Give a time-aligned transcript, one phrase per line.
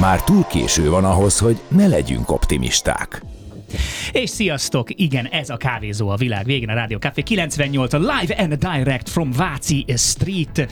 [0.00, 3.22] Már túl késő van ahhoz, hogy ne legyünk optimisták.
[4.12, 4.88] És sziasztok!
[5.00, 9.08] Igen, ez a kávézó a világ végén, a Rádió Café 98, a live and direct
[9.08, 10.68] from Váci Street.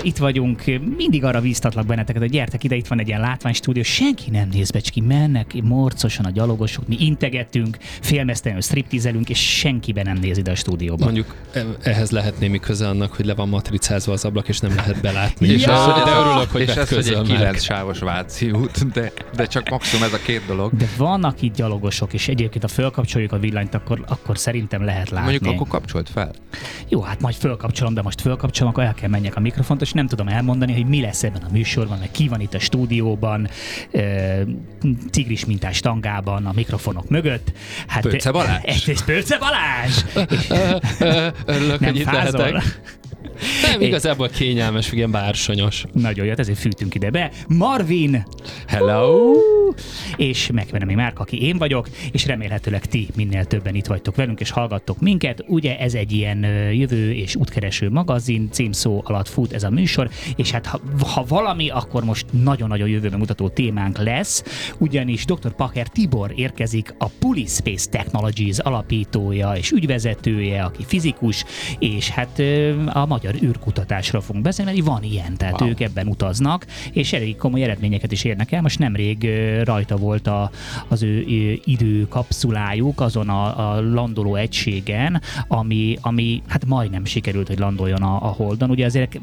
[0.00, 0.64] Itt vagyunk,
[0.96, 4.70] mindig arra bíztatlak benneteket, hogy gyertek ide, itt van egy ilyen látványstúdió, senki nem néz
[4.70, 10.54] becski, mennek morcosan a gyalogosok, mi integetünk, félmeztelenül striptizelünk, és senkiben nem néz ide a
[10.54, 11.04] stúdióban.
[11.04, 14.74] Mondjuk e- ehhez lehet némi köze annak, hogy le van matricázva az ablak, és nem
[14.76, 15.46] lehet belátni.
[15.46, 15.54] Ja!
[15.54, 19.12] És az, hogy de örülök, hogy és ez, hogy egy kilenc sávos Váci út, de,
[19.36, 20.76] de csak maximum ez a két dolog.
[20.76, 25.30] De vannak itt gyalogosok, és egyébként, ha fölkapcsoljuk a villanyt, akkor, akkor szerintem lehet látni.
[25.30, 26.30] Mondjuk akkor kapcsolt fel.
[26.88, 30.06] Jó, hát majd fölkapcsolom, de most fölkapcsolom, akkor el kell menjek a mikrofont, és nem
[30.06, 33.48] tudom elmondani, hogy mi lesz ebben a műsorban, meg ki van itt a stúdióban,
[33.90, 34.40] ö,
[35.10, 37.52] tigris mintás tangában, a mikrofonok mögött.
[37.86, 38.62] Hát, Pöcce Balázs?
[38.64, 40.02] Ez, ez Pöcce Balázs!
[41.56, 42.62] Örülök, nem hogy itt lehetek.
[43.62, 45.84] Nem, igazából kényelmes, igen, bársonyos.
[45.92, 47.30] Nagyon jó, hát ezért fűtünk ide be.
[47.48, 48.26] Marvin!
[48.66, 49.34] Hello!
[50.16, 54.50] és megvenem Márk, aki én vagyok, és remélhetőleg ti minél többen itt vagytok velünk, és
[54.50, 55.44] hallgattok minket.
[55.46, 60.50] Ugye ez egy ilyen jövő és útkereső magazin, címszó alatt fut ez a műsor, és
[60.50, 64.44] hát ha, ha valami, akkor most nagyon-nagyon jövőben mutató témánk lesz,
[64.78, 65.52] ugyanis dr.
[65.56, 71.44] Pacher Tibor érkezik, a Pulispace Technologies alapítója és ügyvezetője, aki fizikus,
[71.78, 72.42] és hát
[72.86, 75.70] a magyar űrkutatásra fogunk beszélni, mert van ilyen, tehát Wow.
[75.70, 78.62] ők ebben utaznak, és elég komoly eredményeket is érnek el.
[78.62, 79.28] Most nemrég
[79.64, 80.50] rajta volt a,
[80.88, 81.24] az ő
[81.64, 88.28] időkapszulájuk azon a, a landoló egységen, ami, ami hát majdnem sikerült, hogy landoljon a, a
[88.28, 88.70] Holdon.
[88.70, 89.20] Ugye azért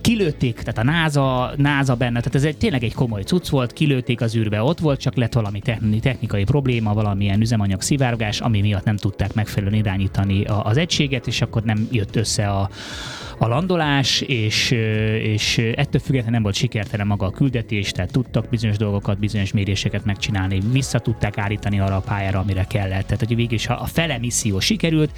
[0.00, 4.20] kilőtték, tehát a NASA, NASA benne, tehát ez egy, tényleg egy komoly cucc volt, kilőtték
[4.20, 8.84] az űrbe, ott volt, csak lett valami techni- technikai probléma, valamilyen üzemanyag szivárgás, ami miatt
[8.84, 13.29] nem tudták megfelelően irányítani a, az egységet, és akkor nem jött össze a, あ。
[13.42, 14.70] A landolás, és,
[15.22, 20.04] és ettől függetlenül nem volt sikertelen maga a küldetés, tehát tudtak bizonyos dolgokat, bizonyos méréseket
[20.04, 23.04] megcsinálni, vissza tudták állítani arra a pályára, amire kellett.
[23.04, 25.10] Tehát, hogy végig is a, fele misszió sikerült,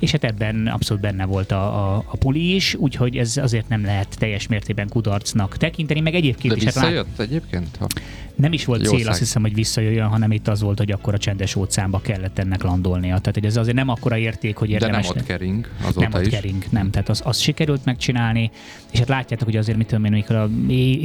[0.00, 3.84] és hát ebben abszolút benne volt a, a, a puli is, úgyhogy ez azért nem
[3.84, 7.76] lehet teljes mértékben kudarcnak tekinteni, meg egyébként De is hát visszajött egyébként?
[7.78, 7.86] Ha...
[8.34, 9.08] nem is volt Jó cél, szág.
[9.08, 12.62] azt hiszem, hogy visszajöjjön, hanem itt az volt, hogy akkor a csendes óceánba kellett ennek
[12.62, 13.18] landolnia.
[13.18, 15.08] Tehát, hogy ez azért nem akkora érték, hogy De nem érdemes.
[15.08, 16.32] ott kering nem azóta ott is.
[16.32, 16.90] kering, nem.
[16.90, 18.50] Tehát az, az sikerült megcsinálni,
[18.92, 20.48] és hát látjátok, hogy azért mit tudom én, amikor a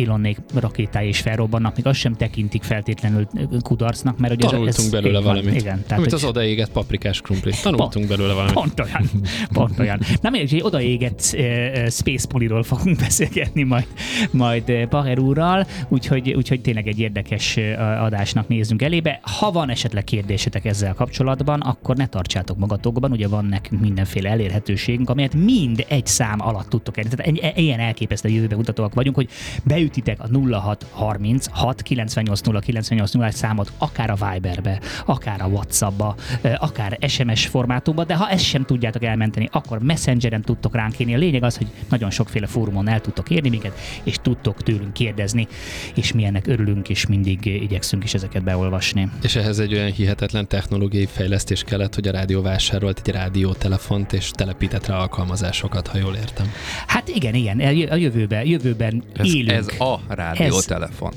[0.03, 3.27] Elonnék rakétái is felrobbannak, még azt sem tekintik feltétlenül
[3.61, 5.59] kudarcnak, mert ugye Tanultunk ez, belőle így van, valamit.
[5.61, 7.61] Igen, tehát, Amit hogy- az odaégett paprikás krumplit.
[7.61, 8.53] Tanultunk belőle valamit.
[8.53, 9.09] Pont olyan,
[9.53, 9.99] pont olyan.
[10.21, 11.41] Na mindegy, hogy odaégett uh,
[11.89, 13.87] Space Poliról fogunk beszélgetni majd,
[14.31, 19.19] majd uh, Paher úrral, úgyhogy, úgyhogy tényleg egy érdekes uh, adásnak nézzünk elébe.
[19.39, 25.09] Ha van esetleg kérdésetek ezzel kapcsolatban, akkor ne tartsátok magatokban, ugye van nekünk mindenféle elérhetőségünk,
[25.09, 27.15] amelyet mind egy szám alatt tudtok elérni.
[27.15, 29.29] Tehát ennyi- ilyen elképesztő jövőbe mutatóak vagyunk, hogy
[29.63, 36.15] beütitek a 0630 6 98 0 98 0 számot akár a Viberbe, akár a Whatsappba,
[36.57, 41.13] akár SMS formátumba, de ha ezt sem tudjátok elmenteni, akkor Messengeren tudtok ránk írni.
[41.13, 45.47] A lényeg az, hogy nagyon sokféle fórumon el tudtok érni minket, és tudtok tőlünk kérdezni,
[45.95, 49.09] és mi ennek örülünk, és mindig igyekszünk is ezeket beolvasni.
[49.21, 54.31] És ehhez egy olyan hihetetlen technológiai fejlesztés kellett, hogy a rádió vásárolt egy rádiótelefont, és
[54.31, 56.44] telepített rá alkalmazásokat, ha jól értem.
[56.87, 59.49] Hát igen, igen, a jövőben, jövőben Ez, élünk.
[59.51, 61.11] ez a rádiótelefon.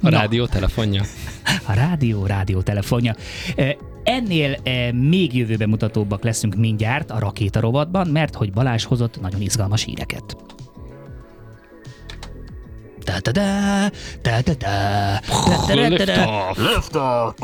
[0.00, 0.10] A Na.
[0.10, 1.02] rádió telefonja?
[1.66, 3.14] A rádió, rádiótelefonja.
[4.04, 4.56] Ennél
[4.92, 10.36] még jövőben mutatóbbak leszünk mindjárt a rakéta rovatban, mert hogy Balázs hozott nagyon izgalmas híreket.
[13.04, 13.90] Da da da,
[14.22, 15.20] da da da,
[16.92, 17.34] da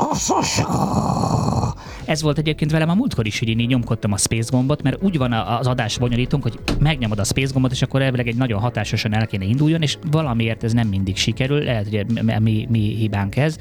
[2.05, 4.97] Ez volt egyébként velem a múltkor is, hogy én így nyomkodtam a space gombot, mert
[5.03, 8.35] úgy van a- az adás bonyolítunk, hogy megnyomod a space gombot, és akkor elvileg egy
[8.35, 12.05] nagyon hatásosan el kéne induljon, és valamiért ez nem mindig sikerül, lehet, hogy
[12.39, 13.55] mi, mi, hibánk ez.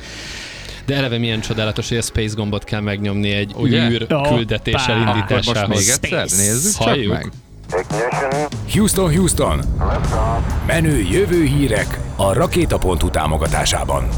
[0.87, 3.89] De eleve milyen csodálatos, hogy a Space gombot kell megnyomni egy Ugye?
[3.91, 5.69] űr küldetés Akkor most elindításához.
[5.69, 6.37] még egyszer Space.
[6.43, 7.13] nézzük csak Halljuk.
[7.13, 7.31] meg.
[8.73, 9.61] Houston, Houston!
[10.67, 14.09] Menő jövő hírek a Rakéta.hu támogatásában.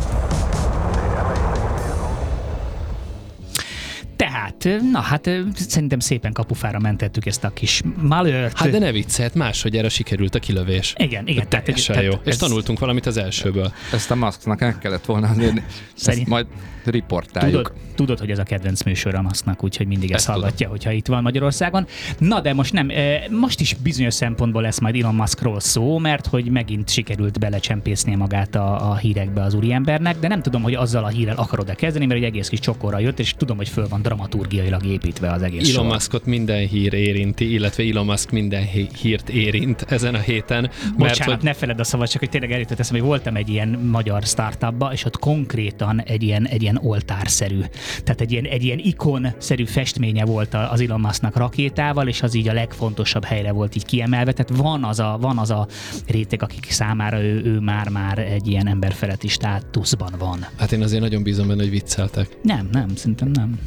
[4.17, 8.59] Tehát, na hát szerintem szépen kapufára mentettük ezt a kis malőrt.
[8.59, 10.95] Hát de ne viccelt, másodjára sikerült a kilövés.
[10.97, 11.49] Igen, igen.
[11.49, 12.19] Tehát, Teljesen tehát jó.
[12.25, 13.73] És ez- tanultunk valamit az elsőből.
[13.93, 15.65] Ezt a Musknak meg kellett volna azért, ezt
[15.95, 16.47] Szerint- majd
[16.85, 17.63] riportáljuk.
[17.63, 20.41] Tudod, tudod, hogy ez a kedvenc műsor a masznak, úgyhogy mindig ezt, Ezt tudom.
[20.41, 21.87] hallgatja, hogyha itt van Magyarországon.
[22.19, 26.27] Na de most nem, eh, most is bizonyos szempontból lesz majd Elon Muskról szó, mert
[26.27, 31.05] hogy megint sikerült belecsempészni magát a, a hírekbe az úriembernek, de nem tudom, hogy azzal
[31.05, 34.03] a hírrel akarod-e kezdeni, mert egy egész kis csokorra jött, és tudom, hogy föl van
[34.03, 35.87] dramaturgiailag építve az egész Elon.
[35.87, 40.61] Muskot minden hír érinti, illetve Elon Musk minden hí- hírt érint ezen a héten.
[40.63, 43.49] Mert Bocsánat, hogy ne feled a szavat, csak hogy tényleg eljutott eszembe, hogy voltam egy
[43.49, 47.61] ilyen magyar startupba, és ott konkrétan egy ilyen, egy ilyen oltárszerű,
[48.05, 52.49] tehát egy ilyen, egy ilyen ikon-szerű festménye volt az Elon Musknak rakétával, és az így
[52.49, 54.33] a legfontosabb helyre volt így kiemelve.
[54.33, 55.67] Tehát van az a, van az a
[56.07, 60.47] réteg, akik számára ő, ő már-már egy ilyen emberfeletti státuszban van.
[60.57, 62.37] hát én azért nagyon bízom benne, hogy vicceltek.
[62.43, 63.59] Nem, nem, szerintem nem.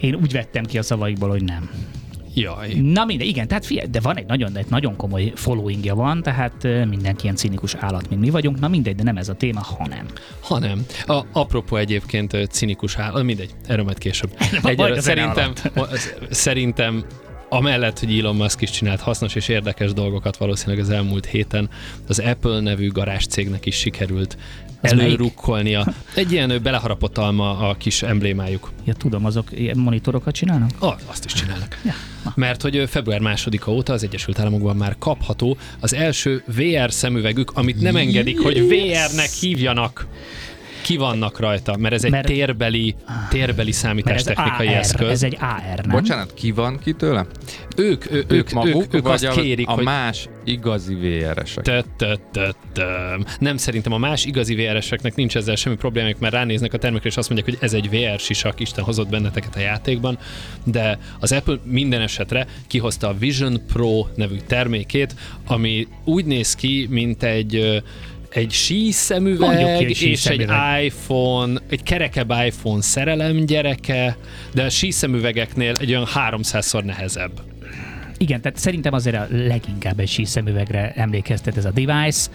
[0.00, 1.70] Én úgy vettem ki a szavaikból, hogy nem.
[2.40, 2.74] Jaj.
[2.74, 6.62] Na minden, igen, tehát figyelj, de van egy nagyon, egy nagyon komoly followingja van, tehát
[6.62, 8.60] mindenki ilyen cinikus állat, mint mi vagyunk.
[8.60, 10.06] Na mindegy, de nem ez a téma, hanem.
[10.40, 10.86] hanem.
[11.06, 14.30] A, apropó egyébként cinikus áll, mindegy, erről majd később.
[14.76, 15.52] Zene szerintem,
[16.30, 17.04] szerintem
[17.48, 21.68] amellett, hogy Elon Musk is csinált hasznos és érdekes dolgokat valószínűleg az elmúlt héten,
[22.08, 24.36] az Apple nevű garázs cégnek is sikerült
[24.80, 25.94] Az előrukkolnia.
[26.14, 28.70] Egy ilyen beleharapott alma a kis emblémájuk.
[28.84, 30.70] Ja, tudom, azok ilyen monitorokat csinálnak?
[30.78, 31.80] Ah, azt is csinálnak.
[31.84, 32.32] Ja, na.
[32.36, 37.80] Mert hogy február másodika óta az Egyesült Államokban már kapható az első VR szemüvegük, amit
[37.80, 40.06] nem engedik, hogy VR-nek hívjanak.
[40.88, 42.94] Ki vannak rajta, mert ez egy Mert- térbeli,
[43.30, 45.08] térbeli ez számítástechnikai AR, eszköz.
[45.08, 46.00] ez egy AR, nem?
[46.00, 47.26] Bocsánat, ki van ki tőle?
[47.76, 51.84] Ők, ő, ők, Ők maguk, ők, ők vagy azt kérik, a hogy más igazi VR-esek?
[53.38, 57.16] Nem, szerintem a más igazi VR-eseknek nincs ezzel semmi problémájuk, mert ránéznek a termékre, és
[57.16, 60.18] azt mondják, hogy ez egy VR sisak, Isten hozott benneteket a játékban,
[60.64, 65.14] de az Apple minden esetre kihozta a Vision Pro nevű termékét,
[65.46, 67.82] ami úgy néz ki, mint egy
[68.30, 70.46] egy Mondjuk síszemüveg ki egy és egy
[70.82, 74.16] iPhone, egy kerekebb iPhone szerelem gyereke,
[74.54, 77.40] de a síszemüvegeknél egy olyan 300-szor nehezebb.
[78.18, 82.30] Igen, tehát szerintem azért a leginkább egy síszemüvegre emlékeztet ez a device,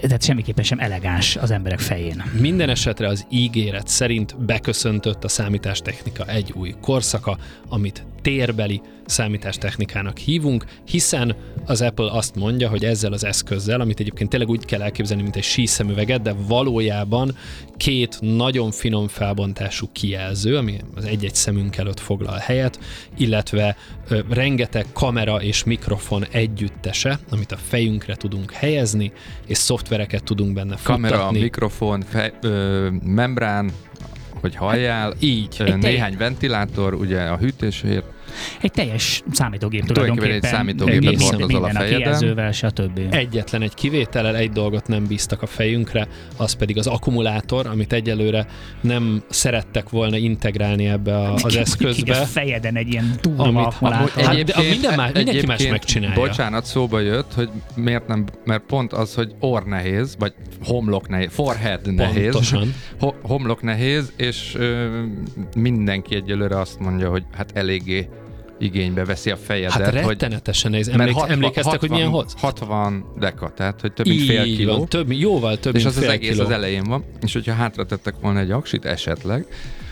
[0.00, 2.22] tehát semmiképpen sem elegáns az emberek fején.
[2.40, 7.38] Minden esetre az ígéret szerint beköszöntött a számítástechnika egy új korszaka,
[7.68, 11.36] amit térbeli számítástechnikának hívunk, hiszen
[11.66, 15.36] az Apple azt mondja, hogy ezzel az eszközzel, amit egyébként tényleg úgy kell elképzelni, mint
[15.36, 17.36] egy síszemüveget, de valójában
[17.76, 22.78] két nagyon finom felbontású kijelző, ami az egy-egy szemünk előtt foglal helyet,
[23.16, 23.76] illetve
[24.08, 29.12] ö, rengeteg kamera és mikrofon együttese, amit a fejünkre tudunk helyezni,
[29.46, 31.40] és szoftvereket tudunk benne Kamera, futtatni.
[31.40, 33.72] mikrofon, fej, ö, membrán,
[34.40, 35.74] hogy halljál, Így.
[35.80, 38.04] néhány ventilátor, ugye a hűtésért,
[38.60, 41.98] Egy teljes számítógép Tulajdonképpen egy számítógépet Minden- hordozol a minden a fejeden.
[41.98, 43.00] kijelzővel, stb.
[43.10, 48.46] Egyetlen egy kivétellel egy dolgot nem bíztak a fejünkre, az pedig az akkumulátor, amit egyelőre
[48.80, 52.14] nem szerettek volna integrálni ebbe a, az a eszközbe.
[52.14, 54.22] fejeden egy ilyen túlma Amit- akkumulátor.
[54.24, 56.14] Hát, de a minden más- mindenki más megcsinálja.
[56.14, 60.32] Bocsánat, szóba jött, hogy miért nem, mert pont az, hogy orr nehéz, vagy
[60.64, 62.74] homlok nehéz, forehead nehéz, Pontosan.
[63.00, 65.02] ho, homlok nehéz, és ö,
[65.56, 68.08] mindenki egyelőre azt mondja, hogy hát eléggé
[68.58, 70.88] igénybe veszi a fejedet, Hát hogy rettenetesen nehéz.
[70.88, 72.34] Emlék, emlékeztek, hogy milyen hoz?
[72.36, 74.76] 60 deka, tehát hogy több mint fél kiló.
[74.76, 76.44] Van, több, jóval több, és mint az az fél egész kiló.
[76.44, 79.46] az elején van, és hogyha hátratettek volna egy aksit esetleg,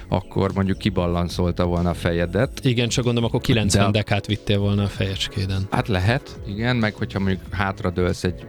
[0.08, 2.60] akkor mondjuk kiballanszolta volna a fejedet.
[2.62, 5.66] Igen, csak gondolom, akkor 90 De- dekát vittél volna a fejecskéden.
[5.70, 8.46] Hát lehet, igen, meg hogyha mondjuk hátradőlsz egy, egy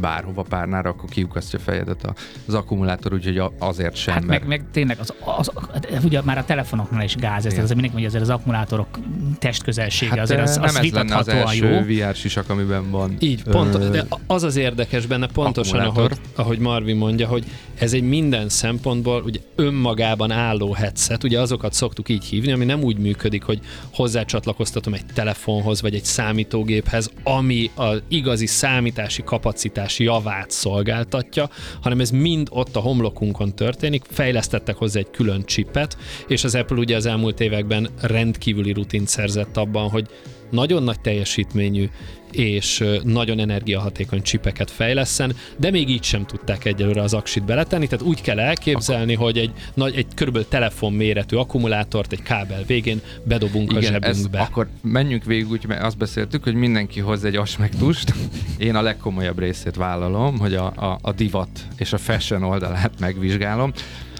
[0.00, 2.14] bárhova párnára, akkor kiukasztja fejedet
[2.46, 6.38] az akkumulátor, úgyhogy azért sem, Hát mert meg, meg tényleg az, az, az, ugye már
[6.38, 8.98] a telefonoknál is gáz, ez, azért mindenki mondja, azért az akkumulátorok
[9.38, 11.66] testközelsége hát azért az, nem az ez lenne az vitathatóan jó.
[11.66, 13.16] első VR sisak, amiben van.
[13.18, 16.18] Így, pont, ö, de az az érdekes benne pontosan, akkumulátor.
[16.34, 17.44] ahogy, ahogy Marvin mondja, hogy
[17.78, 22.82] ez egy minden szempontból ugye önmagában álló headset, ugye azokat szoktuk így hívni, ami nem
[22.82, 23.60] úgy működik, hogy
[23.92, 31.48] hozzácsatlakoztatom egy telefonhoz, vagy egy számítógéphez, ami az igazi számítási kapacitás javát szolgáltatja,
[31.80, 36.76] hanem ez mind ott a homlokunkon történik, fejlesztettek hozzá egy külön chipet, és az Apple
[36.76, 40.08] ugye az elmúlt években rendkívüli rutint szerzett abban, hogy
[40.50, 41.88] nagyon nagy teljesítményű
[42.32, 48.04] és nagyon energiahatékony csipeket fejleszen, de még így sem tudták egyelőre az aksit beletenni, tehát
[48.04, 53.72] úgy kell elképzelni, hogy egy, nagy, egy körülbelül telefon méretű akkumulátort egy kábel végén bedobunk
[53.72, 54.40] a Igen, ez, zsebünkbe.
[54.40, 58.14] akkor menjünk végig úgy, mert azt beszéltük, hogy mindenki hoz egy asmektust.
[58.58, 63.72] Én a legkomolyabb részét vállalom, hogy a, a, a divat és a fashion oldalát megvizsgálom.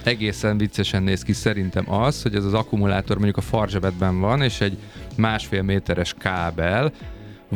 [0.04, 4.60] Egészen viccesen néz ki szerintem az, hogy ez az akkumulátor mondjuk a farzsebedben van, és
[4.60, 4.78] egy
[5.16, 6.92] másfél méteres kábel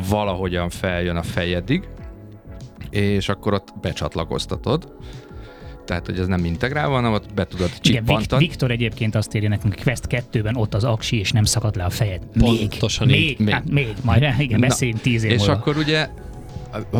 [0.09, 1.87] valahogyan feljön a fejedig,
[2.89, 4.93] és akkor ott becsatlakoztatod.
[5.85, 8.47] Tehát, hogy ez nem integrálva, hanem ott be tudod Igen, csippantani.
[8.47, 11.83] Viktor egyébként azt írja nekünk, hogy Quest 2-ben ott az aksi, és nem szakadt le
[11.83, 12.21] a fejed.
[12.33, 13.37] Még, Pontosan még, így.
[13.37, 13.53] még, Még.
[13.53, 15.53] hát még, majd igen, beszéljünk tíz év És múlva.
[15.53, 16.07] akkor ugye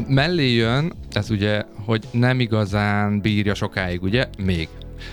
[0.08, 4.26] mellé jön, ez ugye, hogy nem igazán bírja sokáig, ugye?
[4.44, 4.68] Még.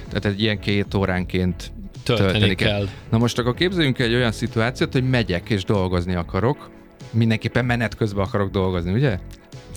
[0.08, 2.68] Tehát egy ilyen két óránként Tölteni, tölteni kell.
[2.68, 2.86] kell.
[3.10, 6.70] Na most akkor képzeljünk egy olyan szituációt, hogy megyek és dolgozni akarok,
[7.10, 9.18] mindenképpen menet közben akarok dolgozni, ugye?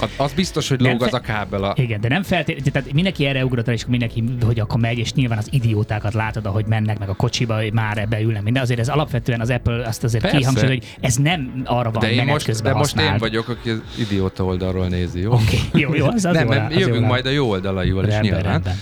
[0.02, 1.74] Az- Az biztos, hogy lóg az a kábel a...
[1.78, 5.14] Igen, de nem feltétlenül, tehát mindenki erre ugrott rá, és mindenki, hogy akkor megy, és
[5.14, 8.64] nyilván az idiótákat látod, ahogy mennek meg a kocsiba, hogy már ebbe ülnek minden.
[8.64, 10.38] Azért ez alapvetően az Apple azt azért Persze.
[10.38, 13.70] kihangsúlyozza, hogy ez nem arra van, De menet most, közben de most én vagyok, aki
[13.70, 15.32] az idióta oldalról nézi, jó?
[15.34, 17.08] Oké, jó, jó, az, az nem, jó az jó jövünk rá.
[17.08, 18.52] majd a jó oldalaival is Rendben, nyilván.
[18.52, 18.76] rendben.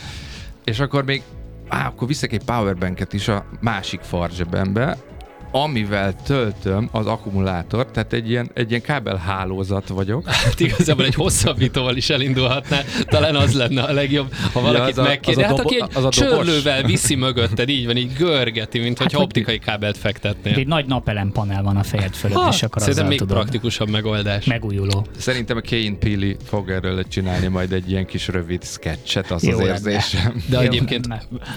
[0.67, 1.21] És akkor még,
[1.67, 4.97] á, akkor viszek egy powerbanket is a másik farzsebembe,
[5.51, 10.25] amivel töltöm az akkumulátort, tehát egy ilyen, egy ilyen kábelhálózat vagyok.
[10.47, 15.07] Hát igazából egy hosszabbítóval is elindulhatná, talán az lenne a legjobb, ha valakit az a-
[15.07, 15.45] megkérdezi.
[15.47, 19.11] az a Hát aki egy az csörlővel viszi mögötted, így van, így görgeti, mint Hát,
[19.11, 20.53] hogy- optikai kábelt fektetnél.
[20.53, 23.37] Egy nagy napelem panel van a fejed fölött, Ha, és akkor Szerintem azzal még tudod.
[23.37, 24.45] praktikusabb megoldás.
[24.45, 25.05] Megújuló.
[25.17, 29.57] Szerintem a Kane Pili fog erről csinálni majd egy ilyen kis rövid sketchet, az Jó
[29.59, 30.43] az érzésem.
[30.49, 31.07] De Jó, egyébként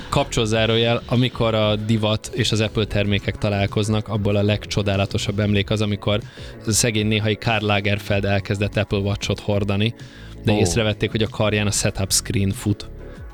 [0.09, 6.21] kapcsolzárójel, amikor a divat és az Apple termékek találkoznak, abból a legcsodálatosabb emlék az, amikor
[6.67, 9.95] szegény néhai Karl Lagerfeld elkezdett Apple Watch-ot hordani,
[10.45, 10.57] de Ó.
[10.57, 12.89] észrevették, hogy a karján a setup screen fut.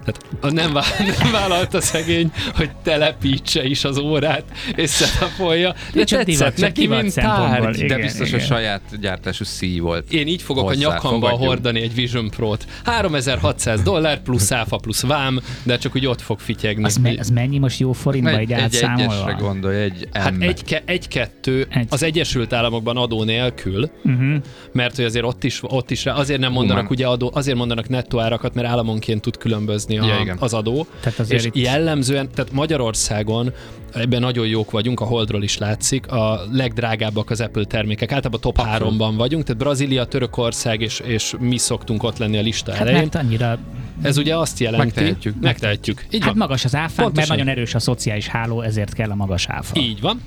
[0.07, 4.45] Tehát a nem, vá- nem vállalta szegény, hogy telepítse is az órát,
[4.75, 7.75] és setupolja, de csak tetszett divat- neki, divat mint tárgy.
[7.81, 8.39] Igen, De biztos, igen.
[8.41, 10.13] hogy saját gyártású szíj volt.
[10.13, 11.45] Én így fogok Hozzá, a nyakamba fogadjunk.
[11.49, 12.67] hordani egy Vision Pro-t.
[12.85, 16.85] 3600 dollár plusz áfa plusz vám, de csak úgy ott fog fityegni.
[16.85, 19.33] Az, me, az mennyi most jó forintba Egy, egy egy egyesre átszámolva?
[19.33, 20.43] gondolj, egy Hát M.
[20.43, 21.87] egy, ke- egy-kettő Egy.
[21.91, 24.35] az Egyesült Államokban adó nélkül, Uh-huh.
[24.73, 26.97] mert hogy azért ott is, ott is azért nem mondanak Human.
[26.97, 30.37] ugye adó, azért mondanak nettó árakat, mert államonként tud különbözni a, Ja, igen.
[30.41, 30.87] az adó.
[31.01, 33.53] Tehát azért és itt- jellemzően, tehát Magyarországon
[33.93, 38.59] ebben nagyon jók vagyunk, a Holdról is látszik, a legdrágábbak az Apple termékek, általában top
[38.59, 38.95] Abszolút.
[39.01, 42.99] 3-ban vagyunk, tehát Brazília, Törökország és, és mi szoktunk ott lenni a lista Hát elején.
[43.01, 43.59] mert annyira
[44.03, 45.35] Ez ugye azt jelenti, Megtehetjük.
[45.41, 46.07] megtehetjük.
[46.11, 46.39] Így hát van.
[46.39, 47.37] magas az mert Pontosan.
[47.37, 49.81] nagyon erős a szociális háló, ezért kell a magas áfa.
[49.81, 50.21] Így van.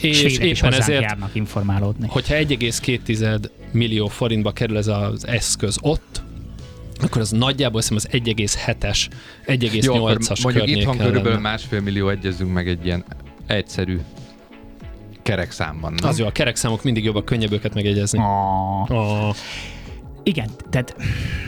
[0.00, 2.06] És Svédek is éppen ezért járnak informálódni.
[2.10, 3.40] hogyha 1,2
[3.72, 6.22] millió forintba kerül ez az eszköz ott,
[7.02, 9.08] akkor az nagyjából azt hiszem az 1,7-es,
[9.82, 11.40] Jó, akkor 1,8-as mondjuk itthon körülbelül lenne.
[11.40, 13.04] másfél millió egyezünk meg egy ilyen
[13.46, 13.98] egyszerű
[15.22, 15.94] kerek számban.
[16.00, 16.08] Nem?
[16.08, 18.18] Az jó, a kerekszámok mindig jobbak, könnyebb őket megegyezni.
[18.18, 18.90] Oh.
[18.90, 19.34] Oh.
[20.22, 20.96] Igen, tehát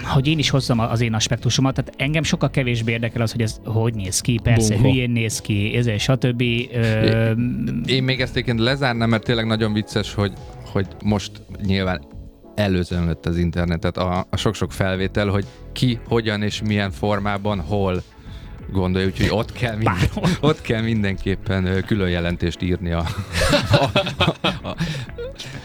[0.04, 3.60] hogy én is hozzam az én aspektusomat, tehát engem sokkal kevésbé érdekel az, hogy ez
[3.64, 4.88] hogy néz ki, persze Bunkó.
[4.90, 6.42] hülyén néz ki, ez stb.
[6.72, 7.30] Ö,
[7.86, 10.32] Én még ezt egyébként lezárnám, mert tényleg nagyon vicces, hogy,
[10.72, 11.30] hogy most
[11.66, 12.00] nyilván
[12.58, 18.02] előzönlött az internetet a, a sok-sok felvétel, hogy ki, hogyan és milyen formában, hol
[18.72, 20.08] gondolja, úgyhogy ott kell, minden,
[20.40, 23.04] ott kell mindenképpen külön jelentést írni a,
[23.70, 24.76] a, a, a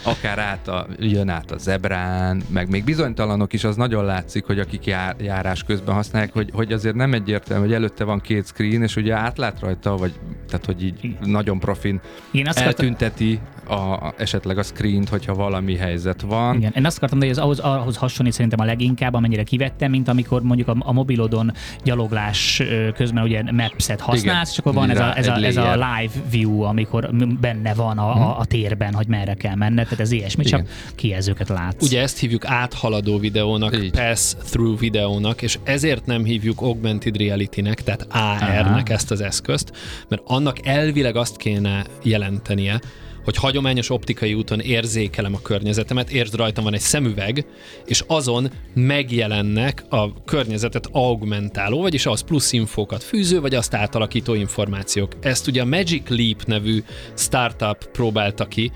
[0.04, 4.60] akár át a, jön át a zebrán, meg még bizonytalanok is, az nagyon látszik, hogy
[4.60, 8.82] akik jár, járás közben használják, hogy, hogy azért nem egyértelmű, hogy előtte van két screen,
[8.82, 10.14] és ugye átlát rajta, vagy
[10.48, 15.76] tehát, hogy így nagyon profin én azt eltünteti a, a, esetleg a screent, hogyha valami
[15.76, 16.58] helyzet van.
[16.58, 20.08] igen, én azt akartam, hogy ez ahhoz, ahhoz hasonlít szerintem a leginkább, amennyire kivettem, mint
[20.08, 21.52] amikor mondjuk a, a mobilodon
[21.84, 22.62] gyaloglás
[22.94, 24.46] közben ugye Maps-et használsz, Igen.
[24.52, 27.10] és akkor van ez a, ez, a, ez a live view, amikor
[27.42, 30.72] benne van a, a, a térben, hogy merre kell menned, tehát ez ilyesmi, csak Igen.
[30.96, 31.84] kijelzőket látsz.
[31.84, 33.92] Ugye ezt hívjuk áthaladó videónak, Így.
[33.92, 39.72] pass-through videónak, és ezért nem hívjuk augmented reality-nek, tehát AR-nek ezt az eszközt,
[40.08, 42.80] mert annak elvileg azt kéne jelentenie,
[43.24, 47.46] hogy hagyományos optikai úton érzékelem a környezetemet, értsd rajtam van egy szemüveg,
[47.86, 55.16] és azon megjelennek a környezetet augmentáló, vagyis az plusz infókat fűző, vagy azt átalakító információk.
[55.22, 56.84] Ezt ugye a Magic Leap nevű
[57.16, 58.72] startup próbálta ki,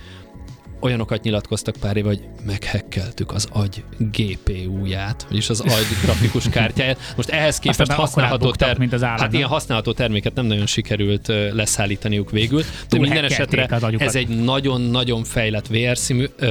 [0.79, 7.13] olyanokat nyilatkoztak pár év, hogy meghekkeltük az agy GPU-ját, vagyis az agy grafikus kártyáját.
[7.15, 10.65] Most ehhez képest használható, elbuktak, ter- mint az állat, hát ilyen használható terméket nem nagyon
[10.65, 12.63] sikerült leszállítaniuk végül.
[12.89, 13.65] De minden esetre
[13.97, 15.97] ez egy nagyon-nagyon fejlett VR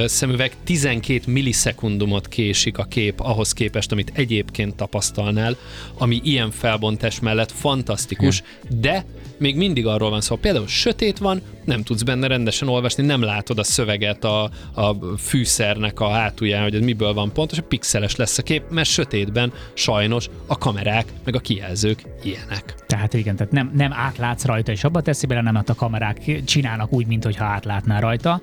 [0.05, 5.55] szemüveg, 12 millisekundumot késik a kép ahhoz képest, amit egyébként tapasztalnál,
[5.97, 9.05] ami ilyen felbontás mellett fantasztikus, de
[9.37, 13.59] még mindig arról van szó, például sötét van, nem tudsz benne rendesen olvasni, nem látod
[13.59, 18.41] a szöveget a, a fűszernek a hátulján, hogy ez miből van pontos, pixeles lesz a
[18.41, 22.75] kép, mert sötétben sajnos a kamerák meg a kijelzők ilyenek.
[22.87, 26.43] Tehát igen, tehát nem, nem átlátsz rajta, és abba teszi bele, nem hát a kamerák
[26.45, 28.41] csinálnak úgy, mint hogyha átlátnál rajta.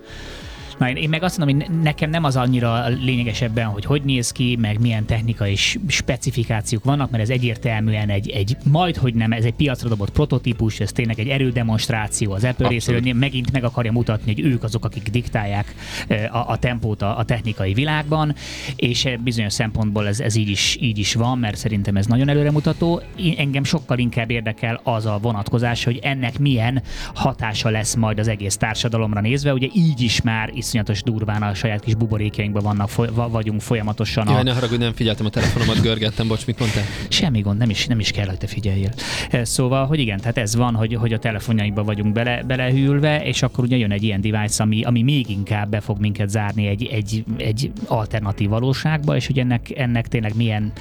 [0.79, 4.03] Na, én, meg azt mondom, hogy ne- nekem nem az annyira lényeges ebben, hogy hogy
[4.03, 9.33] néz ki, meg milyen technikai specifikációk vannak, mert ez egyértelműen egy, egy majd, hogy nem,
[9.33, 13.93] ez egy piacra dobott prototípus, ez tényleg egy erődemonstráció az Apple részéről, megint meg akarja
[13.93, 15.75] mutatni, hogy ők azok, akik diktálják
[16.09, 18.35] eh, a, a tempót a, a technikai világban,
[18.77, 22.29] és eh, bizonyos szempontból ez, ez így, is, így is van, mert szerintem ez nagyon
[22.29, 23.03] előremutató.
[23.17, 26.83] Én, engem sokkal inkább érdekel az a vonatkozás, hogy ennek milyen
[27.15, 29.53] hatása lesz majd az egész társadalomra nézve.
[29.53, 32.91] Ugye így is már iszonyatos durván a saját kis buborékjainkban vannak,
[33.31, 34.29] vagyunk folyamatosan.
[34.29, 36.85] Jaj, A, ne haragudj, nem figyeltem a telefonomat, görgettem, bocs, mit mondtál?
[37.09, 38.91] Semmi gond, nem is, nem is kell, hogy te figyeljél.
[39.31, 43.43] Eh, Szóval, hogy igen, tehát ez van, hogy, hogy a telefonjainkba vagyunk bele, belehűlve, és
[43.43, 46.87] akkor ugye jön egy ilyen device, ami, ami még inkább be fog minket zárni egy,
[46.87, 50.73] egy, egy alternatív valóságba, és hogy ennek, ennek tényleg milyen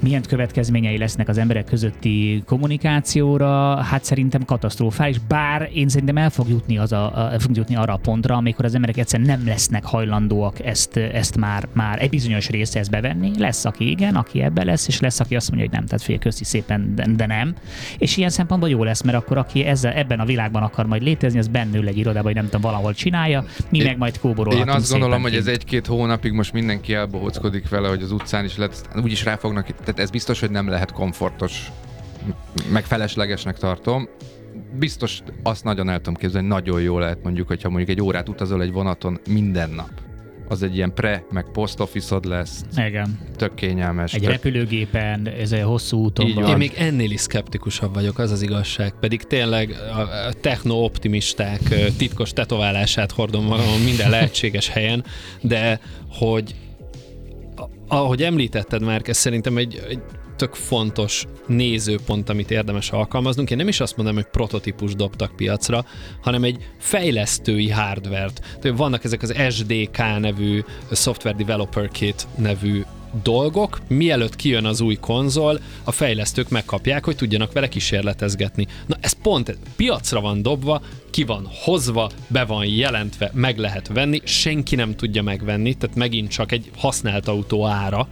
[0.00, 6.48] milyen következményei lesznek az emberek közötti kommunikációra, hát szerintem katasztrofális, bár én szerintem el fog
[6.48, 9.84] jutni, az a, a, fog jutni arra a pontra, amikor az emberek egyszerűen nem lesznek
[9.84, 13.30] hajlandóak ezt, ezt már, már egy bizonyos része ezt bevenni.
[13.38, 16.18] Lesz, aki igen, aki ebbe lesz, és lesz, aki azt mondja, hogy nem, tehát fél
[16.18, 17.54] köszi szépen, de, de nem.
[17.98, 21.38] És ilyen szempontból jó lesz, mert akkor aki ezzel, ebben a világban akar majd létezni,
[21.38, 24.74] az bennül egy irodában, vagy nem tudom, valahol csinálja, mi Én- meg majd kóborolhatunk Én
[24.74, 28.56] azt gondolom, szépen hogy ez egy-két hónapig most mindenki elbohockodik vele, hogy az utcán is
[28.56, 31.70] lehet, úgyis rá fognak, tehát ez biztos, hogy nem lehet komfortos,
[32.70, 34.08] meg feleslegesnek tartom.
[34.78, 38.62] Biztos azt nagyon el tudom képzelni, nagyon jó lehet mondjuk, hogyha mondjuk egy órát utazol
[38.62, 39.90] egy vonaton minden nap.
[40.48, 43.18] Az egy ilyen pre, meg post office lesz, Igen.
[43.36, 44.14] tök kényelmes.
[44.14, 44.30] Egy tök...
[44.30, 46.48] repülőgépen, ez egy hosszú úton Így van.
[46.48, 48.92] Én még ennél is szkeptikusabb vagyok, az az igazság.
[49.00, 49.76] Pedig tényleg
[50.28, 51.60] a techno-optimisták
[51.96, 55.04] titkos tetoválását hordom magamon minden lehetséges helyen,
[55.40, 56.54] de hogy
[57.88, 60.00] ahogy említetted már, ez szerintem egy, egy
[60.36, 63.50] tök fontos nézőpont, amit érdemes alkalmaznunk.
[63.50, 65.84] Én nem is azt mondom, hogy prototípus dobtak piacra,
[66.22, 68.56] hanem egy fejlesztői hardvert.
[68.60, 72.82] Tehát vannak ezek az SDK nevű Software Developer Kit nevű
[73.22, 78.66] dolgok, mielőtt kijön az új konzol, a fejlesztők megkapják, hogy tudjanak vele kísérletezgetni.
[78.86, 84.20] Na ez pont piacra van dobva, ki van hozva, be van jelentve, meg lehet venni,
[84.24, 88.08] senki nem tudja megvenni, tehát megint csak egy használt autó ára.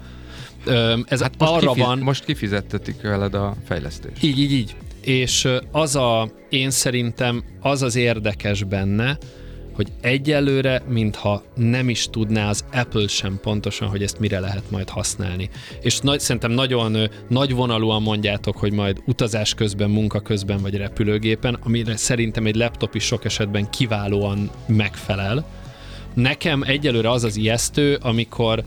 [1.08, 4.22] Ez hát most, arra kifiz- van, most kifizettetik veled a fejlesztést.
[4.22, 4.76] így, így, így.
[5.00, 9.18] És az a, én szerintem az az érdekes benne,
[9.76, 14.88] hogy egyelőre, mintha nem is tudná az Apple sem pontosan, hogy ezt mire lehet majd
[14.88, 15.50] használni.
[15.82, 21.58] És nagy, szerintem nagyon ö, nagyvonalúan mondjátok, hogy majd utazás közben, munka közben vagy repülőgépen,
[21.62, 25.46] amire szerintem egy laptop is sok esetben kiválóan megfelel.
[26.14, 28.64] Nekem egyelőre az az ijesztő, amikor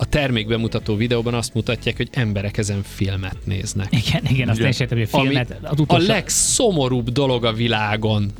[0.00, 3.88] a termékbemutató videóban azt mutatják, hogy emberek ezen filmet néznek.
[3.90, 6.06] Igen, igen, azt is értem, hogy a Ami filmet, az a utolsó...
[6.06, 8.30] legszomorúbb dolog a világon.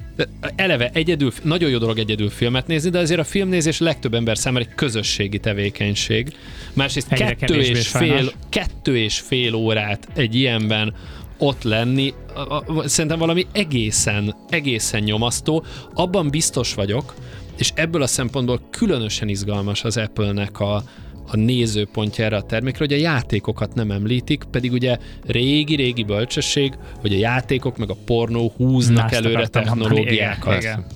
[0.57, 4.64] Eleve egyedül, nagyon jó dolog egyedül filmet nézni, de azért a filmnézés legtöbb ember számára
[4.64, 6.33] egy közösségi tevékenység.
[6.73, 8.18] Másrészt Egyre kettő és, sajnos.
[8.21, 10.94] fél, kettő és fél órát egy ilyenben
[11.38, 15.64] ott lenni, a- a- szerintem valami egészen, egészen nyomasztó.
[15.94, 17.14] Abban biztos vagyok,
[17.59, 20.83] és ebből a szempontból különösen izgalmas az Apple-nek a,
[21.30, 27.12] a nézőpontja erre a termékre, hogy a játékokat nem említik, pedig ugye régi-régi bölcsesség, hogy
[27.12, 30.60] a játékok meg a pornó húznak Na, ezt előre technológiákat.
[30.60, 30.86] igen, igen.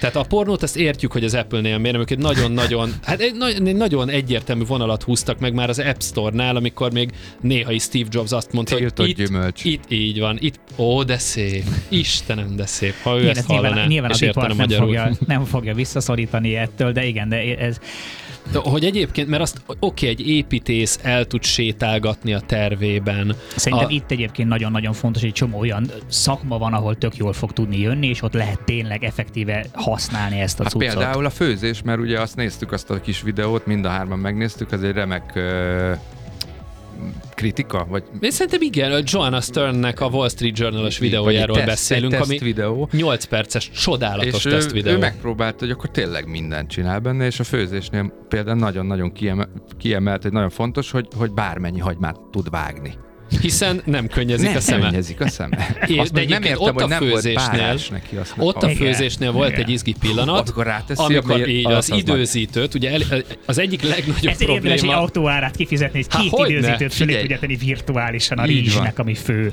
[0.00, 3.34] Tehát a pornót azt értjük, hogy az Apple-nél miért, egy nagyon-nagyon, hát egy,
[3.66, 8.08] egy nagyon egyértelmű vonalat húztak meg már az App Store-nál, amikor még néha is Steve
[8.10, 9.64] Jobs azt mondta, Tiltott hogy itt, gyümölcs.
[9.64, 13.48] itt így van, itt, ó, de szép, Istenem, de szép, ha ő Igen, ezt ezt
[13.48, 14.86] nyilván, hallaná, nyilván és az nem magyarul.
[14.86, 17.78] fogja, nem fogja visszaszorítani ettől, de igen, de ez,
[18.54, 23.34] Hogy egyébként, mert azt oké, egy építész el tud sétálgatni a tervében.
[23.56, 27.32] Szerintem a, itt egyébként nagyon-nagyon fontos, hogy egy csomó olyan szakma van, ahol tök jól
[27.32, 30.88] fog tudni jönni, és ott lehet tényleg effektíve használni ezt a Hát cuccot.
[30.88, 34.72] például a főzés, mert ugye azt néztük, azt a kis videót, mind a hárman megnéztük,
[34.72, 35.42] ez egy remek uh,
[37.34, 42.14] kritika, vagy Én szerintem igen, a Joanna Sternnek a Wall Street Journal-os videójáról teszt- beszélünk,
[42.20, 42.88] ami videó.
[42.92, 44.92] 8 perces, csodálatos és ő, teszt videó.
[44.94, 50.22] ő megpróbált, hogy akkor tényleg mindent csinál benne, és a főzésnél például nagyon-nagyon kiemel, kiemelt,
[50.22, 52.94] hogy nagyon fontos, hogy, hogy bármennyi hagymát tud vágni.
[53.40, 54.88] Hiszen nem könnyezik nem a szeme.
[54.88, 55.76] könnyezik a szeme.
[55.86, 58.16] É, Azt de nem értem, ott hogy a nem volt főzésnél- párás neki.
[58.16, 58.76] Azt Ott a Igen.
[58.76, 59.60] főzésnél volt Igen.
[59.60, 63.00] egy izgi pillanat, Amikor ráteszi amikor így az- az, az időzítőt, ugye el,
[63.46, 67.20] az egyik legnagyobb Ez érdemes egy probléma, autóárát kifizetni, hogy Há, két hogyne, időzítőt fölé
[67.20, 69.52] tudja tenni virtuálisan a rizsnek, ami fő.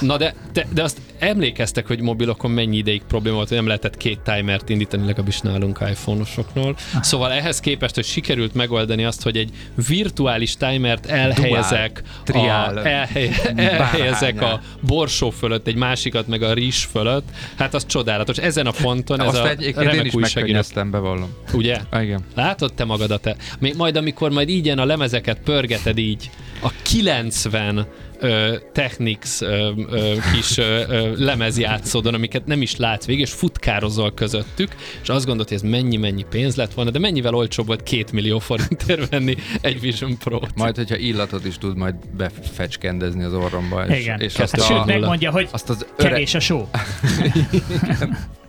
[0.00, 3.96] Na de, de, de azt emlékeztek, hogy mobilokon mennyi ideig probléma volt, hogy nem lehetett
[3.96, 6.76] két timert indítani, legalábbis nálunk iPhone-osoknól.
[7.00, 9.50] Szóval ehhez képest, hogy sikerült megoldani azt, hogy egy
[9.88, 16.84] virtuális timert elhelyezek, triál, a, elhely, elhelyezek a borsó fölött, egy másikat meg a rizs
[16.84, 18.36] fölött, hát az csodálatos.
[18.36, 21.34] Ezen a ponton ez Azt a egyébként én remek is megkönnyeztem, bevallom.
[21.52, 21.80] Ugye?
[21.90, 22.24] Ah, Igen.
[22.34, 23.26] Látod te magadat?
[23.26, 23.36] -e?
[23.76, 26.30] Majd, amikor majd így a lemezeket pörgeted így,
[26.62, 27.86] a 90
[28.18, 34.14] ö, Technics ö, ö, kis ö, ö, lemezjátszódon, amiket nem is látsz végig, és futkározol
[34.14, 38.12] közöttük, és azt gondolod, hogy ez mennyi-mennyi pénz lett volna, de mennyivel olcsóbb volt két
[38.12, 40.54] millió forintért venni egy Vision Pro-t.
[40.54, 43.86] Majd, hogyha illatot is tud majd befecskendezni az orromba.
[43.86, 44.20] És, Igen.
[44.20, 46.68] és Hát azt, sőt, a, megmondja, hogy azt az öreg, kevés a só.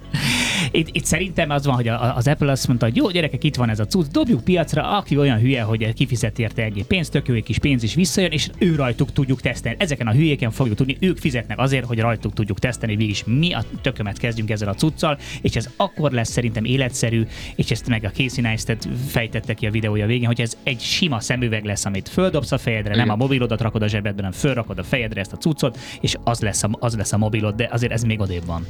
[0.71, 3.69] Itt, itt szerintem az van, hogy az Apple azt mondta, hogy jó gyerekek, itt van
[3.69, 7.34] ez a cucc, dobjuk piacra, aki olyan hülye, hogy kifizet érte egy pénzt, tök jó,
[7.36, 9.78] egy kis pénz is visszajön, és ő rajtuk tudjuk tesztelni.
[9.82, 13.54] Ezeken a hülyéken fogjuk tudni, ők fizetnek azért, hogy rajtuk tudjuk tesztelni, végig is mi
[13.54, 18.04] a tökömet kezdjünk ezzel a cuccal, és ez akkor lesz szerintem életszerű, és ezt meg
[18.04, 22.10] a Casey Neistat fejtette ki a videója végén, hogy ez egy sima szemüveg lesz, amit
[22.10, 23.10] földobsz a fejedre, nem Igen.
[23.10, 26.63] a mobilodat rakod a zsebedbe, hanem fölrakod a fejedre ezt a cuccot, és az lesz
[26.63, 28.65] a, az lesz a mobilod, de azért ez még odébb van.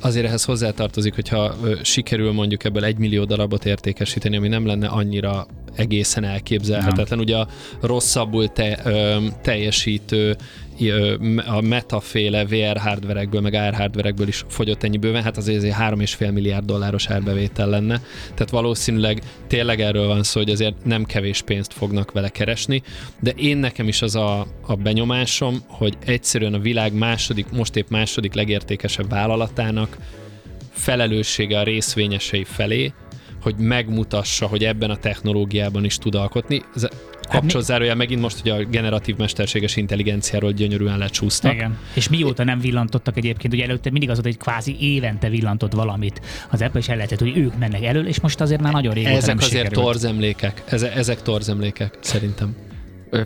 [0.00, 5.46] Azért ehhez hozzátartozik, hogyha sikerül mondjuk ebből egy millió darabot értékesíteni, ami nem lenne annyira
[5.74, 7.18] egészen elképzelhetetlen.
[7.18, 7.48] Ugye a
[7.80, 10.36] rosszabbul te, ö, teljesítő
[11.46, 16.32] a metaféle VR hardverekből, meg AR hardverekből is fogyott ennyi bőven, hát azért ez 3,5
[16.32, 18.00] milliárd dolláros árbevétel lenne.
[18.34, 22.82] Tehát valószínűleg tényleg erről van szó, hogy azért nem kevés pénzt fognak vele keresni,
[23.20, 27.88] de én nekem is az a, a benyomásom, hogy egyszerűen a világ második, most épp
[27.88, 29.96] második legértékesebb vállalatának
[30.70, 32.92] felelőssége a részvényesei felé,
[33.42, 36.62] hogy megmutassa, hogy ebben a technológiában is tud alkotni.
[36.74, 36.86] Ez
[37.30, 41.52] kapcsolzárója megint most, hogy a generatív mesterséges intelligenciáról gyönyörűen lecsúsztak.
[41.52, 41.78] Igen.
[41.94, 46.20] És mióta nem villantottak egyébként, ugye előtte mindig az volt, hogy kvázi évente villantott valamit.
[46.50, 49.14] Az Apple is el lehetett, hogy ők mennek elől, és most azért már nagyon régóta
[49.14, 49.84] Ezek nem azért sikerült.
[49.84, 50.62] torzemlékek.
[50.66, 52.56] Eze, ezek torzemlékek, szerintem.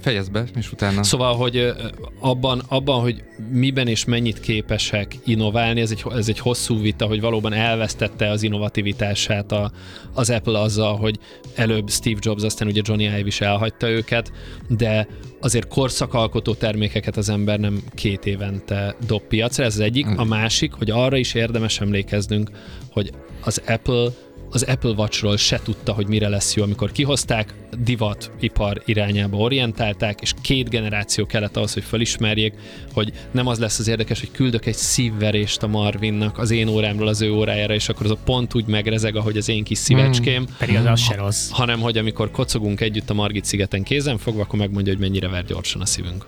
[0.01, 1.03] Fejezd be, és utána.
[1.03, 1.73] Szóval, hogy
[2.21, 7.21] abban, abban, hogy miben és mennyit képesek innoválni, ez egy, ez egy hosszú vita, hogy
[7.21, 9.73] valóban elvesztette az innovativitását a,
[10.15, 11.19] az Apple azzal, hogy
[11.55, 14.33] előbb Steve Jobs, aztán ugye Johnny Ive is elhagyta őket,
[14.69, 15.07] de
[15.41, 20.07] azért korszakalkotó termékeket az ember nem két évente dob piacra, ez az egyik.
[20.17, 22.51] A másik, hogy arra is érdemes emlékeznünk,
[22.91, 24.09] hogy az Apple
[24.51, 30.21] az Apple Watchról se tudta, hogy mire lesz jó, amikor kihozták, divat ipar irányába orientálták,
[30.21, 32.55] és két generáció kellett ahhoz, hogy felismerjék,
[32.93, 37.09] hogy nem az lesz az érdekes, hogy küldök egy szívverést a Marvinnak az én órámról
[37.09, 40.47] az ő órájára, és akkor az a pont úgy megrezeg, ahogy az én kis szívecském,
[40.59, 41.51] Pedig az, az se rossz.
[41.51, 45.45] hanem hogy amikor kocogunk együtt a Margit szigeten kézen fogva, akkor megmondja, hogy mennyire ver
[45.45, 46.27] gyorsan a szívünk.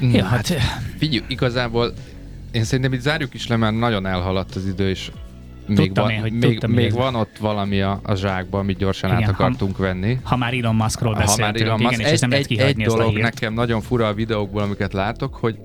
[0.00, 0.52] Na, Ja, hát
[0.98, 1.92] Figyelj, igazából
[2.52, 5.10] én szerintem itt zárjuk is le, mert nagyon elhaladt az idő, és
[5.68, 8.76] még, Tudtam van, én, hogy még, tudtam, még van ott valami a, a zsákban, amit
[8.78, 10.18] gyorsan Igen, át ha- akartunk venni.
[10.22, 12.44] ha már Elon Muskról Ha már beszéltünk, Elon igen, Musk, és ezt egy, nem lehet
[12.44, 15.58] egy, egy kihagyni dolog nekem nagyon fura a videókból, amiket látok, hogy,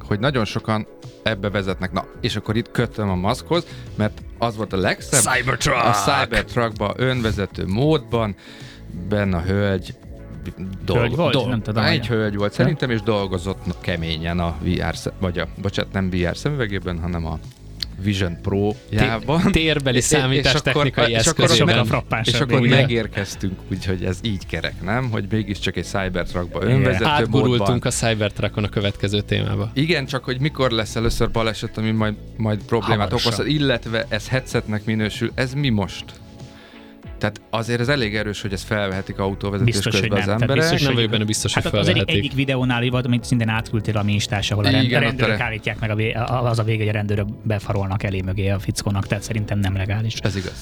[0.00, 0.86] hogy nagyon sokan
[1.22, 1.92] ebbe vezetnek.
[1.92, 3.66] Na, és akkor itt kötöm a maszkhoz,
[3.96, 5.20] mert az volt a legszebb.
[5.34, 5.84] Cybertruck!
[5.84, 8.34] A Cybertruckban, önvezető módban,
[9.08, 9.94] benne a hölgy
[10.86, 11.46] Hölgy volt?
[11.48, 15.92] Nem tudom, Egy hogy- hölgy volt szerintem, és dolgozott keményen a VR, vagy a, bocsánat,
[15.92, 17.38] nem VR szemüvegében, hanem a
[18.02, 19.52] Vision Pro-jában.
[19.52, 21.84] Térbeli És- és számítástechnikai eszközében.
[21.84, 22.76] frappánsabb És akkor végül.
[22.76, 25.10] megérkeztünk, úgyhogy ez így kerek, nem?
[25.10, 27.10] Hogy mégiscsak egy Cybertruckba önvezető módban.
[27.10, 29.70] Átgurultunk a Cybertruckon a következő témába.
[29.74, 33.32] Igen, csak hogy mikor lesz először baleset, ami majd, majd problémát Hamarosan.
[33.32, 36.04] okozhat, illetve ez headsetnek minősül, ez mi most?
[37.18, 40.28] Tehát azért ez elég erős, hogy ezt felvehetik autóvezetés Biztos, hogy közben nem.
[40.34, 40.56] az emberek.
[40.62, 42.24] biztos, Nem hogy- vagyok benne biztos, Hát hogy az egyik, felvehetik.
[42.24, 45.40] egyik videónál volt, amit szintén átküldtél a mi Instás, ahol a rend, Igen, ott rendőrök
[45.40, 48.58] a- állítják meg, a a- az a vége, hogy a rendőrök befarolnak elé mögé a
[48.58, 50.14] fickónak, tehát szerintem nem legális.
[50.14, 50.52] Ez igaz.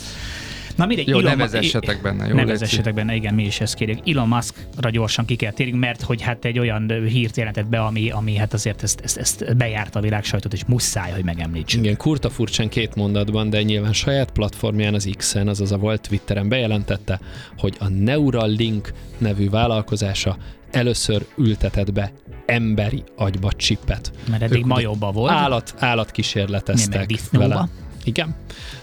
[0.77, 2.35] Na mindegy, Jó, Elon ne Ma- vezessetek benne, jó?
[2.35, 2.53] Ne Léci?
[2.53, 4.09] vezessetek benne, igen, mi is ezt kérjük.
[4.09, 8.11] Elon Muskra gyorsan ki kell térjünk, mert hogy hát egy olyan hírt jelentett be, ami,
[8.11, 11.81] ami hát azért ezt, ezt, ezt bejárta a világ sajtot, és muszáj, hogy megemlítsük.
[11.83, 16.49] Igen, kurta furcsán két mondatban, de nyilván saját platformján, az X-en, azaz a volt Twitteren
[16.49, 17.21] bejelentette,
[17.59, 20.37] hogy a Neuralink nevű vállalkozása
[20.71, 22.13] először ültetett be
[22.47, 24.13] emberi agyba csippet.
[24.31, 25.33] Mert eddig Ők volt.
[25.33, 27.69] Állat, állatkísérleteztek Nem, meg disznóba.
[28.07, 28.35] Igen,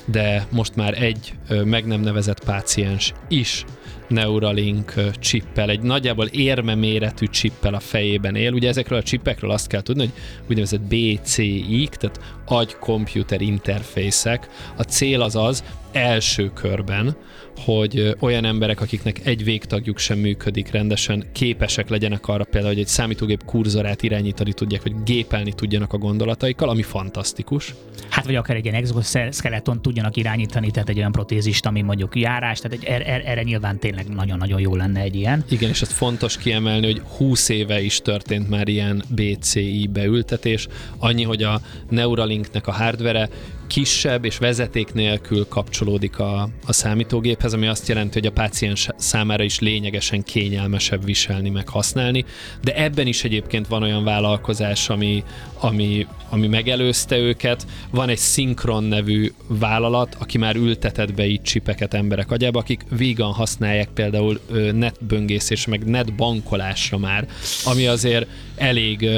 [0.06, 1.34] de most már egy
[1.64, 3.66] meg nem nevezett páciens is
[4.08, 8.54] Neuralink csippel, egy nagyjából érme méretű csippel a fejében él.
[8.54, 10.14] Ugye ezekről a csippekről azt kell tudni, hogy
[10.50, 14.50] úgynevezett BCI-k, tehát agy-computer interfészek.
[14.78, 17.16] A cél az az, első körben,
[17.58, 22.88] hogy olyan emberek, akiknek egy végtagjuk sem működik rendesen, képesek legyenek arra például, hogy egy
[22.88, 27.74] számítógép kurzorát irányítani tudják, vagy gépelni tudjanak a gondolataikkal, ami fantasztikus.
[28.10, 32.60] Hát vagy akár egy ilyen exoskeleton tudjanak irányítani, tehát egy olyan protézist, ami mondjuk járás,
[32.60, 35.44] tehát egy, erre, erre nyilván tényleg nagyon-nagyon jó lenne egy ilyen.
[35.50, 41.24] Igen, és ezt fontos kiemelni, hogy 20 éve is történt már ilyen BCI beültetés, annyi,
[41.24, 43.30] hogy a Neuralinknek a hardvere
[43.74, 49.44] kisebb és vezeték nélkül kapcsolódik a, a számítógéphez, ami azt jelenti, hogy a páciens számára
[49.44, 52.26] is lényegesen kényelmesebb viselni, meg használni,
[52.62, 55.24] de ebben is egyébként van olyan vállalkozás, ami,
[55.60, 57.66] ami, ami megelőzte őket.
[57.92, 63.32] Van egy Synchron nevű vállalat, aki már ültetett be így csipeket emberek agyába, akik vígan
[63.32, 64.40] használják például
[64.74, 67.28] netböngészés, meg netbankolásra már,
[67.66, 69.10] ami azért elég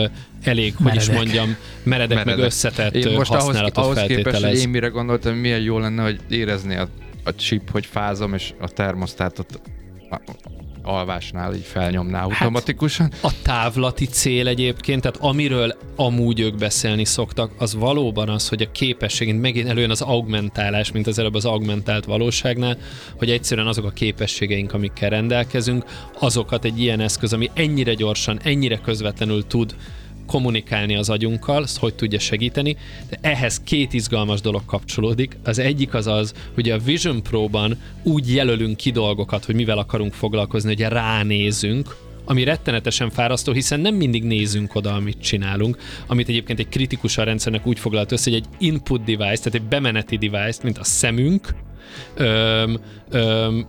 [0.47, 1.03] elég, meredek.
[1.03, 2.35] hogy is mondjam, meredek, meredek.
[2.35, 6.03] meg összetett én most használatot ahhoz, ahhoz képest, hogy én mire gondoltam, milyen jó lenne,
[6.03, 6.87] hogy érezni a,
[7.23, 9.61] a chip, hogy fázom, és a termosztátot
[10.85, 13.11] alvásnál így felnyomná hát, automatikusan.
[13.11, 18.61] Hát, a távlati cél egyébként, tehát amiről amúgy ők beszélni szoktak, az valóban az, hogy
[18.61, 22.77] a képességünk megint előjön az augmentálás, mint az előbb az augmentált valóságnál,
[23.17, 25.85] hogy egyszerűen azok a képességeink, amikkel rendelkezünk,
[26.19, 29.75] azokat egy ilyen eszköz, ami ennyire gyorsan, ennyire közvetlenül tud
[30.25, 32.77] kommunikálni az agyunkkal, azt hogy tudja segíteni,
[33.09, 35.37] de ehhez két izgalmas dolog kapcsolódik.
[35.43, 40.13] Az egyik az az, hogy a Vision Pro-ban úgy jelölünk ki dolgokat, hogy mivel akarunk
[40.13, 46.59] foglalkozni, hogy ránézünk, ami rettenetesen fárasztó, hiszen nem mindig nézünk oda, amit csinálunk, amit egyébként
[46.59, 50.59] egy kritikus a rendszernek úgy foglalt össze, hogy egy input device, tehát egy bemeneti device,
[50.63, 51.55] mint a szemünk,
[52.15, 53.67] öm, öm,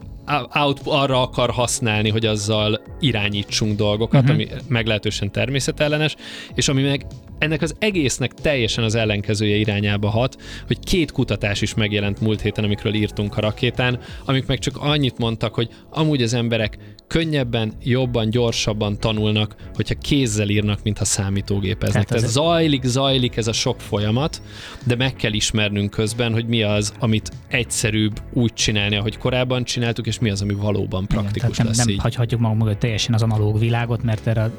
[0.52, 4.34] out, arra akar használni, hogy azzal irányítsunk dolgokat, uh-huh.
[4.34, 6.16] ami meglehetősen természetellenes,
[6.54, 7.06] és ami meg
[7.38, 12.64] ennek az egésznek teljesen az ellenkezője irányába hat, hogy két kutatás is megjelent múlt héten,
[12.64, 18.30] amikről írtunk a rakétán, amik meg csak annyit mondtak, hogy amúgy az emberek könnyebben, jobban,
[18.30, 22.06] gyorsabban tanulnak, hogyha kézzel írnak, mintha számítógépeznek.
[22.06, 24.42] Tehát, Tehát zajlik, zajlik ez a sok folyamat,
[24.84, 30.06] de meg kell ismernünk közben, hogy mi az, amit egyszerűbb úgy csinálni, ahogy korábban csináltuk,
[30.06, 31.94] és mi az, ami valóban praktikus Igen, lesz nem, így.
[31.94, 34.50] Nem hagyhatjuk magunk mögött teljesen az analóg világot, mert erre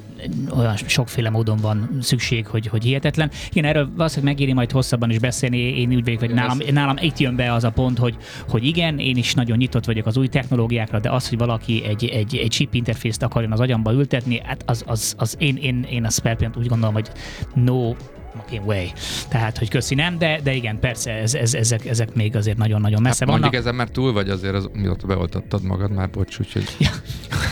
[0.58, 3.32] olyan sokféle módon van szükség, hogy, hogy hihetetlen.
[3.51, 5.58] Igen, erről valószínűleg megéri majd hosszabban is beszélni.
[5.58, 8.17] Én úgy vagyok, hogy nálam, nálam itt jön be az a pont, hogy,
[8.49, 12.06] hogy igen, én is nagyon nyitott vagyok az új technológiákra, de az, hogy valaki egy,
[12.06, 16.03] egy egy, chip interfészt akarjon az agyamba ültetni, hát az, az, az én, én, én
[16.03, 17.10] a Sperpiant úgy gondolom, hogy
[17.53, 17.93] no
[18.38, 18.86] fucking way.
[19.28, 23.02] Tehát, hogy köszi nem, de, de igen, persze, ez, ez, ezek, ezek még azért nagyon-nagyon
[23.02, 23.41] messze hát vannak.
[23.41, 26.63] Mondjuk ezen már túl vagy azért, az, mióta beoltattad magad már, bocs, úgyhogy...
[26.78, 26.89] Ja.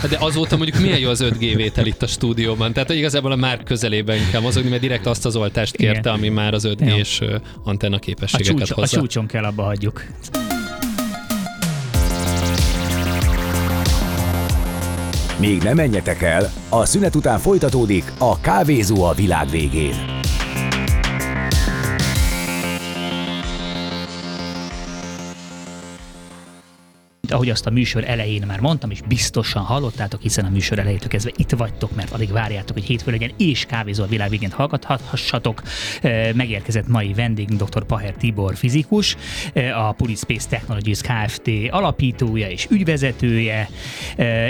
[0.00, 2.72] Hát de azóta mondjuk milyen jó az 5G vétel itt a stúdióban.
[2.72, 6.12] Tehát, hogy igazából a már közelében kell mozogni, mert direkt azt az oltást kérte, igen.
[6.12, 7.22] ami már az 5G-s
[7.64, 8.96] antenna képességeket a csúcs, hozza.
[8.96, 10.04] A csúcson kell abba hagyjuk.
[15.38, 20.24] Még nem menjetek el, a szünet után folytatódik a Kávézó a világ végén.
[27.32, 31.32] Ahogy azt a műsor elején már mondtam, és biztosan hallottátok, hiszen a műsor elejétől kezdve
[31.36, 35.62] itt vagytok, mert addig várjátok, hogy hétfő legyen, és kávézó a világ végén hallgathassatok.
[36.34, 37.84] Megérkezett mai vendég dr.
[37.84, 39.16] Paher Tibor fizikus,
[39.54, 41.50] a Space Technologies Kft.
[41.70, 43.68] alapítója és ügyvezetője,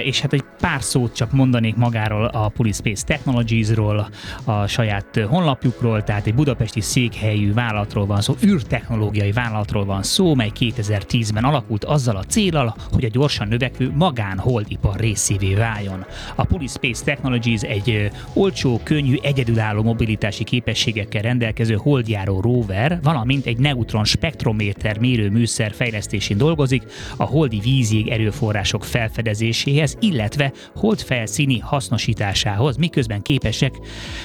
[0.05, 4.09] és hát egy pár szót csak mondanék magáról a Space Technologies-ról,
[4.45, 10.51] a saját honlapjukról, tehát egy budapesti székhelyű vállalatról van szó, űrtechnológiai vállalatról van szó, mely
[10.59, 16.05] 2010-ben alakult azzal a célral, céllal, hogy a gyorsan növekvő magánholdipar részévé váljon.
[16.35, 24.05] A Polyspace Technologies egy olcsó, könnyű, egyedülálló mobilitási képességekkel rendelkező holdjáró rover, valamint egy neutron
[24.05, 26.83] spektrométer mérő műszer fejlesztésén dolgozik,
[27.17, 33.75] a holdi vízjég erőforrások felfedezéséhez, illetve holdfelszíni hasznosításához, miközben képesek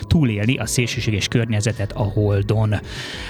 [0.08, 2.76] túlélni a szélsőséges környezetet a holdon.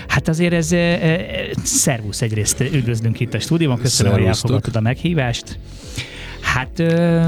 [0.08, 1.20] Hát azért ez e, e,
[1.64, 5.60] szervusz egyrészt üdvözlünk itt a stúdióban, köszönöm, hogy elfogadtad a meg meghívást.
[6.42, 6.80] Hát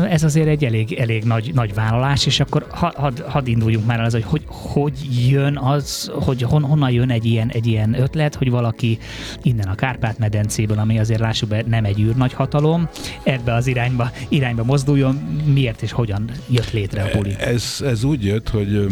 [0.09, 4.13] ez azért egy elég, elég nagy, nagy vállalás, és akkor hadd had induljunk már az,
[4.13, 4.93] hogy, hogy hogy
[5.29, 8.97] jön az, hogy hon, honnan jön egy ilyen, egy ilyen ötlet, hogy valaki
[9.41, 12.89] innen a Kárpát-medencéből, ami azért lássuk be nem egy űrnagy hatalom,
[13.23, 15.15] ebbe az irányba, irányba mozduljon,
[15.53, 17.35] miért és hogyan jött létre a puli?
[17.39, 18.87] Ez, ez úgy jött, hogy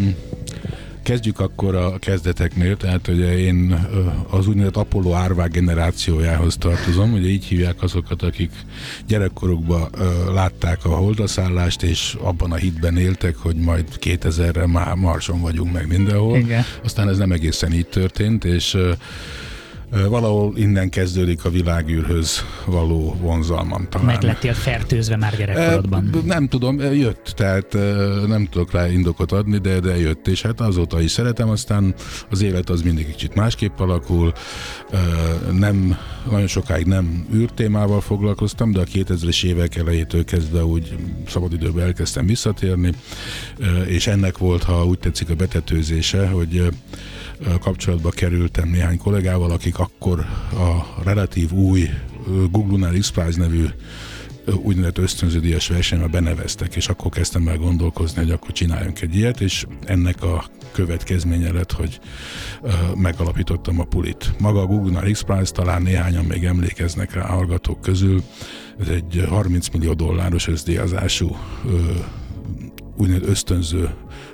[1.11, 3.87] Kezdjük akkor a kezdeteknél, tehát ugye én
[4.29, 8.51] az úgynevezett Apollo árvák generációjához tartozom, ugye így hívják azokat, akik
[9.07, 9.89] gyerekkorukban
[10.33, 15.87] látták a holdaszállást, és abban a hitben éltek, hogy majd 2000-re már Marson vagyunk meg
[15.87, 16.37] mindenhol.
[16.37, 16.63] Igen.
[16.83, 18.77] Aztán ez nem egészen így történt, és
[19.91, 24.05] Valahol innen kezdődik a világűrhöz való vonzalmam talán.
[24.05, 26.09] Meg lettél fertőzve már gyerekkorodban.
[26.25, 27.73] Nem tudom, jött, tehát
[28.27, 31.93] nem tudok rá indokot adni, de, de jött, és hát azóta is szeretem, aztán
[32.29, 34.33] az élet az mindig kicsit másképp alakul,
[35.51, 35.97] nem,
[36.29, 40.95] nagyon sokáig nem űrtémával foglalkoztam, de a 2000-es évek elejétől kezdve úgy
[41.27, 42.93] szabadidőben elkezdtem visszatérni,
[43.85, 46.69] és ennek volt, ha úgy tetszik a betetőzése, hogy
[47.59, 50.19] kapcsolatba kerültem néhány kollégával, akik akkor
[50.53, 51.89] a relatív új
[52.51, 53.65] Google-nál X-Prize nevű
[54.63, 59.65] úgynevezett ösztönződíjas versenybe beneveztek, és akkor kezdtem el gondolkozni, hogy akkor csináljunk egy ilyet, és
[59.85, 61.99] ennek a következménye lett, hogy
[62.95, 64.33] megalapítottam a pulit.
[64.39, 68.23] Maga a Google-nál X-Prize, talán néhányan még emlékeznek rá hallgatók közül,
[68.79, 71.35] ez egy 30 millió dolláros összdíjazású
[73.01, 73.89] úgynevezett ösztönző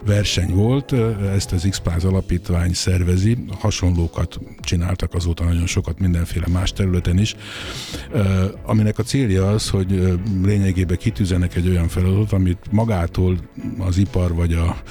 [0.05, 0.93] verseny volt,
[1.35, 7.35] ezt az x alapítvány szervezi, hasonlókat csináltak azóta nagyon sokat mindenféle más területen is,
[8.65, 13.37] aminek a célja az, hogy lényegében kitűzenek egy olyan feladatot, amit magától
[13.79, 14.81] az ipar vagy a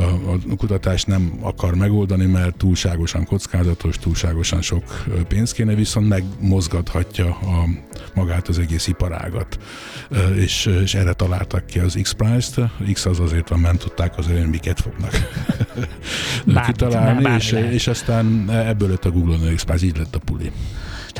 [0.00, 7.26] a, a kutatás nem akar megoldani, mert túlságosan kockázatos, túlságosan sok pénz kéne, viszont megmozgathatja
[7.26, 7.68] a,
[8.14, 9.58] magát az egész iparágat.
[10.34, 12.70] És, és erre találtak ki az X-Prize-t.
[12.92, 15.12] X az azért van, nem tudták azért, hogy miket fognak
[16.66, 20.52] kitalálni, és, és aztán ebből lett a Google-on X-Prize, így lett a puli.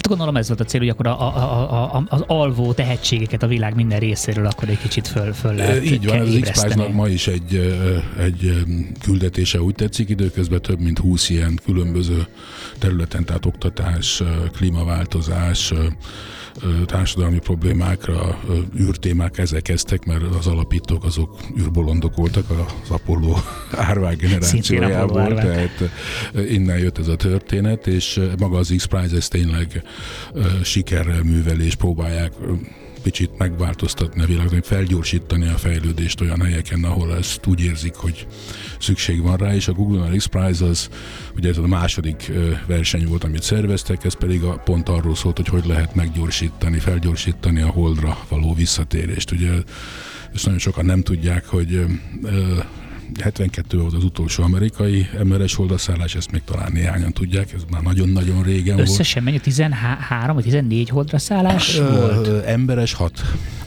[0.00, 3.46] Tehát gondolom ez volt a cél, hogy akkor a, a, a, az alvó tehetségeket a
[3.46, 7.26] világ minden részéről akkor egy kicsit föl, föl lehet Így van, az x ma is
[7.26, 7.76] egy,
[8.18, 8.64] egy
[9.00, 12.26] küldetése úgy tetszik, időközben több mint 20 ilyen különböző
[12.78, 14.22] területen, tehát oktatás,
[14.56, 15.72] klímaváltozás,
[16.86, 18.38] társadalmi problémákra,
[18.80, 23.34] űrtémák ezek kezdtek, mert az alapítók azok űrbolondok voltak, az Apollo
[23.88, 25.90] árvák generációjából, tehát
[26.48, 29.82] innen jött ez a történet, és maga az X-Prize ez tényleg
[30.62, 32.32] sikerrel művel, és próbálják
[33.02, 38.26] kicsit megváltoztatni a világot, felgyorsítani a fejlődést olyan helyeken, ahol ezt úgy érzik, hogy
[38.78, 40.88] szükség van rá, és a Google X Prize az,
[41.36, 42.32] ugye ez a második
[42.66, 47.60] verseny volt, amit szerveztek, ez pedig a, pont arról szólt, hogy hogy lehet meggyorsítani, felgyorsítani
[47.60, 49.30] a holdra való visszatérést.
[49.30, 49.50] Ugye
[50.34, 51.84] ezt nagyon sokan nem tudják, hogy
[53.20, 58.42] 72 volt az utolsó amerikai emberes holdaszállás, ezt még talán néhányan tudják, ez már nagyon-nagyon
[58.42, 58.88] régen Összesen volt.
[58.88, 59.38] Összesen mennyi?
[59.38, 62.44] 13 vagy 14 holdra szállás volt?
[62.44, 63.20] Emberes 6.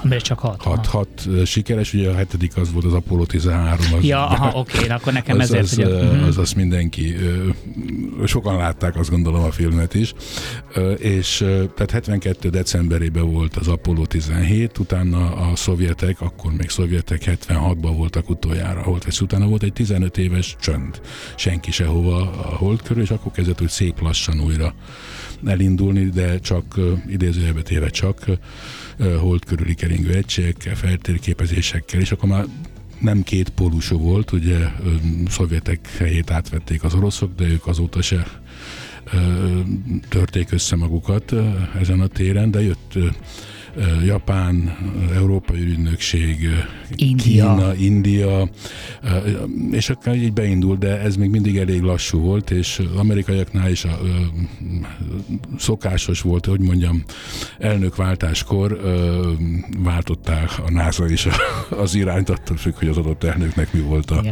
[0.03, 0.61] Emberes csak 6?
[0.61, 3.85] 6, 6 sikeres, ugye a hetedik az volt az Apollo 13.
[3.97, 5.83] Az, ja, aha, oké, okay, akkor nekem az, ezért, az, hogy...
[5.83, 7.15] Az, az, az mindenki,
[8.25, 10.13] sokan látták azt gondolom a filmet is,
[10.97, 11.37] és
[11.75, 18.29] tehát 72 decemberében volt az Apollo 17, utána a szovjetek, akkor még szovjetek 76-ban voltak
[18.29, 21.01] utoljára, volt vesz utána volt egy 15 éves csönd,
[21.35, 24.73] senki sehova a hold körül, és akkor kezdett, hogy szép lassan újra
[25.45, 28.25] elindulni, de csak idézőjelbe téve csak
[29.19, 32.45] hold körüli keringő egységekkel, feltérképezésekkel, és akkor már
[32.99, 34.58] nem két pólusú volt, ugye
[35.27, 38.41] szovjetek helyét átvették az oroszok, de ők azóta se
[40.10, 41.34] törték össze magukat
[41.79, 42.93] ezen a téren, de jött
[44.05, 44.77] Japán,
[45.15, 46.49] Európai Ügynökség,
[46.95, 47.55] India.
[47.55, 48.49] Kína, India,
[49.71, 53.99] és akkor így beindult, de ez még mindig elég lassú volt, és amerikaiaknál is a,
[55.57, 57.03] szokásos volt, hogy mondjam,
[57.59, 58.79] elnökváltáskor
[59.83, 61.27] váltották a NASA is
[61.69, 64.23] az irányt, attól függ, hogy az adott elnöknek mi volt a,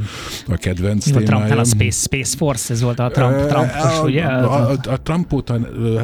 [0.48, 1.46] a kedvenc mi témája.
[1.46, 4.24] Trump, a Space, Space Force, ez volt a Trump, Trumpos, a, ugye?
[4.24, 5.60] A, a, a Trump óta,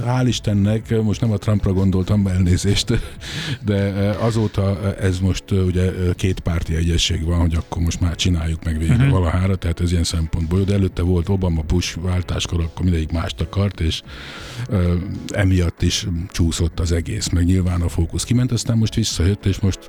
[0.05, 2.93] hál' Istennek, most nem a Trumpra gondoltam, elnézést,
[3.65, 3.75] de
[4.19, 8.95] azóta ez most ugye két párti egyesség van, hogy akkor most már csináljuk meg végre
[8.95, 9.09] uh-huh.
[9.09, 13.79] valahára, tehát ez ilyen szempontból, de előtte volt Obama Bush váltáskor, akkor mindegyik mást akart,
[13.79, 14.01] és
[15.27, 19.79] emiatt is csúszott az egész, meg nyilván a fókusz kiment, aztán most visszajött, és most,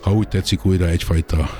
[0.00, 1.50] ha úgy tetszik, újra egyfajta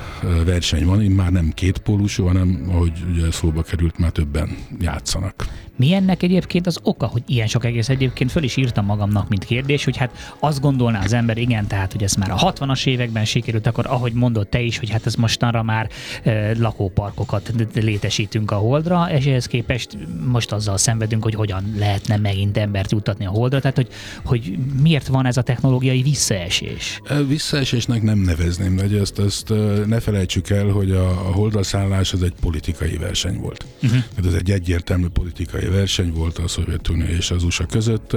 [0.45, 5.45] verseny van, már nem két pólusú, hanem, ahogy ugye szóba került, már többen játszanak.
[5.75, 9.45] Mi ennek egyébként az oka, hogy ilyen sok egész egyébként föl is írtam magamnak, mint
[9.45, 13.25] kérdés, hogy hát azt gondolná az ember, igen, tehát hogy ez már a 60-as években
[13.25, 15.89] sikerült, akkor ahogy mondod te is, hogy hát ez mostanra már
[16.23, 22.57] e, lakóparkokat létesítünk a Holdra, és ehhez képest most azzal szenvedünk, hogy hogyan lehetne megint
[22.57, 23.87] embert juttatni a Holdra, tehát hogy,
[24.25, 27.01] hogy miért van ez a technológiai visszaesés?
[27.27, 29.53] Visszaesésnek nem nevezném, de ezt, ezt
[29.85, 33.65] ne felejtsük el, hogy a, a Holdra szállás az egy politikai verseny volt.
[33.83, 34.03] Uh-huh.
[34.25, 38.15] Ez egy egyértelmű politikai verseny volt a Szovjetunió és az USA között,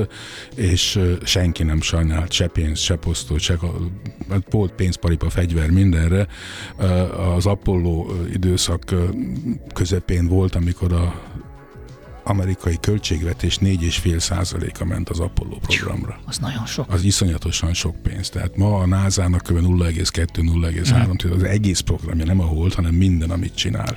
[0.54, 3.58] és senki nem sajnált se pénzt, se posztot, se
[4.30, 6.26] hát volt pénzparipa, fegyver mindenre.
[7.37, 8.94] Az Apollo időszak
[9.74, 11.27] közepén volt, amikor a
[12.28, 16.20] amerikai költségvetés 4,5 százaléka ment az Apollo programra.
[16.24, 16.92] Az nagyon sok.
[16.92, 18.28] Az iszonyatosan sok pénz.
[18.28, 19.58] Tehát ma a NASA-nak kb.
[19.58, 23.96] 0,2-0,3 az egész programja, nem a hold, hanem minden, amit csinál.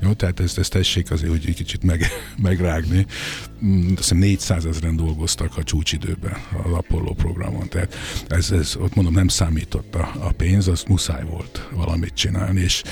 [0.00, 2.06] Jó, tehát ezt, ezt tessék azért úgy egy kicsit meg,
[2.48, 3.06] megrágni.
[3.64, 7.68] Mm, Azt hiszem 400 ezeren dolgoztak a csúcsidőben az Apollo programon.
[7.68, 7.94] Tehát
[8.28, 12.82] ez, ez ott mondom, nem számított a, a pénz, az muszáj volt valamit csinálni, és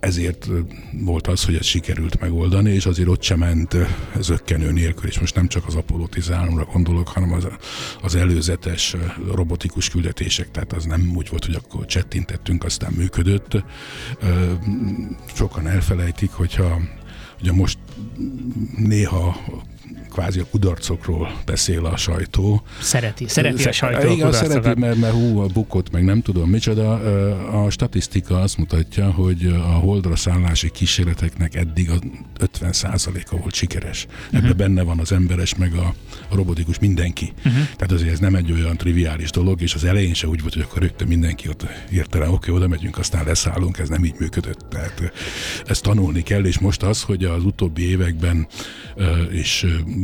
[0.00, 0.48] ezért
[0.92, 3.76] volt az, hogy ez sikerült megoldani, és azért ott sem ment
[4.16, 7.46] ö, zöggenő nélkül, és most nem csak az Apollo 13-ra gondolok, hanem az,
[8.02, 8.96] az előzetes
[9.32, 13.64] robotikus küldetések, tehát az nem úgy volt, hogy akkor csettintettünk, aztán működött.
[15.34, 16.80] Sokan elfelejtik, hogyha
[17.40, 17.78] ugye most
[18.76, 19.36] néha
[20.16, 22.62] kvázi a kudarcokról beszél a sajtó.
[22.80, 24.08] Szereti, szereti a sajtó.
[24.08, 24.78] a Igen, szereti, kudarcokat.
[24.78, 26.92] mert, mert hú, a bukott, meg nem tudom micsoda.
[27.64, 31.94] A statisztika azt mutatja, hogy a holdra szállási kísérleteknek eddig a
[32.40, 34.06] 50%-a volt sikeres.
[34.30, 34.56] Ebben Mhm.
[34.56, 35.94] benne van az emberes, meg a,
[36.28, 37.32] a robotikus, mindenki.
[37.36, 37.52] Uh-huh.
[37.52, 40.62] Tehát azért ez nem egy olyan triviális dolog, és az elején se úgy volt, hogy
[40.62, 44.66] akkor rögtön mindenki ott hirtelen, oké, oda megyünk, aztán leszállunk, ez nem így működött.
[44.70, 45.12] Tehát
[45.66, 48.46] ezt tanulni kell, és most az, hogy az utóbbi években
[48.94, 49.22] ö,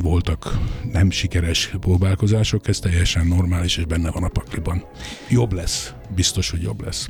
[0.02, 0.58] voltak
[0.92, 4.84] nem sikeres próbálkozások, ez teljesen normális, és benne van a pakliban.
[5.28, 7.08] Jobb lesz, biztos, hogy jobb lesz.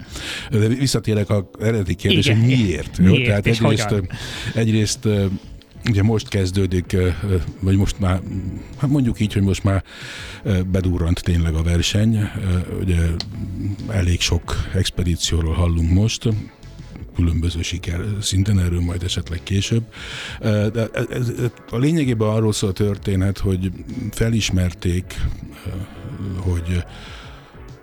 [0.51, 2.45] De visszatérek a eredeti kérdésre, Igen.
[2.47, 2.99] miért?
[2.99, 4.09] Miért Tehát és egyrészt, hogyan?
[4.55, 5.09] egyrészt
[5.89, 6.97] Ugye most kezdődik,
[7.61, 8.21] vagy most már,
[8.79, 9.85] hát mondjuk így, hogy most már
[10.67, 12.19] bedurrant tényleg a verseny.
[12.81, 12.99] Ugye
[13.89, 16.29] elég sok expedícióról hallunk most,
[17.15, 19.83] különböző siker szinten, erről majd esetleg később.
[20.41, 21.33] De ez, ez,
[21.71, 23.73] a lényegében arról szól a történet, hogy
[24.11, 25.21] felismerték,
[26.37, 26.85] hogy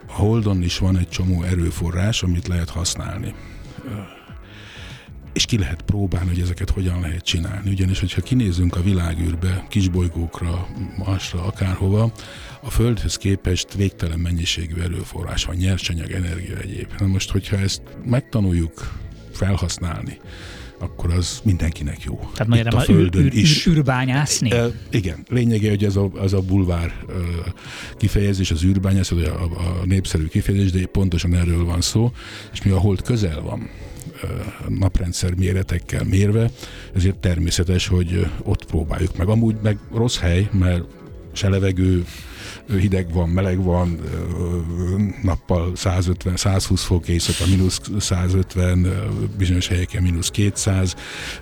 [0.08, 3.34] a Holdon is van egy csomó erőforrás, amit lehet használni.
[5.34, 7.70] És ki lehet próbálni, hogy ezeket hogyan lehet csinálni.
[7.70, 10.68] Ugyanis, hogyha kinézünk a világűrbe, kisbolygókra,
[10.98, 12.12] Marsra, akárhova,
[12.62, 16.88] a Földhöz képest végtelen mennyiségű erőforrás van, nyersanyag, energia egyéb.
[17.00, 18.92] Na most, hogyha ezt megtanuljuk
[19.40, 20.18] felhasználni,
[20.80, 22.20] akkor az mindenkinek jó.
[22.34, 23.68] Tehát magyarán a a Földön űr, is.
[23.68, 24.52] űr, űrbányászni?
[24.52, 27.14] E, igen, lényege, hogy ez a, az a bulvár e,
[27.98, 32.12] kifejezés, az űrbányász, vagy a, a népszerű kifejezés, de pontosan erről van szó,
[32.54, 33.70] és mi a hold közel van
[34.68, 36.50] naprendszer méretekkel mérve,
[36.96, 39.28] ezért természetes, hogy ott próbáljuk meg.
[39.28, 40.84] Amúgy meg rossz hely, mert
[41.32, 42.06] se levegő,
[42.78, 44.00] hideg van, meleg van,
[45.22, 48.92] nappal 150, 120 fok, éjszaka mínusz 150, ö,
[49.38, 50.96] bizonyos helyeken mínusz 200,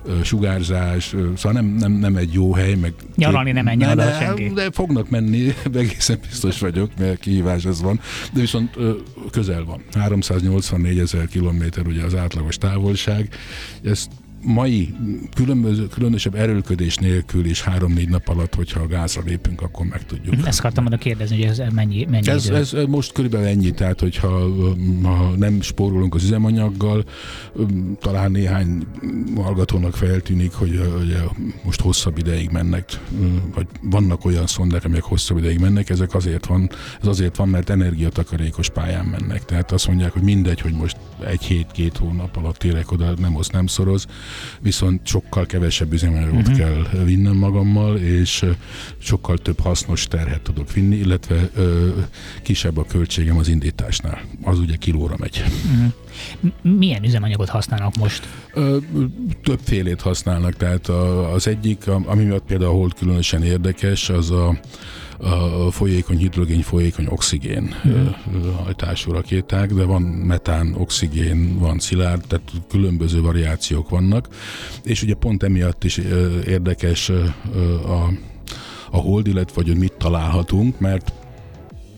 [0.05, 2.93] ö, sugárzás, szóval nem, nem, nem egy jó hely, meg...
[3.15, 4.49] Nyaralni nem menjen de, senki.
[4.53, 7.99] de fognak menni, egészen biztos vagyok, mert kihívás ez van,
[8.34, 8.75] de viszont
[9.32, 9.82] közel van.
[9.93, 13.30] 384 ezer kilométer ugye az átlagos távolság,
[13.84, 14.09] ezt
[14.41, 14.93] mai
[15.35, 20.35] különböző, különösebb erőlködés nélkül is három-négy nap alatt, hogyha a gázra lépünk, akkor meg tudjuk.
[20.45, 22.55] Ezt akartam volna kérdezni, hogy ez mennyi, mennyi Ez, idő?
[22.55, 24.27] ez most körülbelül ennyi, tehát hogyha
[25.03, 27.03] ha nem spórolunk az üzemanyaggal,
[27.99, 28.85] talán néhány
[29.35, 31.17] hallgatónak feltűnik, hogy, hogy
[31.63, 32.99] most hosszabb ideig mennek,
[33.53, 36.69] vagy vannak olyan szondák, amelyek hosszabb ideig mennek, ezek azért van,
[37.01, 39.45] ez azért van, mert energiatakarékos pályán mennek.
[39.45, 43.49] Tehát azt mondják, hogy mindegy, hogy most egy hét-két hónap alatt érek oda, nem hoz,
[43.49, 44.05] nem szoroz,
[44.59, 46.57] viszont sokkal kevesebb üzemanyagot uh-huh.
[46.57, 48.45] kell vinnem magammal, és
[48.97, 51.89] sokkal több hasznos terhet tudok vinni, illetve ö,
[52.43, 54.21] kisebb a költségem az indításnál.
[54.43, 55.43] Az ugye kilóra megy.
[56.39, 58.28] M- Milyen üzemanyagot használnak most?
[58.53, 58.78] Ö,
[59.43, 64.59] többfélét használnak, tehát a, az egyik, ami miatt például a hold különösen érdekes, az a,
[65.72, 68.07] folyékony hidrogén, folyékony oxigén mm.
[68.63, 74.28] hajtású rakéták, de van metán, oxigén, van szilárd, tehát különböző variációk vannak,
[74.84, 75.97] és ugye pont emiatt is
[76.45, 78.09] érdekes a,
[78.91, 81.11] a hold, illetve hogy mit találhatunk, mert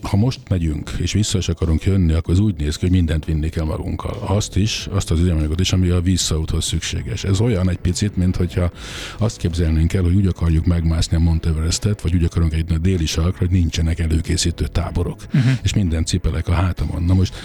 [0.02, 3.26] ha most megyünk, és vissza is akarunk jönni, akkor az úgy néz ki, hogy mindent
[3.26, 4.18] vinni kell magunkkal.
[4.26, 7.24] Azt is, azt az üzemanyagot is, ami a visszaúthoz szükséges.
[7.24, 8.72] Ez olyan egy picit, mint hogyha
[9.18, 12.78] azt képzelnénk el, hogy úgy akarjuk megmászni a Mount Everestet, vagy úgy akarunk egy a
[12.78, 15.52] déli sarkra, hogy nincsenek előkészítő táborok, uh-huh.
[15.64, 17.04] és minden cipelek a hátamon.
[17.04, 17.36] Na most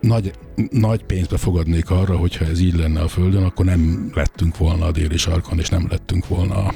[0.00, 0.32] nagy,
[0.70, 4.90] nagy pénzbe fogadnék arra, hogyha ez így lenne a Földön, akkor nem lettünk volna a
[4.90, 6.74] déli sarkon, és nem lettünk volna a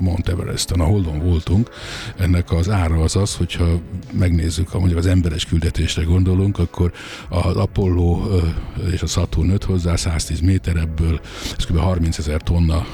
[0.00, 0.80] Mount Everesten.
[0.80, 1.70] A Holdon voltunk.
[2.16, 3.80] Ennek az ára az az, hogyha
[4.12, 6.92] megnézzük, ha mondjuk az emberes küldetésre gondolunk, akkor
[7.28, 8.22] az Apollo
[8.92, 11.20] és a Saturn 5 hozzá 110 méter, ebből
[11.56, 11.76] ez kb.
[11.78, 12.86] 30 ezer tonna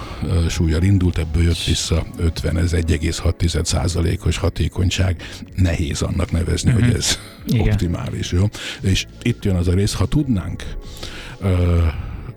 [0.48, 5.22] súlyjal indult, ebből jött vissza 50, ez 1,6 százalékos hatékonyság.
[5.56, 7.68] Nehéz annak nevezni, hogy ez Igen.
[7.68, 8.44] optimális, jó?
[8.80, 10.62] És itt jön az a rész, ha tudnánk
[11.40, 11.78] ö,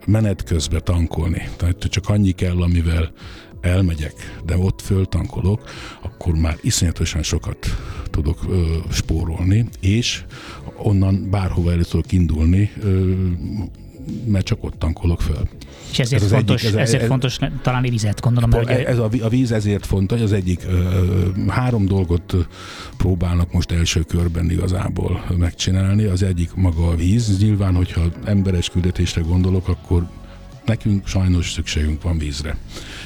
[0.06, 3.12] menet közben tankolni, tehát csak annyi kell, amivel
[3.62, 4.14] elmegyek,
[4.46, 5.62] de ott föltankolok,
[6.02, 7.66] akkor már iszonyatosan sokat
[8.10, 10.24] tudok ö, spórolni, és
[10.78, 13.14] onnan bárhova el tudok indulni, ö,
[14.26, 15.48] mert csak ott tankolok föl.
[15.92, 18.98] És ezért, Ez fontos, egyik, ez- ezért ez- fontos találni vizet, gondolom, mert ugye, Ez
[18.98, 22.36] a, a víz ezért fontos, az egyik ö, három dolgot
[22.98, 26.04] próbálnak most első körben igazából megcsinálni.
[26.04, 27.40] Az egyik maga a víz.
[27.40, 30.08] Nyilván, hogyha emberes küldetésre gondolok, akkor
[30.66, 32.58] nekünk sajnos szükségünk van vízre.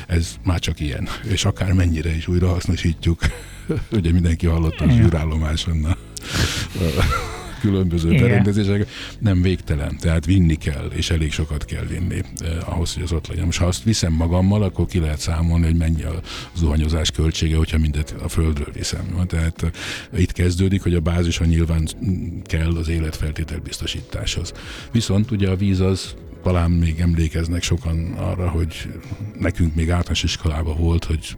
[0.08, 1.08] Ez már csak ilyen.
[1.24, 3.20] És akár mennyire is újra hasznosítjuk.
[3.92, 4.98] Ugye mindenki hallotta a Igen.
[7.66, 8.22] Különböző Igen.
[8.22, 8.88] berendezések,
[9.20, 13.28] nem végtelen, tehát vinni kell, és elég sokat kell vinni eh, ahhoz, hogy az ott
[13.28, 13.46] legyen.
[13.46, 16.22] Most ha azt viszem magammal, akkor ki lehet számolni, hogy mennyi a
[16.56, 19.26] zuhanyozás költsége, hogyha mindet a földről viszem.
[19.28, 21.88] Tehát eh, itt kezdődik, hogy a bázison nyilván
[22.44, 24.54] kell az életfeltétel biztosításhoz.
[24.92, 28.74] Viszont ugye a víz az talán még emlékeznek sokan arra, hogy
[29.40, 31.38] nekünk még általános iskolában volt, hogy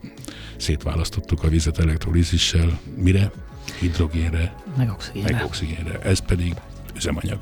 [0.58, 2.80] szétválasztottuk a vizet elektrolízissel.
[2.96, 3.32] Mire?
[3.80, 5.32] Hidrogénre, meg oxigénre.
[5.32, 6.00] meg oxigénre.
[6.00, 6.54] Ez pedig
[6.96, 7.40] üzemanyag.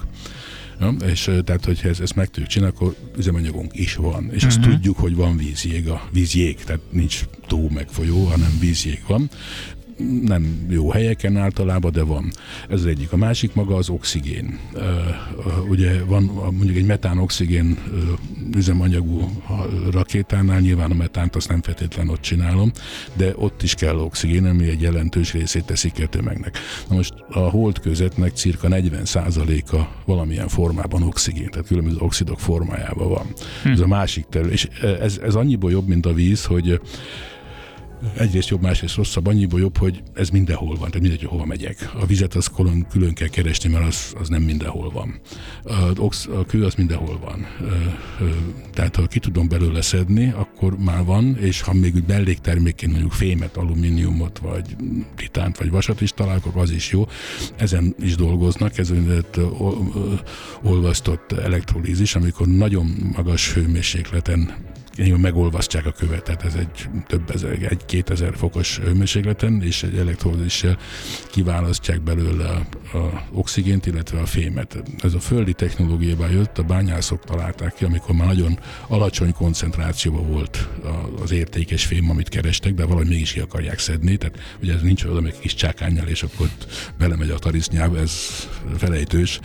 [0.79, 4.29] Ja, és tehát, hogyha ezt, ezt meg tudjuk csinálni, akkor üzemanyagunk is van.
[4.33, 4.69] És azt Mhm.
[4.69, 9.29] tudjuk, hogy van vízjég, a vízjég, tehát nincs tó meg folyó, hanem vízjég van.
[10.21, 12.31] Nem jó helyeken általában, de van.
[12.69, 13.11] Ez az egyik.
[13.11, 14.59] A másik maga az oxigén.
[15.69, 17.77] Ugye van mondjuk egy metán-oxigén
[18.55, 19.41] üzemanyagú
[19.91, 22.71] rakétánál, nyilván a metánt azt nem feltétlenül ott csinálom,
[23.13, 26.57] de ott is kell oxigén, ami egy jelentős részét teszik a tömegnek.
[26.89, 33.25] Na most a holdközetnek cirka 40%-a valamilyen formában oxigén, tehát különböző oxidok formájában van.
[33.63, 33.69] Hm.
[33.69, 34.53] Ez a másik terület.
[34.53, 36.79] És ez, ez annyiból jobb, mint a víz, hogy
[38.17, 41.91] egyrészt jobb, másrészt rosszabb, annyiból jobb, hogy ez mindenhol van, tehát mindegy, hogy hova megyek.
[41.99, 45.19] A vizet az külön, külön kell keresni, mert az, az nem mindenhol van.
[45.63, 47.45] A, ox, a kő az mindenhol van.
[48.73, 53.11] Tehát ha ki tudom belőle szedni, akkor már van, és ha még úgy melléktermékként mondjuk
[53.11, 54.75] fémet, alumíniumot, vagy
[55.15, 57.07] titánt, vagy vasat is találok, az is jó.
[57.55, 59.39] Ezen is dolgoznak, ez úgynevezett
[60.63, 67.51] olvasztott elektrolízis, amikor nagyon magas hőmérsékleten Nyilván megolvasztják a követ, tehát ez egy több ezer,
[67.69, 70.77] egy 2000 fokos hőmérsékleten, és egy elektrolízissel
[71.31, 74.83] kiválasztják belőle a, a oxigént, illetve a fémet.
[75.03, 80.69] Ez a földi technológiában jött, a bányászok találták ki, amikor már nagyon alacsony koncentrációban volt
[81.21, 85.03] az értékes fém, amit kerestek, de valahogy mégis ki akarják szedni, tehát ugye ez nincs
[85.03, 88.13] oda, meg kis csákányjal, és akkor ott belemegy a tarisznyába, ez
[88.77, 89.39] felejtős,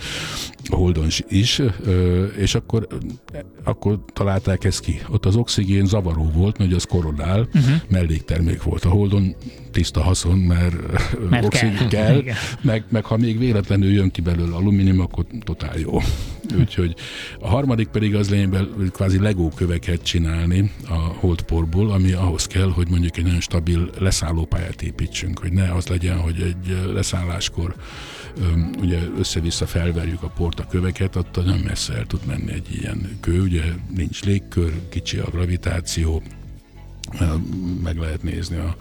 [0.69, 1.61] a Holdon is,
[2.37, 2.87] és akkor,
[3.63, 5.01] akkor találták ezt ki.
[5.09, 7.75] Ott az oxigén zavaró volt, mert az koronál, uh-huh.
[7.89, 8.85] melléktermék volt.
[8.85, 9.35] A Holdon
[9.71, 10.75] tiszta haszon, mert,
[11.29, 12.23] Mert oxigén kell.
[12.23, 15.99] kell, meg, meg ha még véletlenül jön ki belőle alumínium, akkor totál jó.
[16.59, 16.95] Úgyhogy
[17.39, 22.89] a harmadik pedig az lényegben kvázi legó köveket csinálni a holdporból, ami ahhoz kell, hogy
[22.89, 27.75] mondjuk egy nagyon stabil leszállópályát építsünk, hogy ne az legyen, hogy egy leszálláskor
[28.37, 32.67] öm, ugye össze-vissza felverjük a port a köveket, attól nem messze el tud menni egy
[32.81, 33.63] ilyen kő, ugye
[33.95, 36.23] nincs légkör, kicsi a gravitáció,
[37.83, 38.75] meg lehet nézni a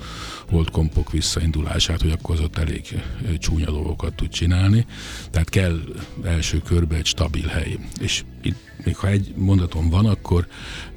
[0.48, 3.02] holdkompok visszaindulását, hogy akkor az ott elég
[3.38, 4.86] csúnya dolgokat tud csinálni.
[5.30, 5.80] Tehát kell
[6.24, 7.78] első körbe egy stabil hely.
[8.00, 10.46] És itt még ha egy mondatom van, akkor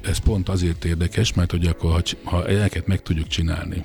[0.00, 3.82] ez pont azért érdekes, mert hogy akkor ha, ha ezeket meg tudjuk csinálni,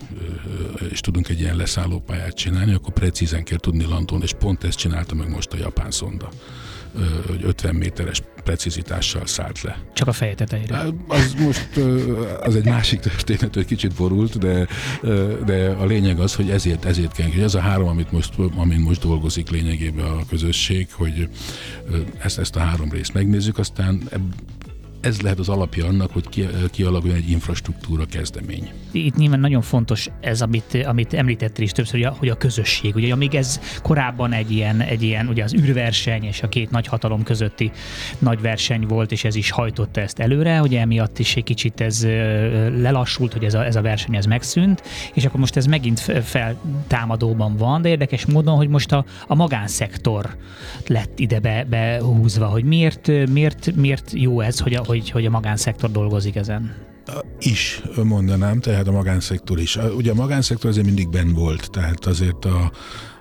[0.91, 5.15] és tudunk egy ilyen leszállópályát csinálni, akkor precízen kell tudni landolni, és pont ezt csinálta
[5.15, 6.29] meg most a japán szonda
[7.43, 9.77] 50 méteres precizitással szállt le.
[9.93, 10.75] Csak a feje tetejére.
[10.75, 11.69] Á, Az most
[12.41, 14.67] az egy másik történet, hogy kicsit borult, de,
[15.45, 17.29] de a lényeg az, hogy ezért, ezért kell.
[17.29, 21.29] hogy Ez a három, amit most, amin most dolgozik lényegében a közösség, hogy
[22.17, 24.33] ezt, ezt a három részt megnézzük, aztán ebb,
[25.01, 28.69] ez lehet az alapja annak, hogy ki, kialakuljon egy infrastruktúra kezdemény.
[28.91, 32.95] Itt nyilván nagyon fontos ez, amit, amit említettél is többször, hogy a, hogy a közösség.
[32.95, 36.87] Ugye, amíg ez korábban egy ilyen, egy ilyen, ugye az űrverseny és a két nagy
[36.87, 37.71] hatalom közötti
[38.19, 42.03] nagy verseny volt, és ez is hajtotta ezt előre, ugye emiatt is egy kicsit ez
[42.03, 44.83] ö, lelassult, hogy ez a, ez a verseny ez megszűnt,
[45.13, 49.35] és akkor most ez megint fe- feltámadóban van, de érdekes módon, hogy most a, a
[49.35, 50.35] magánszektor
[50.87, 55.29] lett ide be, behúzva, hogy miért, miért, miért jó ez, hogy a, hogy, hogy a
[55.29, 56.75] magánszektor dolgozik ezen.
[57.39, 59.75] is mondanám, tehát a magánszektor is.
[59.75, 62.71] Ugye a magánszektor azért mindig benn volt, tehát azért a,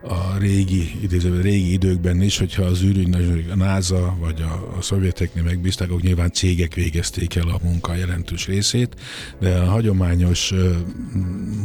[0.02, 5.42] a régi, idézőben régi időkben is, hogyha az űrügynökség, a NASA vagy a, a szovjeteknél
[5.42, 8.94] megbízták, akkor nyilván cégek végezték el a munka jelentős részét,
[9.40, 11.64] de a hagyományos mm,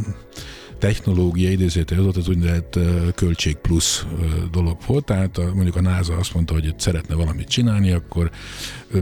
[0.78, 2.78] technológia idézete az az úgynevezett
[3.14, 4.06] költség plusz
[4.50, 8.30] dolog volt, tehát mondjuk a NASA azt mondta, hogy szeretne valamit csinálni, akkor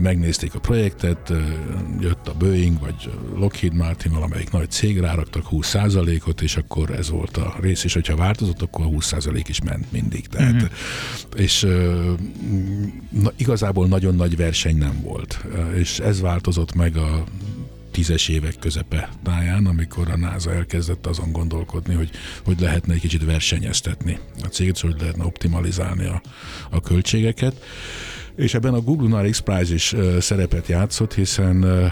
[0.01, 1.33] megnézték a projektet,
[1.99, 7.37] jött a Boeing vagy Lockheed Martin, valamelyik nagy cég, ráraktak 20%-ot, és akkor ez volt
[7.37, 10.27] a rész, és hogyha változott, akkor a 20% is ment mindig.
[10.27, 10.69] Tehát, uh-huh.
[11.35, 11.67] És
[13.09, 15.45] na, igazából nagyon nagy verseny nem volt,
[15.75, 17.23] és ez változott meg a
[17.93, 22.09] tízes évek közepe táján, amikor a NASA elkezdett azon gondolkodni, hogy
[22.43, 26.21] hogy lehetne egy kicsit versenyeztetni a céget, hogy lehetne optimalizálni a,
[26.69, 27.63] a költségeket.
[28.35, 31.91] És ebben a Google X Prize is uh, szerepet játszott, hiszen uh,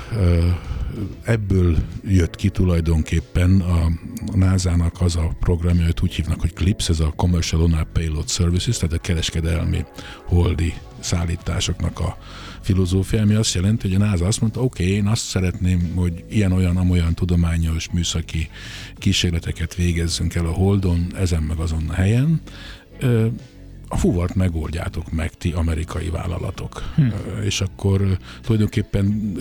[1.24, 1.78] ebből
[2.08, 3.86] jött ki tulajdonképpen a,
[4.32, 8.30] a NASA-nak az a programja, hogy úgy hívnak, hogy CLIPS, ez a Commercial Lunar Payload
[8.30, 9.86] Services, tehát a kereskedelmi
[10.26, 12.18] holdi szállításoknak a
[12.62, 16.24] filozófia, ami azt jelenti, hogy a NASA azt mondta, oké, okay, én azt szeretném, hogy
[16.30, 18.50] ilyen-olyan, amolyan tudományos, műszaki
[18.98, 22.42] kísérleteket végezzünk el a Holdon, ezen meg azon a helyen,
[23.88, 26.94] a fuvart megoldjátok meg ti amerikai vállalatok.
[26.96, 27.08] Hm.
[27.44, 29.36] És akkor tulajdonképpen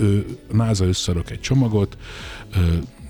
[0.53, 1.97] NASA összerak egy csomagot,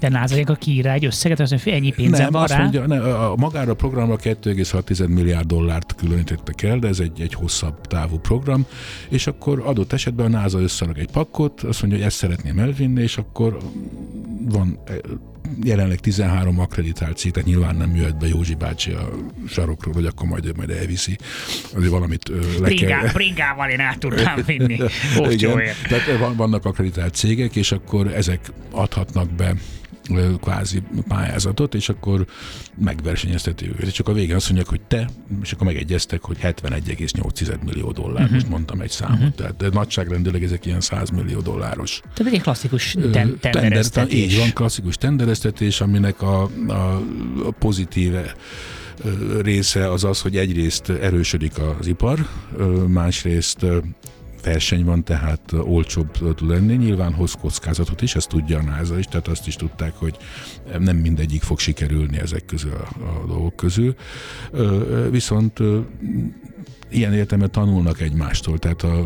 [0.00, 2.58] de a kiírá egy összeget, azt mondja, ennyi pénzem nem, van azt rá.
[2.58, 7.34] mondja, ne, a, magára a programra 2,6 milliárd dollárt különítettek el, de ez egy, egy
[7.34, 8.66] hosszabb távú program,
[9.08, 13.02] és akkor adott esetben a NASA összerak egy pakkot, azt mondja, hogy ezt szeretném elvinni,
[13.02, 13.58] és akkor
[14.48, 14.78] van
[15.62, 19.08] jelenleg 13 akreditált cég, tehát nyilván nem jöhet be Józsi bácsi a
[19.48, 21.18] sarokról, hogy akkor majd, majd elviszi.
[21.74, 23.12] Azért valamit ö, le Bringá, kell...
[23.12, 24.78] bringával én át tudnám vinni.
[25.18, 25.88] Olcsóért.
[25.88, 29.54] Tehát van- vannak akreditált cégek, és akkor ezek adhatnak be
[30.40, 32.26] kvázi pályázatot, és akkor
[32.78, 33.86] megversenyezteti őket.
[33.86, 35.08] És csak a végén azt mondják, hogy te,
[35.42, 38.32] és akkor megegyeztek, hogy 71,8 millió dollár, uh-huh.
[38.32, 39.34] most mondtam egy számot, uh-huh.
[39.34, 44.18] tehát de nagyságrendileg ezek ilyen 100 millió dolláros Tehát egy klasszikus ten- tendereztetés.
[44.18, 47.02] Így van, klasszikus tendereztetés, aminek a, a,
[47.46, 48.34] a pozitíve
[49.40, 52.26] része az az, hogy egyrészt erősödik az ipar,
[52.86, 53.66] másrészt
[54.42, 56.74] verseny van, tehát olcsóbb tud lenni.
[56.74, 60.16] Nyilván hoz kockázatot is, ezt tudja a NASA is, tehát azt is tudták, hogy
[60.78, 63.94] nem mindegyik fog sikerülni ezek közül a, a dolgok közül.
[65.10, 65.58] Viszont
[66.90, 68.98] ilyen értelemben tanulnak egymástól, tehát a,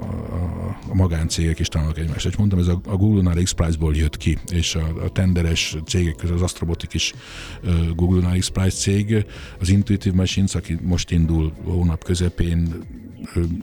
[0.00, 2.30] a, a magáncégek is tanulnak egymástól.
[2.30, 5.76] És mondtam, ez a, a Google Lunar X Prize-ból jött ki, és a, a tenderes
[5.86, 7.14] cégek közül az Astrobotic is
[7.62, 9.26] uh, Google Lunar X Prize cég,
[9.60, 12.74] az Intuitive Machines, aki most indul hónap közepén,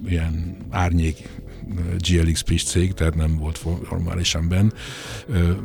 [0.08, 1.30] ilyen árnyék
[1.98, 4.70] GLXP cég, tehát nem volt formálisan benn,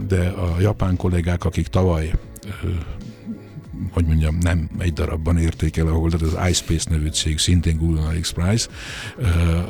[0.06, 2.12] de a japán kollégák, akik tavaly
[3.90, 8.00] hogy mondjam, nem egy darabban érték el a holdat, az iSpace nevű cég, szintén Google
[8.00, 8.68] Analytics Prize.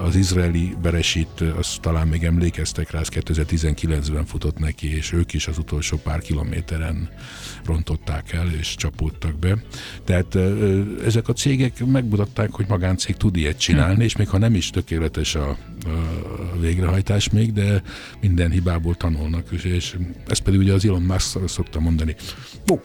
[0.03, 5.47] Az izraeli Beresit, azt talán még emlékeztek rá, az 2019-ben futott neki, és ők is
[5.47, 7.11] az utolsó pár kilométeren
[7.69, 9.57] rontották el, és csapódtak be.
[10.05, 10.39] Tehát
[11.07, 15.35] ezek a cégek megmutatták, hogy magáncég tud ilyet csinálni, és még ha nem is tökéletes
[15.35, 15.57] a, a
[16.61, 17.83] végrehajtás még, de
[18.21, 19.97] minden hibából tanulnak, és- és
[20.27, 22.15] ezt pedig ugye az Elon Musk szokta mondani.
[22.73, 22.77] Ó,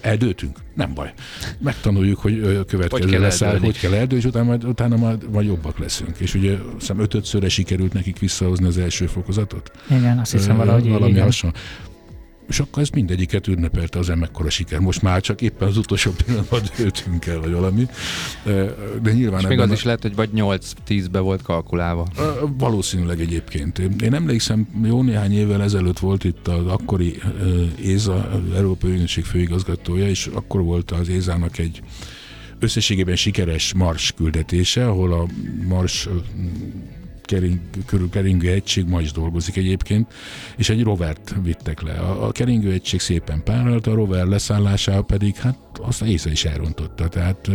[0.00, 0.58] eldőtünk?
[0.74, 1.12] Nem baj.
[1.60, 3.64] Megtanuljuk, hogy ö, következő Hogy kell lesz, eldőlni.
[3.66, 6.18] hogy kell eldőlni, és utána majd, utána majd, majd jobbak leszünk.
[6.18, 9.70] És ugye azt hiszem ötödszörre sikerült nekik visszahozni az első fokozatot.
[9.90, 11.22] Igen, azt hiszem valahogy valami igen.
[11.24, 11.56] hasonló.
[12.48, 14.78] És akkor ez mindegyiket ünnepelte az emekkora siker.
[14.78, 17.86] Most már csak éppen az utolsó pillanatban dőltünk el, vagy valami.
[19.02, 22.06] De nyilván És még az a- is lehet, hogy vagy 8-10-be volt kalkulálva.
[22.58, 23.78] Valószínűleg egyébként.
[23.78, 27.18] Én emlékszem, jó néhány évvel ezelőtt volt itt az akkori
[27.82, 31.82] ÉZA, az Európai Ügynökség főigazgatója, és akkor volt az ÉZA-nak egy
[32.58, 35.26] összességében sikeres Mars küldetése, ahol a
[35.68, 36.08] Mars
[37.28, 40.12] kering, körül keringő egység ma is dolgozik egyébként,
[40.56, 41.92] és egy rovert vittek le.
[41.92, 47.08] A, a keringő egység szépen páralt, a rover leszállására pedig, hát azt észre is elrontotta.
[47.08, 47.50] Tehát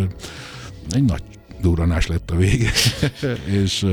[0.90, 1.24] egy nagy
[1.64, 2.72] durranás lett a vége,
[3.62, 3.86] és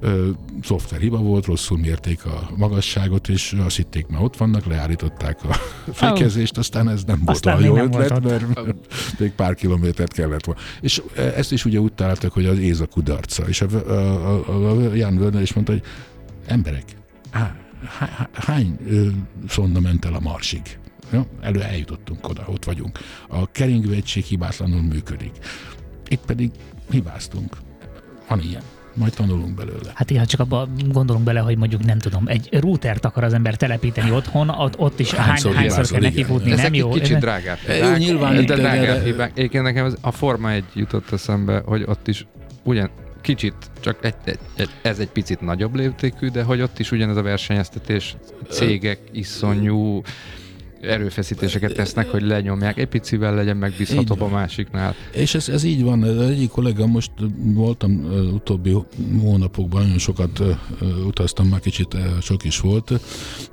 [0.00, 0.28] ö,
[0.62, 5.54] szoftverhiba volt, rosszul mérték a magasságot, és azt hitték, már ott vannak, leállították a
[5.92, 8.54] fékezést, aztán ez nem volt Aztán olyan jó volt ötlet, ott.
[8.54, 8.76] mert
[9.18, 10.60] még pár kilométert kellett volna.
[10.80, 13.48] És ezt is ugye úgy találtak, hogy az Éza kudarca.
[13.48, 15.82] És a, a, a, a Jan Wörner is mondta, hogy
[16.46, 16.84] emberek,
[17.30, 17.56] há,
[17.98, 19.06] há, há- hány ö,
[19.48, 20.78] szonda ment el a Marsig?
[21.12, 22.98] Ja, elő eljutottunk oda, ott vagyunk.
[23.28, 25.32] A keringő egység hibátlanul működik.
[26.08, 26.50] Itt pedig
[26.92, 27.56] hibáztunk.
[28.28, 28.62] Van ilyen.
[28.94, 29.90] Majd tanulunk belőle.
[29.94, 33.56] Hát igen, csak abba gondolunk bele, hogy mondjuk nem tudom, egy routert akar az ember
[33.56, 36.92] telepíteni otthon, ott, ott is Hányszor hány, hányszor kell neki futni, Ezek nem jó?
[36.92, 37.58] egy kicsit drágább.
[37.68, 39.30] Jó, hibák, nyilván de drágább hibák.
[39.38, 42.26] Egyébként nekem az, a Forma egy jutott eszembe, hogy ott is
[42.62, 42.90] ugyan
[43.20, 47.16] kicsit, csak egy, egy, egy, ez egy picit nagyobb léptékű, de hogy ott is ugyanez
[47.16, 48.16] a versenyeztetés,
[48.48, 50.02] cégek iszonyú
[50.82, 52.78] erőfeszítéseket tesznek, hogy lenyomják.
[52.78, 54.94] Egy picivel legyen megbízhatóbb a másiknál.
[55.12, 56.20] És ez, ez így van.
[56.20, 57.90] Egyik kollega, most voltam
[58.32, 58.76] utóbbi
[59.20, 60.42] hónapokban, nagyon sokat
[61.06, 62.90] utaztam, már kicsit sok is volt.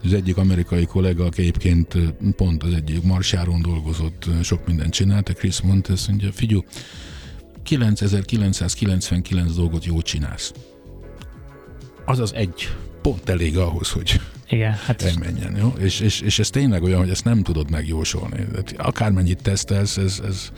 [0.03, 1.97] Az egyik amerikai kollega, aki egyébként
[2.35, 6.63] pont az egyik Marsáron dolgozott, sok mindent csinált, a Chris mondta, azt mondja, figyú,
[7.63, 10.53] 9999 dolgot jól csinálsz.
[12.05, 12.69] Az az egy
[13.01, 15.73] pont elég ahhoz, hogy Igen, hát elmenjen, jó?
[15.79, 18.45] És, és, és ez tényleg olyan, hogy ezt nem tudod megjósolni.
[18.77, 20.51] Akármennyit tesztelsz, ez, ez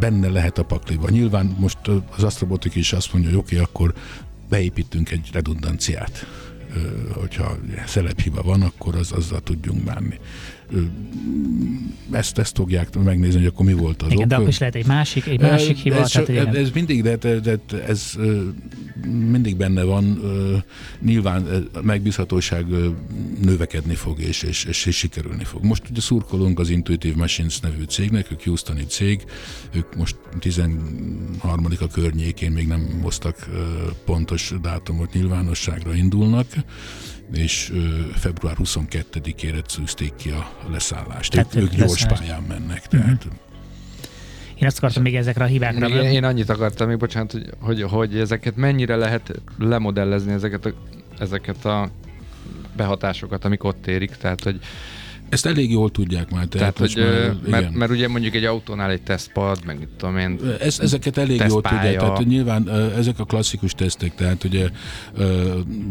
[0.00, 1.08] benne lehet a pakliba.
[1.10, 1.78] Nyilván most
[2.16, 3.94] az Astrobotik is azt mondja, hogy oké, okay, akkor
[4.48, 6.26] beépítünk egy redundanciát.
[7.12, 7.56] Hogyha
[7.86, 10.18] szelephiba van, akkor az, azzal tudjunk bánni.
[12.10, 14.28] Ezt, ezt fogják megnézni, hogy akkor mi volt az igen, ok.
[14.28, 15.96] de akkor is lehet egy másik, egy másik Ez- hiba.
[15.96, 18.12] Ez, tehát, so, ez mindig, de, de, de ez
[19.30, 20.20] mindig benne van.
[21.00, 22.66] Nyilván megbízhatóság
[23.42, 25.64] növekedni fog, és, és, és, és sikerülni fog.
[25.64, 29.24] Most ugye szurkolunk az Intuitive Machines nevű cégnek, ők Houstoni cég,
[29.72, 33.48] ők most 13 a környékén még nem hoztak
[34.04, 36.46] pontos dátumot, nyilvánosságra indulnak,
[37.36, 37.72] és
[38.14, 41.32] február 22-ére szűzték ki a leszállást.
[41.32, 43.26] Tehát Ők, gyors pályán mennek, tehát
[44.54, 45.88] Én azt akartam még ezekre a hibákra.
[45.88, 50.72] Én, én annyit akartam még, bocsánat, hogy, hogy, hogy ezeket mennyire lehet lemodellezni, ezeket a,
[51.18, 51.90] ezeket a
[52.76, 54.60] behatásokat, amik ott érik, tehát hogy,
[55.28, 56.46] Ezt elég jól tudják már.
[56.46, 57.72] tehát, most hogy már, mert, igen.
[57.72, 61.60] mert, ugye mondjuk egy autónál egy tesztpad, meg mit tudom én, Ez, ezeket elég jól
[61.60, 61.80] Tesztpálya.
[61.80, 64.68] tudják, tehát nyilván ezek a klasszikus tesztek, tehát ugye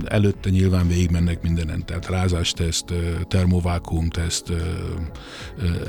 [0.05, 2.95] előtte nyilván végigmennek mindenen, tehát rázás-teszt, ö,
[3.27, 4.51] termovákuum teszt,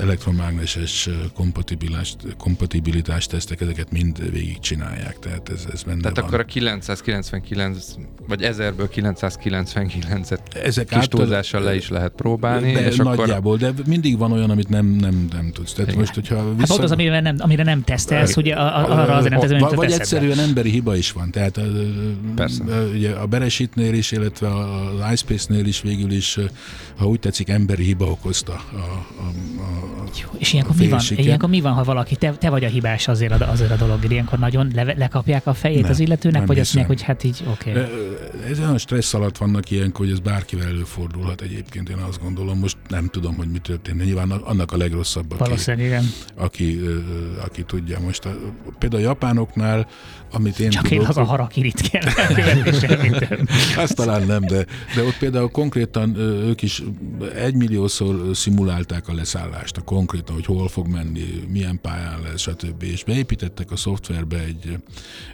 [0.01, 6.27] elektromágneses kompatibilitás, kompatibilitás tesztek, ezeket mind végig csinálják, tehát ez, ez benne tehát van.
[6.27, 7.95] akkor a 999,
[8.29, 14.19] vagy 1000-ből 999-et ezek kis túlzással le is lehet próbálni, és akkor nagyjából, de mindig
[14.19, 15.73] van olyan, amit nem, nem, nem tudsz.
[15.73, 16.01] Tehát Igen.
[16.01, 16.73] most, hogyha Hát vissza...
[16.73, 20.39] pont az, amire nem, amire nem tesztelsz, ugye arra azért nem teszem, Vagy, vagy egyszerűen
[20.39, 21.31] emberi hiba is van.
[21.31, 21.61] Tehát
[22.35, 22.65] Persze.
[22.95, 26.39] ugye a Beresitnél is, illetve az iSpace-nél is végül is,
[26.97, 29.27] ha úgy tetszik, emberi hiba okozta a, a,
[29.59, 32.69] a, a És ilyenkor mi van, ilyenkor mi van, ha valaki, te, te vagy a
[32.69, 36.39] hibás azért a, azért a dolog, ilyenkor nagyon le, lekapják a fejét Nem, az illetőnek,
[36.39, 37.71] nem vagy azt mondják, hogy hát így oké.
[37.71, 37.83] Okay.
[38.51, 42.59] Ez olyan stressz alatt vannak ilyenkor, hogy ez bárkivel előfordulhat egyébként, én azt gondolom.
[42.59, 44.05] Most nem tudom, hogy mi történt.
[44.05, 46.05] Nyilván annak a legrosszabb, aki, Valószínűleg igen.
[46.35, 46.81] aki,
[47.45, 48.01] aki tudja.
[48.01, 48.37] Most a,
[48.79, 49.89] például a japánoknál,
[50.33, 52.13] amit én Csak tudok, én az a harakirit kell.
[53.77, 56.83] Azt talán nem, de, de ott például konkrétan ők is
[57.35, 62.83] egymilliószor szimulálták a leszállást, a konkrétan, hogy hol fog menni, milyen pályán lesz, stb.
[62.83, 64.79] És beépítettek a szoftverbe egy,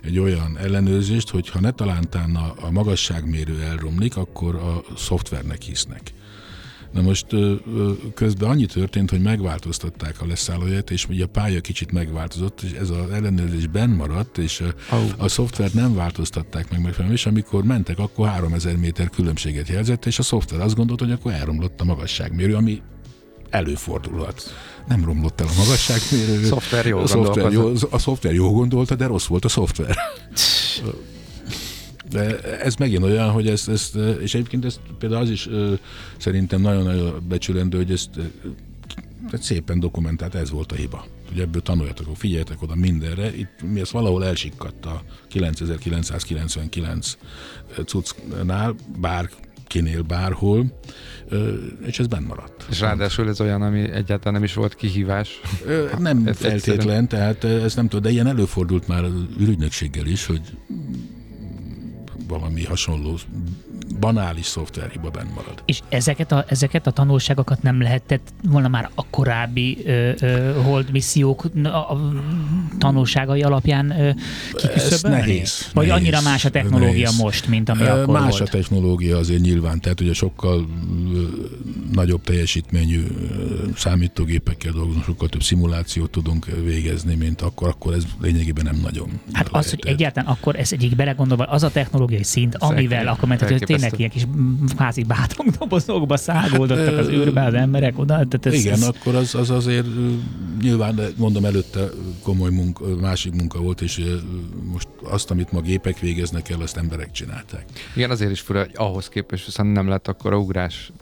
[0.03, 6.12] egy olyan ellenőrzést, hogy ha ne talántán a, a magasságmérő elromlik, akkor a szoftvernek hisznek.
[6.93, 7.26] Na most
[8.14, 12.91] közben annyi történt, hogy megváltoztatták a leszállóját, és ugye a pálya kicsit megváltozott, és ez
[12.91, 14.68] az ellenőrzés benn maradt, és ö,
[15.16, 20.18] a szoftvert nem változtatták meg megfelelően, és amikor mentek, akkor 3000 méter különbséget jelzett, és
[20.18, 22.82] a szoftver azt gondolta, hogy akkor elromlott a magasságmérő, ami
[23.51, 24.43] előfordulhat.
[24.88, 26.45] Nem romlott el a magasságmérő.
[26.45, 29.97] Szoftver jól a szoftver, jó, a szoftver jó gondolta, de rossz volt a szoftver.
[32.11, 35.49] De ez megint olyan, hogy ezt, ezt és egyébként ezt például az is
[36.17, 38.11] szerintem nagyon-nagyon becsülendő, hogy ezt
[39.31, 41.07] tehát szépen dokumentált, ez volt a hiba.
[41.29, 43.37] Hogy ebből tanuljatok, figyeljetek oda mindenre.
[43.37, 47.17] Itt mi ez valahol elsikkadt a 9999
[47.87, 50.81] cuccnál, bárkinél, bárhol,
[51.29, 51.55] ö,
[51.87, 52.67] és ez benn maradt.
[52.71, 55.41] És ráadásul ez olyan, ami egyáltalán nem is volt kihívás.
[55.99, 60.41] Nem Ez feltétlen, tehát ez nem tudom, de ilyen előfordult már az ürügynökséggel is, hogy
[62.31, 63.14] valami hasonló
[64.01, 65.62] banális szoftverhiba benn marad.
[65.64, 70.91] És ezeket a, ezeket a tanulságokat nem lehetett volna már a korábbi ö, ö, hold
[70.93, 72.12] missziók a, a
[72.78, 74.11] tanulságai alapján ö,
[74.55, 75.16] kiküszöbölni?
[75.18, 77.16] nehéz, Vagy nehéz, annyira más a technológia nehéz.
[77.18, 78.49] most, mint ami Ö, akkor Más volt?
[78.49, 80.66] a technológia azért nyilván, tehát ugye sokkal
[81.14, 81.22] ö,
[81.93, 88.64] nagyobb teljesítményű ö, számítógépekkel dolgozunk, sokkal több szimulációt tudunk végezni, mint akkor, akkor ez lényegében
[88.64, 93.07] nem nagyon Hát az, hogy egyáltalán akkor ez egyik belegondolva, az a technológiai szint, amivel
[93.07, 93.97] akkor ment, hogy tényleg elképesztő.
[93.97, 98.14] ilyen kis mm, kvázi bátrongdobozokba száguldottak az űrbe az emberek oda.
[98.14, 99.87] Tehát ez, Igen, ez, akkor az, az azért
[100.61, 101.81] nyilván, de mondom, előtte
[102.23, 104.05] komoly munka, másik munka volt, és
[104.73, 107.64] most azt, amit ma gépek végeznek el, azt emberek csinálták.
[107.95, 110.93] Igen, azért is fura, hogy ahhoz képest viszont nem lett akkor a ugrás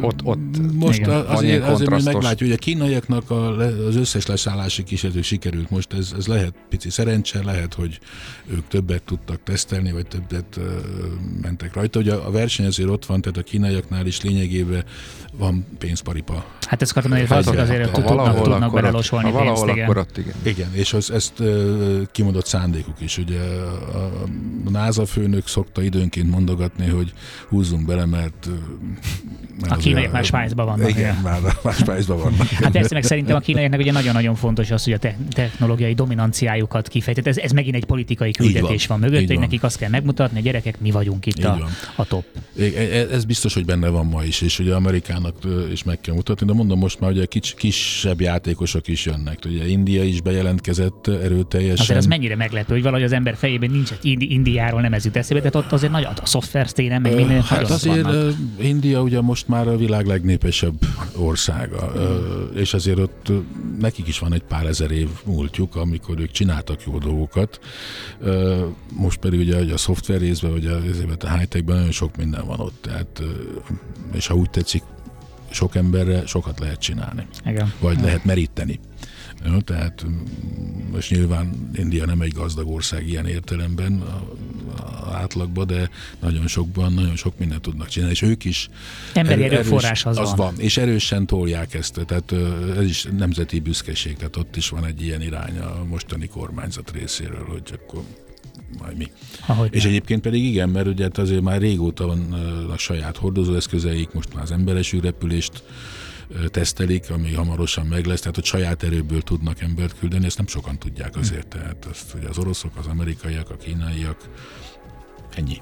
[0.00, 1.10] Ott- ott most Igen.
[1.10, 2.12] azért, azért kontrasztos.
[2.12, 5.70] meglátjuk, hogy a kínaiaknak a, az összes leszállási kísérletük sikerült.
[5.70, 7.98] Most ez, ez lehet pici szerencse, lehet, hogy
[8.46, 10.64] ők többet tudtak tesztelni, vagy többet uh,
[11.42, 11.98] mentek rajta.
[11.98, 14.84] Ugye a verseny azért ott van, tehát a kínaiaknál is lényegében
[15.36, 16.44] van pénzparipa.
[16.60, 19.72] Hát ezt akartam hogy ha azért ha tudnak, valahol, tudnak ott, belelosolni ha valahol, pénzt,
[19.72, 19.84] igen.
[19.84, 20.34] akkor ott igen.
[20.42, 23.18] Igen, és az, ezt uh, kimondott szándékuk is.
[23.18, 23.40] Ugye
[23.92, 27.12] a, a NASA főnök szokta időnként mondogatni, hogy
[27.48, 28.46] húzzunk bele, mert...
[28.46, 29.35] uh, mert
[29.68, 31.16] A kínaiak már Svájcban vannak, Igen, igen.
[31.22, 32.46] már, már Svájcban vannak.
[32.48, 36.88] Hát persze, meg szerintem a kínaiaknak ugye nagyon-nagyon fontos az, hogy a te- technológiai dominanciájukat
[36.88, 37.26] kifejtett.
[37.26, 40.42] Ez, ez megint egy politikai küldetés van, van, mögött, hogy nekik azt kell megmutatni, a
[40.42, 41.68] gyerekek, mi vagyunk itt Így a, van.
[41.96, 42.24] a top.
[43.10, 45.36] Ez biztos, hogy benne van ma is, és ugye Amerikának
[45.72, 49.38] is meg kell mutatni, de mondom most már ugye kics, kisebb játékosok is jönnek.
[49.46, 51.80] Ugye India is bejelentkezett erőteljesen.
[51.80, 55.16] Azért ez mennyire meglepő, hogy valahogy az ember fejében nincs Indi- Indiáról nem ez jut
[55.16, 58.34] eszébe, tehát ott azért nagy a szoftver téren, meg minden Hát azért vannak.
[58.60, 60.74] India ugye most már a világ legnépesebb
[61.16, 61.92] országa,
[62.54, 63.32] és azért ott
[63.78, 67.60] nekik is van egy pár ezer év múltjuk, amikor ők csináltak jó dolgokat.
[68.92, 70.76] Most pedig ugye a szoftver részben, vagy a,
[71.18, 73.22] a high-techben nagyon sok minden van ott, tehát,
[74.12, 74.82] és ha úgy tetszik,
[75.50, 77.72] sok emberre sokat lehet csinálni, Igen.
[77.80, 78.80] vagy lehet meríteni.
[79.44, 80.16] Jó, tehát mm,
[80.92, 84.22] most nyilván India nem egy gazdag ország ilyen értelemben a,
[84.82, 88.68] a átlagban, de nagyon sokban, nagyon sok mindent tudnak csinálni, és ők is
[89.12, 90.36] Emberi erő- erőforrás az, az van.
[90.36, 90.54] van.
[90.58, 92.32] És erősen tolják ezt, tehát
[92.76, 97.44] ez is nemzeti büszkeség, tehát ott is van egy ilyen irány a mostani kormányzat részéről,
[97.44, 98.02] hogy akkor
[98.78, 99.10] majd mi.
[99.46, 102.32] Ahogy És egyébként pedig igen, mert ugye hát azért már régóta van
[102.72, 105.95] a saját hordozóeszközeik, most már az emberes űrrepülést ö,
[106.46, 110.78] tesztelik, ami hamarosan meg lesz, tehát hogy saját erőből tudnak embert küldeni, ezt nem sokan
[110.78, 114.28] tudják azért, tehát azt ugye az oroszok, az amerikaiak, a kínaiak,
[115.36, 115.60] ennyi.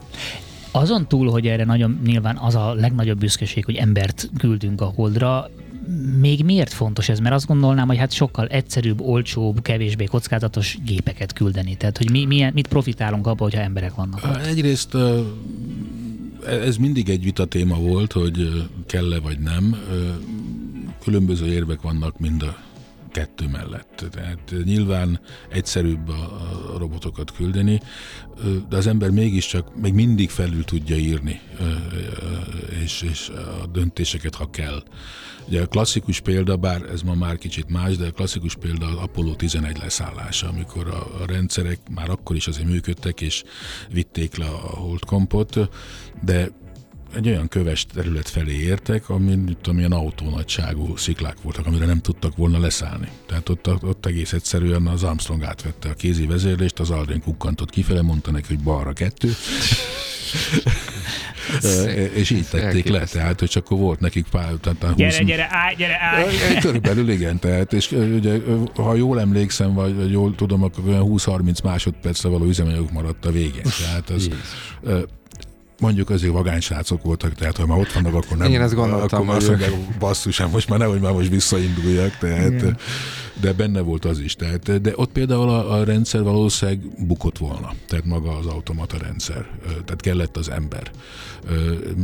[0.70, 5.50] Azon túl, hogy erre nagyon nyilván az a legnagyobb büszkeség, hogy embert küldünk a holdra,
[6.18, 7.18] még miért fontos ez?
[7.18, 11.76] Mert azt gondolnám, hogy hát sokkal egyszerűbb, olcsóbb, kevésbé kockázatos gépeket küldeni.
[11.76, 14.20] Tehát, hogy mi, milyen, mit profitálunk abból, hogyha emberek vannak.
[14.24, 15.20] Ö, Egyrészt ö,
[16.46, 19.76] ez mindig egy vita téma volt, hogy kell-e vagy nem.
[21.04, 22.56] Különböző érvek vannak mind a
[23.14, 24.04] kettő mellett.
[24.10, 27.80] Tehát ö, nyilván egyszerűbb a, robotokat küldeni,
[28.68, 31.40] de az ember mégiscsak még mindig felül tudja írni,
[32.82, 33.28] és, és
[33.62, 34.82] a döntéseket, ha kell.
[35.48, 38.96] Ugye a klasszikus példa, bár ez ma már kicsit más, de a klasszikus példa az
[38.96, 43.44] Apollo 11 leszállása, amikor a rendszerek már akkor is azért működtek, és
[43.90, 45.58] vitték le a holdkompot,
[46.22, 46.50] de
[47.16, 52.36] egy olyan köves terület felé értek, amin tudom, ilyen autónagyságú sziklák voltak, amire nem tudtak
[52.36, 53.08] volna leszállni.
[53.26, 58.02] Tehát ott, ott egész egyszerűen az Armstrong átvette a kézi vezérlést, az Aldrin kukkantott kifele,
[58.02, 59.32] mondta neki, hogy balra kettő.
[62.14, 65.26] És így tették le, tehát, hogy csak akkor volt nekik pár, tehát a Gyere, 20
[65.26, 66.58] gyere, állj, gyere, állj!
[66.60, 68.38] Körülbelül igen, tehát, és ugye,
[68.74, 73.30] ha jól emlékszem, vagy, vagy jól tudom, akkor olyan 20-30 másodpercre való üzemanyaguk maradt a
[73.30, 73.62] végén.
[73.78, 74.30] Tehát az,
[75.78, 78.50] mondjuk azért vagány srácok voltak, tehát ha már ott vannak, akkor nem.
[78.50, 82.76] Én ezt gondoltam, akkor azt mondják, basszus, hát most már nehogy már most visszainduljak, tehát,
[83.40, 84.34] de benne volt az is.
[84.34, 89.46] Tehát, de ott például a, a rendszer valószínűleg bukott volna, tehát maga az automata rendszer,
[89.68, 90.90] tehát kellett az ember.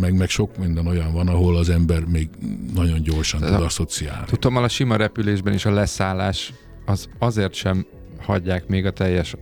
[0.00, 2.28] Meg, meg sok minden olyan van, ahol az ember még
[2.74, 4.26] nagyon gyorsan Ez tud asszociálni.
[4.26, 6.52] Tudom, a sima repülésben is a leszállás
[6.86, 7.86] az azért sem
[8.20, 9.34] hagyják még a teljes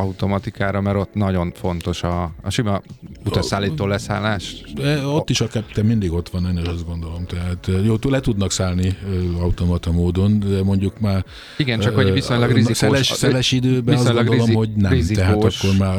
[0.00, 2.82] automatikára, mert ott nagyon fontos a, a sima
[3.24, 4.62] utasszállító leszállás.
[4.74, 7.26] De ott is a captain mindig ott van, én azt gondolom.
[7.26, 8.96] Tehát jó, le tudnak szállni
[9.40, 11.24] automata módon, de mondjuk már
[11.56, 12.76] Igen, csak hogy viszonylag rizikós.
[12.76, 14.90] Szeles, szeles időben azt gondolom, rizi- hogy nem.
[14.90, 15.64] Tehát rizikós.
[15.64, 15.98] akkor már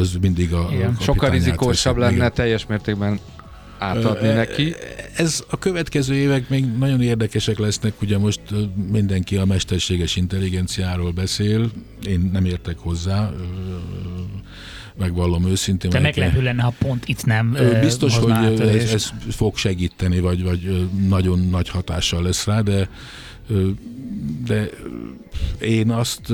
[0.00, 0.96] az mindig a Igen.
[1.00, 2.32] Sokkal kapitány rizikósabb lenne Igen.
[2.34, 3.18] teljes mértékben
[3.78, 4.74] átadni neki.
[5.16, 8.40] Ez a következő évek még nagyon érdekesek lesznek, ugye most
[8.90, 11.70] mindenki a mesterséges intelligenciáról beszél,
[12.06, 13.30] én nem értek hozzá,
[14.98, 15.90] megvallom őszintén.
[15.90, 20.88] Te meglepő lenne, ha pont itt nem Biztos, hogy ez, ez fog segíteni, vagy, vagy
[21.08, 22.88] nagyon nagy hatással lesz rá, de,
[24.46, 24.68] de
[25.60, 26.32] én azt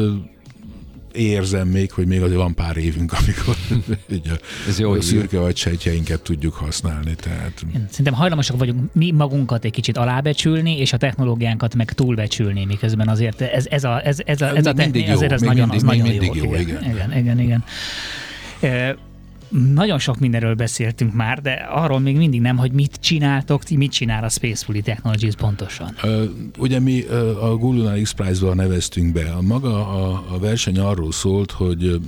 [1.14, 3.56] érzem még, hogy még azért van pár évünk, amikor
[4.16, 4.34] így a,
[4.68, 7.14] Ez jó a szürke vagy sejtjeinket tudjuk használni.
[7.14, 13.08] Tehát Szerintem hajlamosak vagyunk mi magunkat egy kicsit alábecsülni, és a technológiánkat meg túlbecsülni, miközben
[13.08, 15.68] azért ez, ez a, ez, ez a, ez a techni- mindig jó, azért ez nagyon,
[15.68, 16.60] mindig- az nagyon mindig jó, igen.
[16.60, 17.10] igen.
[17.12, 17.64] igen, igen, igen.
[19.54, 23.92] Nagyon sok mindenről beszéltünk már, de arról még mindig nem, hogy mit csináltok, ti mit
[23.92, 25.96] csinál a Spacefully Technologies pontosan.
[26.02, 26.24] Ö,
[26.58, 27.02] Ugye mi
[27.40, 29.30] a Google X Prize-val neveztünk be.
[29.30, 32.00] A maga a, a verseny arról szólt, hogy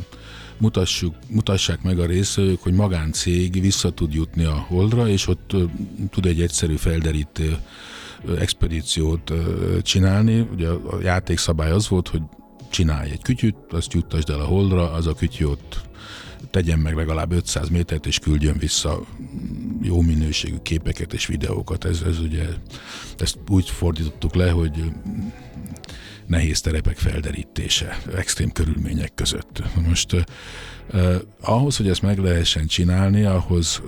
[0.59, 5.65] mutassuk, mutassák meg a részvevők, hogy magáncég vissza tud jutni a Holdra, és ott ö,
[6.11, 7.57] tud egy egyszerű felderítő
[8.39, 9.33] expedíciót
[9.83, 10.49] csinálni.
[10.53, 12.23] Ugye a játékszabály az volt, hogy
[12.71, 15.85] csinálj egy kütyüt, azt juttasd el a Holdra, az a kütyű ott
[16.51, 19.01] tegyen meg legalább 500 métert, és küldjön vissza
[19.83, 21.85] jó minőségű képeket és videókat.
[21.85, 22.45] Ez, ez ugye,
[23.19, 24.93] ezt úgy fordítottuk le, hogy
[26.27, 29.63] nehéz terepek felderítése, extrém körülmények között.
[29.89, 30.13] Most
[30.93, 33.83] eh, ahhoz, hogy ezt meg lehessen csinálni, ahhoz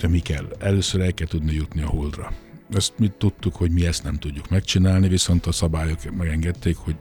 [0.00, 0.56] de mi kell?
[0.58, 2.32] Először el kell tudni jutni a holdra.
[2.70, 6.96] Ezt mi tudtuk, hogy mi ezt nem tudjuk megcsinálni, viszont a szabályok megengedték, hogy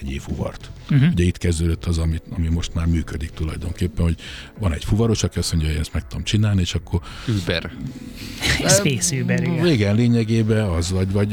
[0.00, 0.70] egy fuvart.
[0.90, 1.08] Uh-huh.
[1.12, 4.16] Ugye itt kezdődött az, ami, ami most már működik tulajdonképpen, hogy
[4.58, 7.00] van egy fuvaros, aki azt mondja, hogy ezt meg tudom csinálni, és akkor...
[7.28, 7.72] Uber.
[8.78, 9.66] Space Uber, igen.
[9.66, 11.32] Igen, lényegében az, vagy, vagy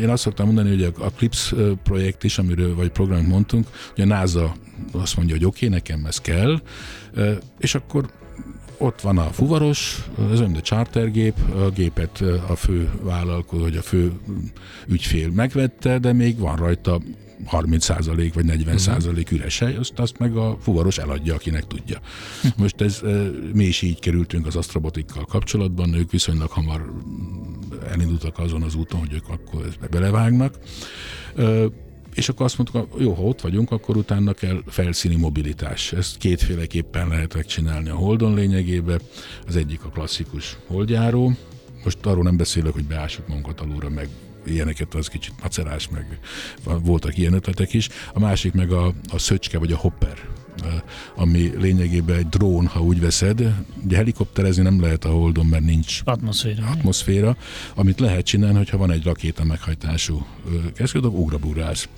[0.00, 4.04] én azt szoktam mondani, hogy a, a Clips projekt is, amiről, vagy programot mondtunk, hogy
[4.04, 4.56] a NASA
[4.92, 6.62] azt mondja, hogy oké, okay, nekem ez kell,
[7.58, 8.10] és akkor
[8.82, 14.12] ott van a fuvaros, az ön chartergép, a gépet a fő vállalkozó, hogy a fő
[14.86, 17.00] ügyfél megvette, de még van rajta
[17.50, 19.32] 30% vagy 40% uh-huh.
[19.32, 22.00] üres hely, azt, azt meg a fuvaros eladja, akinek tudja.
[22.56, 23.00] Most ez,
[23.52, 26.92] mi is így kerültünk az asztrobotikkal kapcsolatban, ők viszonylag hamar
[27.90, 30.58] elindultak azon az úton, hogy ők akkor ezt belevágnak.
[32.14, 35.92] És akkor azt mondtuk, jó, ha ott vagyunk, akkor utána kell felszíni mobilitás.
[35.92, 39.00] Ezt kétféleképpen lehet megcsinálni a Holdon lényegében.
[39.46, 41.32] Az egyik a klasszikus holdjáró,
[41.84, 44.08] most arról nem beszélek, hogy beássuk magunkat alulra, meg
[44.46, 46.18] ilyeneket az kicsit macerás, meg
[46.82, 47.88] voltak ilyen ötletek is.
[48.12, 50.18] A másik meg a, a szöcske, vagy a hopper,
[51.14, 53.54] ami lényegében egy drón, ha úgy veszed.
[53.84, 56.66] Ugye helikopterezni nem lehet a Holdon, mert nincs atmoszféra.
[56.66, 57.36] atmoszféra.
[57.74, 60.26] Amit lehet csinálni, hogyha van egy rakéta meghajtású
[60.74, 61.88] keszködök, ugrabugrálsz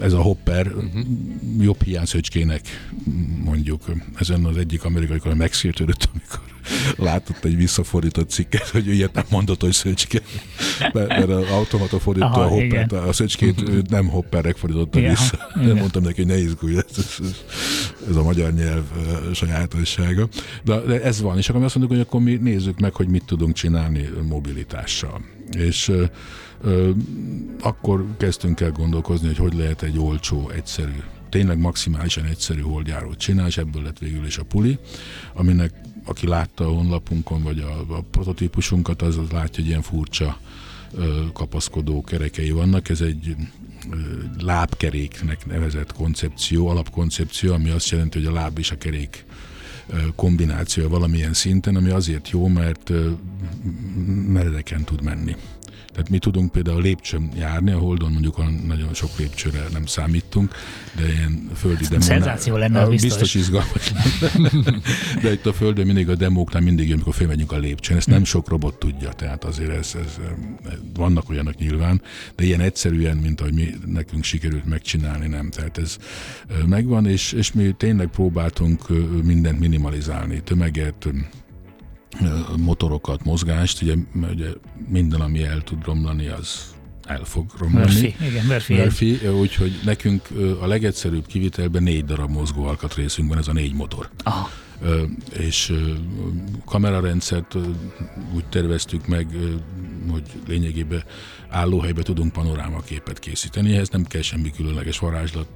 [0.00, 1.04] ez a hopper uh-huh.
[1.60, 2.90] jobb hiány szöcskének
[3.44, 3.84] mondjuk.
[4.18, 6.40] Ezen az egyik amerikai, amikor megsértődött, amikor
[6.96, 10.20] látott egy visszafordított cikket, hogy ilyet nem mondott, hogy szöcske.
[10.92, 15.38] Mert, mert az automata fordította Aha, a hoppert, a szöcskét nem hopperek fordította ja, vissza.
[15.54, 17.18] Nem mondtam neki, hogy ne izgulj, ez, ez,
[18.08, 18.84] ez, a magyar nyelv
[19.32, 20.28] sajátossága.
[20.64, 23.24] De, de ez van, és akkor azt mondjuk, hogy akkor mi nézzük meg, hogy mit
[23.24, 25.24] tudunk csinálni mobilitással.
[25.50, 25.92] És
[27.60, 33.46] akkor kezdtünk el gondolkozni, hogy hogy lehet egy olcsó, egyszerű tényleg maximálisan egyszerű holdjárót csinál,
[33.46, 34.78] és ebből lett végül is a puli,
[35.34, 35.72] aminek
[36.04, 40.38] aki látta a honlapunkon, vagy a, a prototípusunkat, az, az látja, hogy ilyen furcsa
[40.94, 42.88] ö, kapaszkodó kerekei vannak.
[42.88, 43.36] Ez egy
[43.90, 43.96] ö,
[44.38, 49.24] lábkeréknek nevezett koncepció, alapkoncepció, ami azt jelenti, hogy a láb és a kerék
[50.14, 52.92] kombináció valamilyen szinten, ami azért jó, mert
[54.26, 55.36] meredeken tud menni.
[55.92, 60.54] Tehát mi tudunk például lépcsőn járni, a Holdon mondjuk nagyon sok lépcsőre nem számítunk,
[60.96, 62.06] de ilyen földi demónál...
[62.06, 63.08] Szenzáció lenne, biztos.
[63.08, 63.92] Biztos izgalmas
[65.22, 67.96] De itt a Földön mindig a demóknál mindig jön, amikor fölmegyünk a lépcsőn.
[67.96, 70.18] Ezt nem sok robot tudja, tehát azért ez, ez,
[70.94, 72.02] vannak olyanok nyilván,
[72.36, 75.50] de ilyen egyszerűen, mint ahogy mi nekünk sikerült megcsinálni, nem.
[75.50, 75.96] Tehát ez
[76.66, 78.88] megvan, és, és mi tényleg próbáltunk
[79.24, 81.08] mindent minimalizálni, tömeget,
[82.56, 83.94] motorokat, mozgást, ugye,
[84.32, 84.48] ugye
[84.88, 86.74] minden, ami el tud romlani, az
[87.06, 87.84] el fog romlani.
[87.84, 88.74] Murphy, igen, Murphy.
[88.74, 90.28] Murphy úgyhogy nekünk
[90.60, 94.10] a legegyszerűbb kivitelben négy darab mozgó alkatrészünk van, ez a négy motor.
[94.24, 94.50] Aha.
[95.38, 95.72] És
[96.64, 97.54] kamerarendszert
[98.34, 99.26] úgy terveztük meg,
[100.10, 101.04] hogy lényegében
[101.48, 105.46] állóhelybe tudunk panorámaképet készíteni, ehhez nem kell semmi különleges varázslat,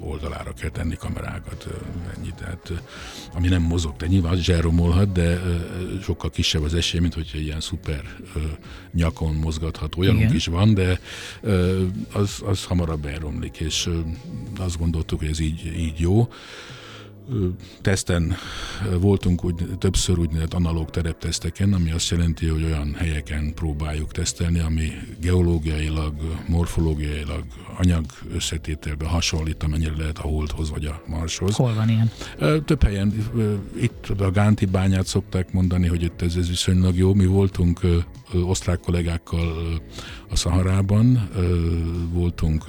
[0.00, 1.66] oldalára kell tenni kamerákat,
[2.16, 2.72] ennyi, tehát
[3.34, 5.40] ami nem mozog, de nyilván az is elromolhat, de
[6.02, 8.02] sokkal kisebb az esély, mint hogyha ilyen szuper
[8.92, 9.96] nyakon mozgathat.
[9.96, 10.34] Olyanunk Igen.
[10.34, 11.00] is van, de
[12.12, 13.88] az, az hamarabb elromlik, és
[14.58, 16.28] azt gondoltuk, hogy ez így, így jó
[17.80, 18.36] teszten
[19.00, 24.92] voltunk úgy, többször úgynevezett analóg terepteszteken, ami azt jelenti, hogy olyan helyeken próbáljuk tesztelni, ami
[25.20, 26.14] geológiailag,
[26.48, 27.44] morfológiailag,
[27.78, 28.04] anyag
[28.34, 31.54] összetételben hasonlít, amennyire lehet a Holdhoz vagy a Marshoz.
[31.54, 32.10] Hol van ilyen?
[32.64, 33.30] Több helyen.
[33.80, 37.14] Itt a Gánti bányát szokták mondani, hogy itt ez, ez viszonylag jó.
[37.14, 37.80] Mi voltunk
[38.32, 39.80] osztrák kollégákkal
[40.28, 41.28] a Szaharában,
[42.12, 42.64] voltunk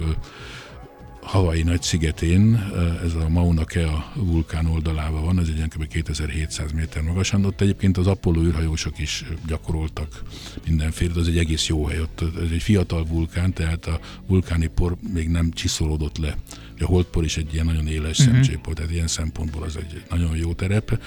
[1.22, 2.70] Havai nagy szigetén,
[3.04, 5.86] ez a Mauna Kea vulkán oldalában van, ez egy kb.
[5.86, 7.44] 2700 méter magasan.
[7.44, 10.22] Ott egyébként az Apollo űrhajósok is gyakoroltak
[10.66, 12.00] mindenféle, az egy egész jó hely.
[12.00, 16.36] Ott ez egy fiatal vulkán, tehát a vulkáni por még nem csiszolódott le.
[16.78, 18.34] A holdpor is egy ilyen nagyon éles uh-huh.
[18.34, 21.00] szemcsépor, tehát ilyen szempontból az egy nagyon jó terep.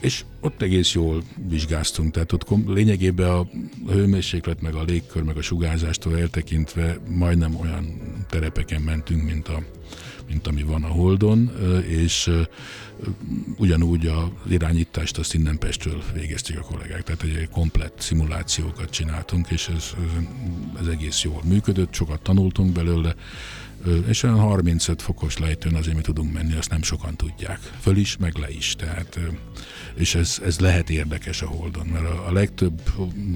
[0.00, 3.46] És ott egész jól vizsgáztunk, tehát ott lényegében a
[3.88, 9.62] hőmérséklet, meg a légkör, meg a sugárzástól eltekintve majdnem olyan terepeken mentünk, mint a
[10.28, 11.50] mint ami van a Holdon,
[11.86, 12.30] és
[13.56, 17.02] ugyanúgy az irányítást azt innen Pestről végezték a kollégák.
[17.02, 19.90] Tehát egy komplett szimulációkat csináltunk, és ez,
[20.80, 23.14] ez egész jól működött, sokat tanultunk belőle,
[24.08, 27.58] és olyan 35 fokos lejtőn azért mi tudunk menni, azt nem sokan tudják.
[27.80, 28.74] Föl is, meg le is.
[28.78, 29.18] Tehát,
[29.94, 32.80] és ez, ez lehet érdekes a Holdon, mert a, a legtöbb...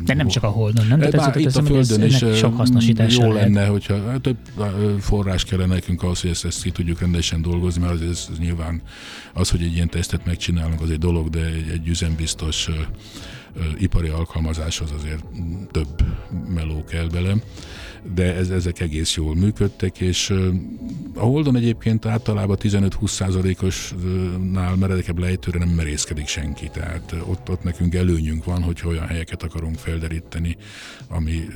[0.04, 0.98] De nem csak a Holdon, nem?
[0.98, 3.48] Tehát Tehát ez, itt a Földön is sok hasznosítása jó lehet.
[3.48, 4.36] lenne, hogyha több
[5.00, 8.38] forrás kellene nekünk ahhoz, hogy ezt, ezt ki tudjuk rendesen dolgozni, mert az, ez, ez
[8.38, 8.82] nyilván
[9.32, 12.68] az, hogy egy ilyen tesztet megcsinálunk, az egy dolog, de egy, egy üzembiztos
[13.78, 15.24] ipari alkalmazáshoz azért
[15.70, 16.04] több
[16.54, 17.34] meló kell bele,
[18.14, 20.34] de ez, ezek egész jól működtek, és
[21.14, 28.44] a Holdon egyébként általában 15-20%-osnál meredekebb lejtőre nem merészkedik senki, tehát ott, ott nekünk előnyünk
[28.44, 30.56] van, hogy olyan helyeket akarunk felderíteni,
[31.08, 31.46] ami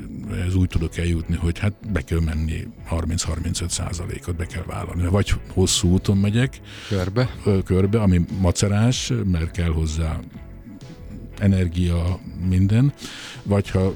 [0.47, 5.07] ez úgy tudok eljutni, hogy hát be kell menni 30-35%-ot be kell vállalni.
[5.07, 7.31] Vagy hosszú úton megyek, Körbe.
[7.65, 10.21] körbe, ami macerás, mert kell hozzá
[11.43, 12.19] energia,
[12.49, 12.93] minden,
[13.43, 13.95] vagy ha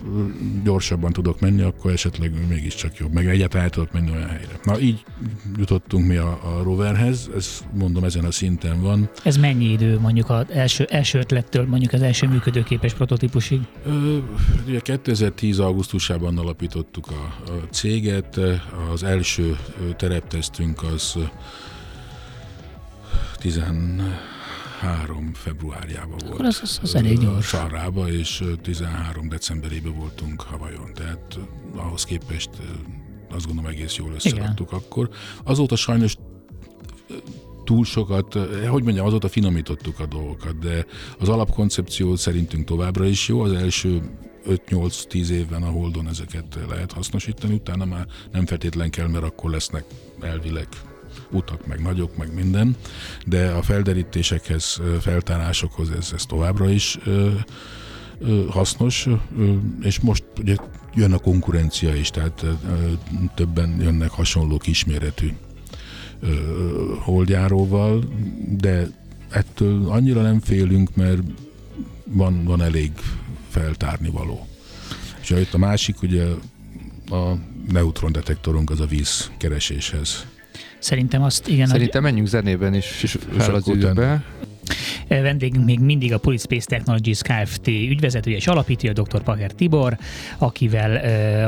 [0.64, 4.61] gyorsabban tudok menni, akkor esetleg mégiscsak jobb, meg egyáltalán el tudok menni olyan helyre.
[4.64, 5.05] Na így
[5.57, 9.11] jutottunk mi a, a roverhez, ez mondom ezen a szinten van.
[9.22, 13.61] Ez mennyi idő mondjuk az első, első ötlettől mondjuk az első működőképes prototípusig?
[13.86, 14.18] Ö,
[14.66, 15.59] ugye 2010.
[15.59, 18.40] augusztusában alapítottuk a, a céget,
[18.92, 19.57] az első
[19.97, 21.18] tereptesztünk az
[23.38, 23.62] 10
[24.87, 26.32] 13 februárjában volt.
[26.32, 27.47] Akkor az, az, az elég gyors.
[27.47, 31.39] Sarrába, és 13 decemberében voltunk Havajon, tehát
[31.76, 32.51] ahhoz képest
[33.30, 34.80] azt gondolom egész jól összeraktuk Igen.
[34.80, 35.09] akkor.
[35.45, 36.16] Azóta sajnos
[37.64, 38.34] túl sokat,
[38.68, 40.87] hogy mondjam, azóta finomítottuk a dolgokat, de
[41.18, 43.41] az alapkoncepció szerintünk továbbra is jó.
[43.41, 44.03] Az első
[44.49, 49.84] 5-8-10 évben a Holdon ezeket lehet hasznosítani, utána már nem feltétlen kell, mert akkor lesznek
[50.20, 50.68] elvileg
[51.31, 52.77] utak, meg nagyok, meg minden,
[53.27, 56.99] de a felderítésekhez, feltárásokhoz ez, ez továbbra is
[58.49, 59.09] hasznos,
[59.81, 60.57] és most ugye
[60.95, 62.47] jön a konkurencia is, tehát
[63.35, 65.33] többen jönnek hasonló kisméretű
[66.99, 68.05] holdjáróval,
[68.49, 68.89] de
[69.31, 71.23] ettől annyira nem félünk, mert
[72.05, 72.93] van, van elég
[73.49, 74.47] feltárni való.
[75.21, 76.25] És itt a másik, ugye
[77.11, 77.33] a
[77.69, 80.27] neutrondetektorunk az a víz kereséshez
[80.87, 81.66] Szerintem azt, igen.
[81.66, 84.22] Szerintem menjünk zenében is és fel az űrbe.
[85.09, 87.69] Vendégünk még mindig a Police Space Technologies Kft.
[87.69, 89.23] ügyvezetője és alapítója, dr.
[89.23, 89.99] Pager Tibor,
[90.39, 90.91] akivel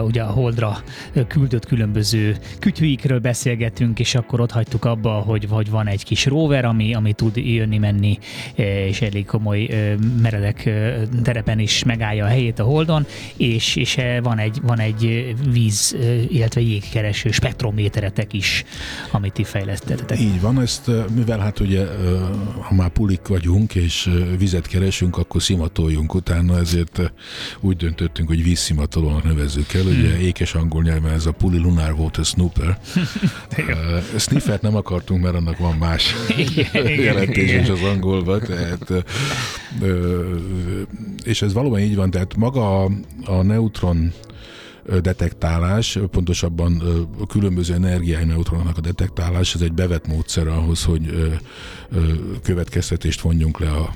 [0.01, 0.83] uh, ugye a Holdra
[1.27, 6.65] küldött különböző kütyűikről beszélgetünk, és akkor ott hagytuk abba, hogy, hogy van egy kis rover,
[6.65, 8.19] ami, ami tud jönni-menni,
[8.55, 13.07] és elég komoly uh, meredek uh, terepen is megállja a helyét a Holdon,
[13.37, 15.97] és, és van egy, van egy víz,
[16.29, 18.65] illetve jégkereső spektrométeretek is,
[19.11, 20.21] amit ti fejlesztettetek.
[20.21, 21.87] Így van, ezt mivel hát ugye,
[22.61, 27.13] ha már pulik vagyunk, és vizet keresünk, akkor szimatoljunk utána, ezért
[27.61, 29.87] úgy döntöttünk, hogy vízszimatolónak nevezzük el.
[29.87, 30.21] Ugye hmm.
[30.21, 32.79] ékes angol nyelven ez a Puli Lunar Water Snooper.
[33.59, 36.15] uh, sniffert nem akartunk, mert annak van más
[36.97, 38.41] jelentés is az angolban.
[38.41, 38.91] Tehát,
[39.81, 40.39] uh,
[41.25, 42.91] és ez valóban így van, tehát maga a,
[43.25, 44.13] a neutron
[45.01, 46.83] detektálás, pontosabban
[47.21, 51.33] a különböző energiái neutronoknak a detektálás, ez egy bevett módszer ahhoz, hogy
[52.43, 53.95] következtetést vonjunk le a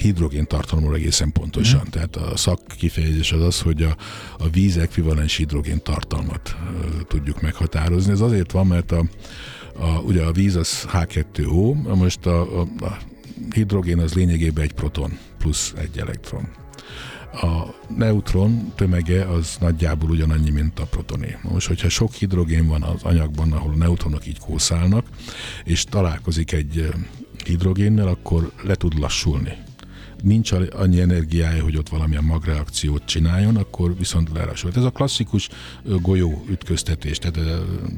[0.00, 1.82] hidrogén tartalomról egészen pontosan.
[1.86, 1.90] Mm.
[1.90, 3.96] Tehát a szakkifejezés az az, hogy a,
[4.38, 6.56] a víz ekvivalens hidrogén tartalmat
[7.08, 8.12] tudjuk meghatározni.
[8.12, 9.04] Ez azért van, mert a,
[9.78, 12.96] a, ugye a víz az H2O, most a, a, a
[13.54, 16.48] hidrogén az lényegében egy proton plusz egy elektron
[17.32, 21.36] a neutron tömege az nagyjából ugyanannyi, mint a protoné.
[21.42, 25.06] Most, hogyha sok hidrogén van az anyagban, ahol a neutronok így kószálnak,
[25.64, 26.88] és találkozik egy
[27.44, 29.52] hidrogénnel, akkor le tud lassulni
[30.22, 34.76] nincs annyi energiája, hogy ott valamilyen magreakciót csináljon, akkor viszont lerasult.
[34.76, 35.48] Ez a klasszikus
[35.84, 37.38] golyó ütköztetés, tehát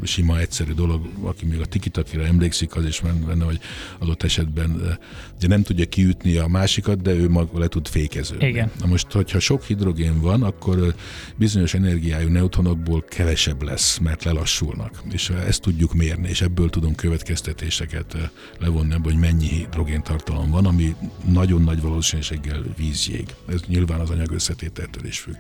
[0.02, 3.60] sima, egyszerű dolog, aki még a tikitakira emlékszik, az is benne, hogy
[3.98, 4.98] adott esetben
[5.36, 8.46] ugye nem tudja kiütni a másikat, de ő maga le tud fékeződni.
[8.46, 8.70] Igen.
[8.80, 10.94] Na most, hogyha sok hidrogén van, akkor
[11.36, 15.02] bizonyos energiájú neutronokból kevesebb lesz, mert lelassulnak.
[15.12, 18.16] És ezt tudjuk mérni, és ebből tudunk következtetéseket
[18.58, 20.94] levonni, hogy mennyi hidrogén tartalom van, ami
[21.24, 23.34] nagyon nagy valószínűség valószínűséggel vízjég.
[23.48, 25.36] Ez nyilván az anyag összetételtől is függ.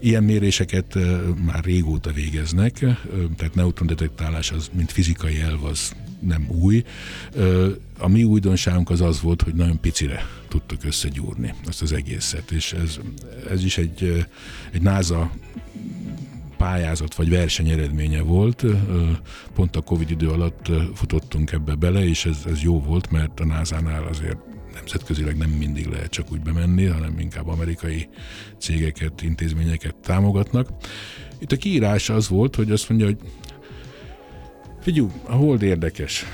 [0.00, 0.98] Ilyen méréseket
[1.44, 2.78] már régóta végeznek,
[3.36, 6.84] tehát neutrondetektálás az, mint fizikai elv, az nem új.
[7.98, 12.72] A mi újdonságunk az az volt, hogy nagyon picire tudtuk összegyúrni azt az egészet, és
[12.72, 12.98] ez,
[13.50, 14.26] ez is egy,
[14.72, 15.30] egy NASA
[16.56, 18.64] pályázat vagy verseny eredménye volt.
[19.54, 23.44] Pont a Covid idő alatt futottunk ebbe bele, és ez, ez jó volt, mert a
[23.44, 24.47] NASA-nál azért
[24.78, 28.08] nemzetközileg nem mindig lehet csak úgy bemenni, hanem inkább amerikai
[28.58, 30.68] cégeket, intézményeket támogatnak.
[31.38, 33.18] Itt a kiírás az volt, hogy azt mondja, hogy
[34.80, 36.24] figyelj, a hold érdekes.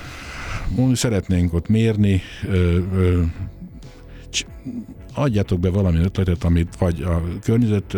[0.93, 3.23] Szeretnénk ott mérni, ö, ö,
[5.15, 7.97] adjatok be valami ötletet, amit vagy a környezet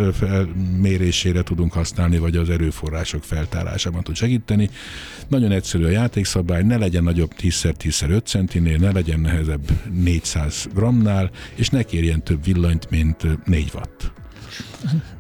[0.82, 4.70] mérésére tudunk használni, vagy az erőforrások feltárásában tud segíteni.
[5.28, 11.70] Nagyon egyszerű a játékszabály, ne legyen nagyobb 10x10x5 centinél, ne legyen nehezebb 400 gramnál, és
[11.70, 14.12] ne kérjen több villanyt, mint 4 watt.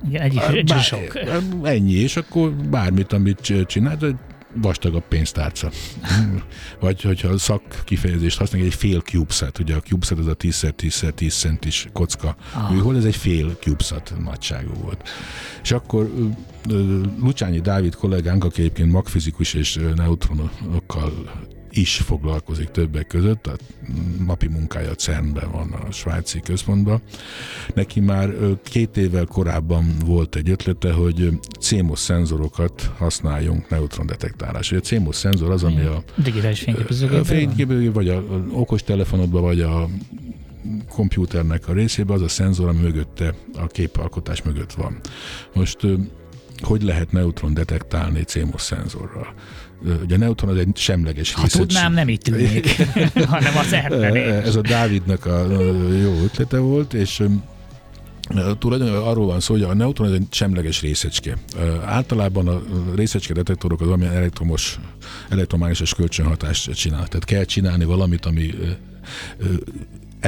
[0.07, 1.19] Igen, egy, egy Bár, sok.
[1.64, 3.40] Ennyi, és akkor bármit, amit
[4.61, 5.71] vastagabb pénztárca.
[6.79, 11.88] Vagy hogyha szak kifejezést használják, egy fél CubeSat, ugye a CubeSat az a 10x10x10 centis
[11.93, 12.71] kocka ah.
[12.71, 15.09] műhold, ez egy fél CubeSat nagyságú volt.
[15.63, 16.11] És akkor
[17.19, 21.11] Lucsányi Dávid kollégánk, aki egyébként magfizikus és neutronokkal
[21.72, 23.64] is foglalkozik többek között, tehát
[24.26, 27.02] napi munkája CERN-ben van a svájci központban.
[27.73, 28.30] Neki már
[28.64, 34.77] két évvel korábban volt egy ötlete, hogy CMOS szenzorokat használjunk neutrondetektálásra.
[34.77, 39.89] A CMOS szenzor az, ami a digitális fényképezőgépben, vagy a okos telefonodban, vagy a
[40.89, 44.99] kompjúternek a részében az a szenzor, ami mögötte, a képalkotás mögött van.
[45.53, 45.77] Most
[46.61, 49.34] hogy lehet neutron detektálni CMOS szenzorral?
[50.03, 52.81] Ugye a neutron az egy semleges Ha tudnám, nem így tűnik,
[53.34, 54.29] hanem az erdené.
[54.29, 55.47] Ez a Dávidnak a
[56.01, 57.23] jó ötlete volt, és
[58.59, 61.38] Tulajdonképpen arról van szó, hogy a neutron egy semleges részecske.
[61.85, 62.61] Általában a
[62.95, 64.79] részecske detektorok az valamilyen elektromos,
[65.29, 67.07] elektromágneses kölcsönhatást csinál.
[67.07, 68.53] Tehát kell csinálni valamit, ami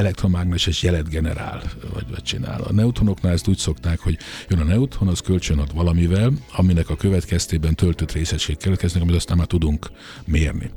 [0.00, 1.62] elektromágneses jelet generál,
[1.92, 2.60] vagy, vagy csinál.
[2.60, 4.18] A neutronoknál ezt úgy szokták, hogy
[4.48, 9.46] jön a neutron, az kölcsönad valamivel, aminek a következtében töltött részecskék keletkeznek, amit aztán már
[9.46, 9.90] tudunk
[10.24, 10.70] mérni.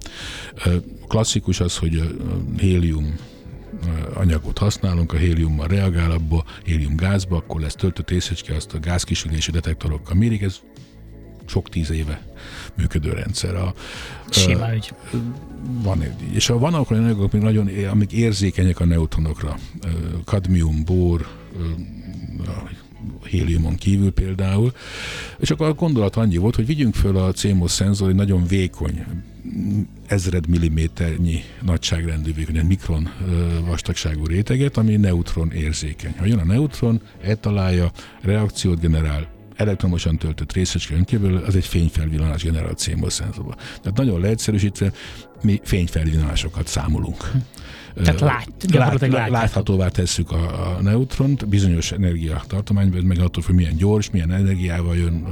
[1.08, 2.16] Klasszikus az, hogy
[2.58, 3.16] hélium
[4.14, 9.52] anyagot használunk, a héliummal reagál abba, hélium gázba, akkor lesz töltött részecske, azt a gázkisülési
[9.52, 10.60] detektorokkal mérik, ez
[11.46, 12.34] sok tíz éve
[12.78, 13.56] működő rendszer.
[13.56, 13.74] A,
[14.30, 14.94] Sima ügy.
[15.82, 19.58] Van, és a, vannak olyan anyagok, amik, nagyon, amik érzékenyek a neutronokra.
[20.26, 21.28] Kadmium, bór,
[23.28, 24.74] héliumon kívül például.
[25.40, 29.06] És akkor a gondolat annyi volt, hogy vigyünk föl a CMOS szenzor egy nagyon vékony,
[30.08, 33.10] ezred milliméternyi nagyságrendű vékony, egy mikron
[33.66, 36.14] vastagságú réteget, ami neutron érzékeny.
[36.18, 37.92] Ha jön a neutron, eltalálja,
[38.22, 39.28] reakciót generál,
[39.64, 43.56] elektromosan töltött részecske önkívül, az egy fényfelvillanás generál CMOS szenzorba.
[43.56, 44.92] Tehát nagyon leegyszerűsítve
[45.42, 47.24] mi fényfelvillanásokat számolunk.
[47.24, 47.38] Hm.
[48.04, 53.76] Tehát lát, lát, lát, láthatóvá tesszük a, a neutront, bizonyos energiatartományban, meg attól, hogy milyen
[53.76, 55.26] gyors, milyen energiával jön,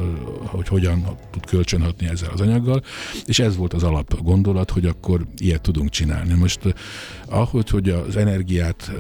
[0.45, 2.83] hogy hogyan tud kölcsönhatni ezzel az anyaggal,
[3.25, 6.33] és ez volt az alap gondolat, hogy akkor ilyet tudunk csinálni.
[6.33, 6.59] Most
[7.31, 8.91] ahogy, hogy az energiát,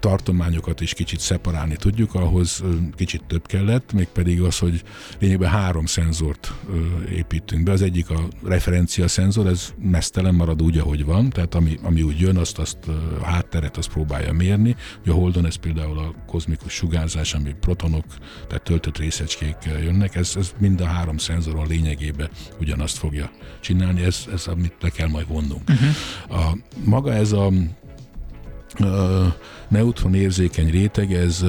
[0.00, 2.62] tartományokat is kicsit szeparálni tudjuk, ahhoz
[2.96, 4.82] kicsit több kellett, mégpedig az, hogy
[5.18, 6.52] lényegben három szenzort
[7.10, 7.72] építünk be.
[7.72, 12.20] Az egyik a referencia szenzor, ez mesztelen marad úgy, ahogy van, tehát ami, ami úgy
[12.20, 12.78] jön, azt, azt
[13.20, 14.76] a hátteret azt próbálja mérni.
[15.02, 18.04] Ugye a Holdon ez például a kozmikus sugárzás, ami protonok,
[18.48, 22.28] tehát töltött részecskék jönnek, ez, ez mind a három szenzoron lényegében
[22.60, 23.30] ugyanazt fogja
[23.60, 25.70] csinálni, ez, ez amit le kell majd vonnunk.
[25.70, 26.40] Uh-huh.
[26.40, 27.50] A, maga ez a
[29.68, 31.44] neutron érzékeny réteg, ez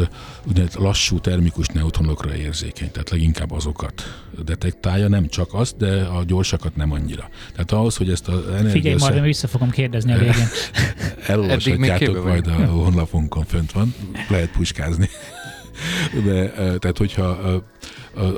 [0.48, 6.76] úgynevezett lassú termikus neutronokra érzékeny, tehát leginkább azokat detektálja, nem csak azt, de a gyorsakat
[6.76, 7.30] nem annyira.
[7.52, 8.72] Tehát ahhoz, hogy ezt az energiát...
[8.72, 10.48] Figyelj, majd vissza fogom kérdezni a végén.
[11.28, 13.96] Elolvashatjátok majd a honlapunkon fönt van,
[14.30, 15.10] lehet puskázni.
[16.26, 17.38] De, tehát, hogyha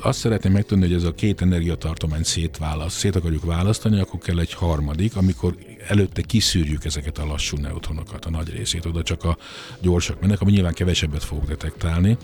[0.02, 4.54] azt szeretném megtudni, hogy ez a két energiatartomány szétválaszt, szét akarjuk választani, akkor kell egy
[4.54, 5.56] harmadik, amikor
[5.88, 9.38] előtte kiszűrjük ezeket a lassú neutronokat, a nagy részét, oda csak a
[9.82, 12.18] gyorsak mennek, ami nyilván kevesebbet fogok detektálni.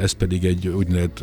[0.00, 1.22] Ez pedig egy úgynevezett,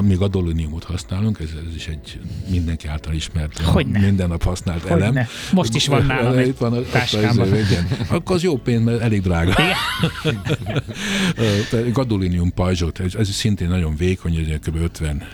[0.00, 4.00] mi gadoliniumot használunk, ez, ez is egy mindenki által ismert, Hogyne.
[4.00, 5.04] minden nap használt Hogyne.
[5.04, 5.26] elem.
[5.52, 7.46] Most is van nálam Itt van a, táskámban.
[7.46, 7.88] Igen.
[8.08, 9.54] Akkor az jó pénz, mert elég drága.
[11.92, 14.76] gadolinium pajzsot, ez, ez szintén nagyon vékony, ez kb.
[14.76, 15.28] 50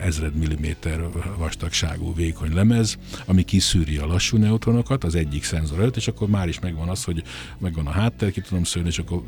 [0.00, 1.00] ezred milliméter
[1.36, 6.48] vastagságú vékony lemez, ami kiszűri a lassú neutronokat az egyik szenzor előtt, és akkor már
[6.48, 7.22] is megvan az, hogy
[7.58, 9.22] megvan a háttér, ki tudom szűrni, és akkor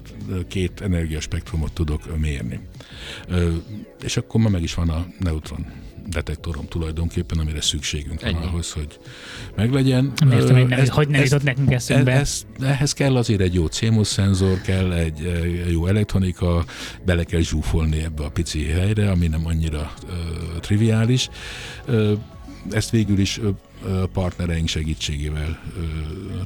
[0.49, 2.61] két energiaspektrumot tudok mérni.
[4.03, 5.67] És akkor már meg is van a neutron
[6.07, 8.47] detektorom tulajdonképpen, amire szükségünk van Ennyi.
[8.47, 8.99] ahhoz, hogy
[9.57, 10.13] meglegyen.
[10.17, 12.13] Nem értem, hogy nem- hogy nem ez- jutott nekünk eszünkbe.
[12.13, 15.33] Ez, ehhez kell azért egy jó CMOS szenzor, kell egy
[15.71, 16.65] jó elektronika,
[17.05, 20.13] bele kell zsúfolni ebbe a pici helyre, ami nem annyira ö,
[20.61, 21.29] triviális.
[21.87, 22.13] Ö,
[22.71, 23.41] ezt végül is
[24.13, 25.61] partnereink segítségével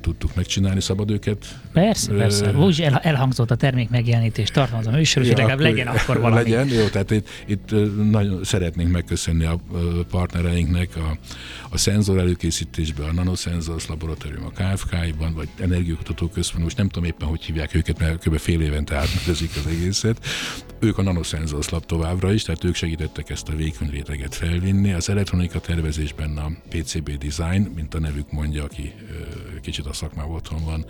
[0.00, 2.52] tudtuk megcsinálni, szabad őket Persze, persze.
[2.52, 6.42] Úgy el, elhangzott a termék megjelenítés, tartalmaz a műsor, úgyhogy legalább legyen akkor valami.
[6.42, 7.70] Legyen, jó, tehát itt, itt
[8.10, 9.58] nagyon szeretnénk megköszönni a
[10.10, 11.16] partnereinknek a,
[11.70, 17.28] a szenzor előkészítésben, a Nanosensors Laboratorium a KFK-ban, vagy Energiakutató Központ, most nem tudom éppen,
[17.28, 18.38] hogy hívják őket, mert kb.
[18.38, 20.26] fél évente átnevezik az egészet.
[20.78, 24.92] Ők a Nanosensors Lab továbbra is, tehát ők segítettek ezt a vékony réteget felvinni.
[24.92, 28.94] Az elektronika tervezésben a PCB Design, mint a nevük mondja, aki
[29.60, 30.84] kicsit a szakmában otthon van,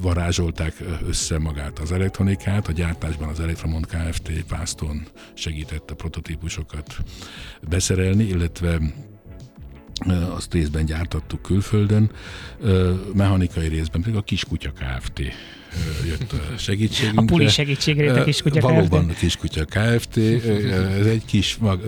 [0.00, 4.44] varázsolták össze magát az elektronikát, a gyártásban az Electromont Kft.
[4.48, 6.96] Pászton segítette a prototípusokat
[7.68, 8.80] beszerelni, illetve
[10.30, 12.10] azt részben gyártattuk külföldön,
[13.14, 15.20] mechanikai részben pedig a Kiskutya Kft.
[16.06, 17.22] Jött a segítségünkre.
[17.22, 18.70] A puli segítségére a Kiskutya Kft.
[18.70, 20.16] Valóban a Kiskutya Kft.
[20.98, 21.80] Ez egy kis mag,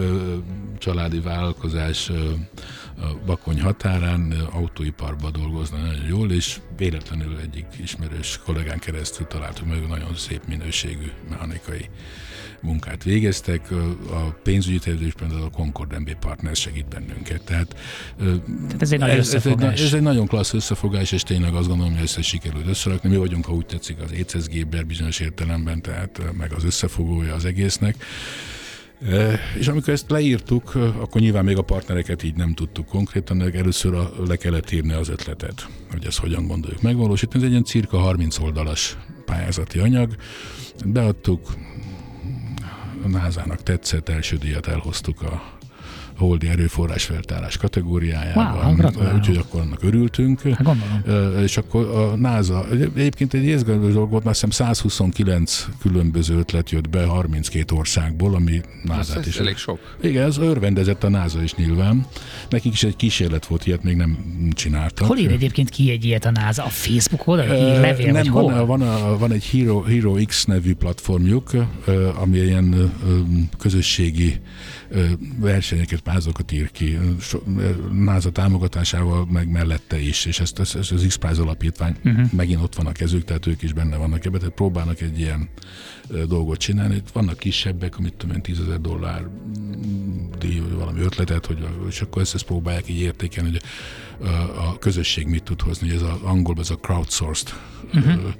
[0.78, 2.10] családi vállalkozás
[3.02, 9.88] a Bakony határán, autóiparban dolgozna nagyon jól, és véletlenül egyik ismerős kollégán keresztül találtuk meg,
[9.88, 11.88] nagyon szép minőségű mechanikai
[12.62, 13.70] munkát végeztek.
[14.10, 17.44] A pénzügyi tervezésben a Concord MB Partners segít bennünket.
[17.44, 17.74] Tehát,
[18.18, 21.68] Tehát ez egy nagy ez, ez, egy, ez egy nagyon klassz összefogás, és tényleg azt
[21.68, 23.09] gondolom, hogy össze sikerült összerakni.
[23.09, 27.44] Mi vagyunk, ha úgy tetszik, az ECS Géber bizonyos értelemben, tehát meg az összefogója az
[27.44, 27.97] egésznek.
[29.59, 33.94] És amikor ezt leírtuk, akkor nyilván még a partnereket így nem tudtuk konkrétan, de először
[33.94, 37.39] a, le kellett írni az ötletet, hogy ezt hogyan gondoljuk megvalósítani.
[37.39, 40.16] Ez egy ilyen cirka 30 oldalas pályázati anyag.
[40.86, 41.55] Beadtuk,
[43.05, 45.61] a NASA-nak tetszett, első díjat elhoztuk a
[46.23, 48.77] holdi erőforrás feltárás kategóriájában.
[48.77, 49.15] Wow.
[49.15, 50.40] Úgyhogy akkor annak örültünk.
[50.40, 51.43] Hát gondolom.
[51.43, 52.66] És akkor a NASA,
[52.97, 58.61] egyébként egy izgalmas dolog volt, azt hiszem 129 különböző ötlet jött be 32 országból, ami
[58.82, 59.36] NASA-t ez is.
[59.36, 59.97] elég sok.
[60.03, 62.07] Igen, ez örvendezett a NASA is nyilván.
[62.49, 64.19] Nekik is egy kísérlet volt, ilyet még nem
[64.53, 65.07] csináltak.
[65.07, 66.65] Hol ír egyébként ki egy ilyet a NASA?
[66.65, 67.81] A Facebook oldalon?
[67.81, 68.66] Levél, nem, vagy van, hol?
[68.66, 71.51] van, a, van egy Hero, Hero X nevű platformjuk,
[72.15, 72.93] ami ilyen
[73.59, 74.40] közösségi
[75.39, 76.98] versenyeket, pályázatokat ír ki,
[77.93, 82.32] NASA támogatásával, meg mellette is, és ezt, ezt, ezt az X-Prize alapítvány uh-huh.
[82.32, 85.48] megint ott van a kezük, tehát ők is benne vannak ebben, tehát próbálnak egy ilyen
[86.26, 86.94] dolgot csinálni.
[86.94, 91.66] Itt vannak kisebbek, amit tudom én, 10 ezer dollár mm, díj, vagy valami ötletet, hogy,
[91.89, 93.62] és akkor ezt, ezt próbálják így értékelni, hogy
[94.28, 97.52] a, a közösség mit tud hozni, hogy ez az angolban ez a crowdsourced
[97.94, 98.34] uh-huh.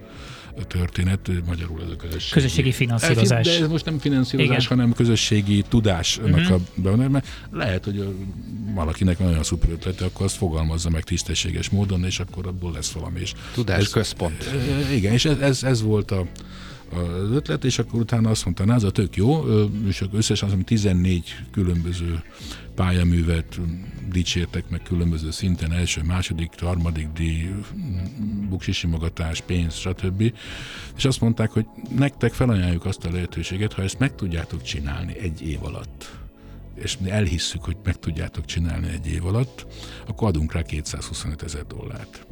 [0.69, 2.33] Történet, magyarul ez a közösség.
[2.33, 3.47] Közösségi finanszírozás.
[3.47, 4.79] De ez most nem finanszírozás, Igen.
[4.79, 6.55] Hanem közösségi tudásnak uh-huh.
[6.55, 8.09] a bevonás, mert lehet, hogy ö,
[8.75, 13.21] valakinek nagyon szuper ötlete, akkor azt fogalmazza meg tisztességes módon, és akkor abból lesz valami
[13.21, 13.33] is.
[13.55, 14.51] Tudás Ez- központ.
[14.93, 16.27] Igen, és ez, ez, ez volt a,
[16.95, 19.45] az ötlet, és akkor utána azt mondta, NASA tök jó,
[19.89, 22.23] és összesen azt hiszem 14 különböző
[22.75, 23.61] pályaművet
[24.09, 27.51] dicsértek meg különböző szinten, első, második, harmadik díj,
[28.49, 30.35] buksisimogatás, pénz, stb.
[30.97, 31.67] És azt mondták, hogy
[31.97, 36.11] nektek felajánljuk azt a lehetőséget, ha ezt meg tudjátok csinálni egy év alatt,
[36.75, 39.67] és mi elhisszük, hogy meg tudjátok csinálni egy év alatt,
[40.07, 42.27] akkor adunk rá 225 ezer dollárt.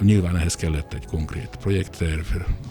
[0.00, 2.26] Nyilván ehhez kellett egy konkrét projektterv,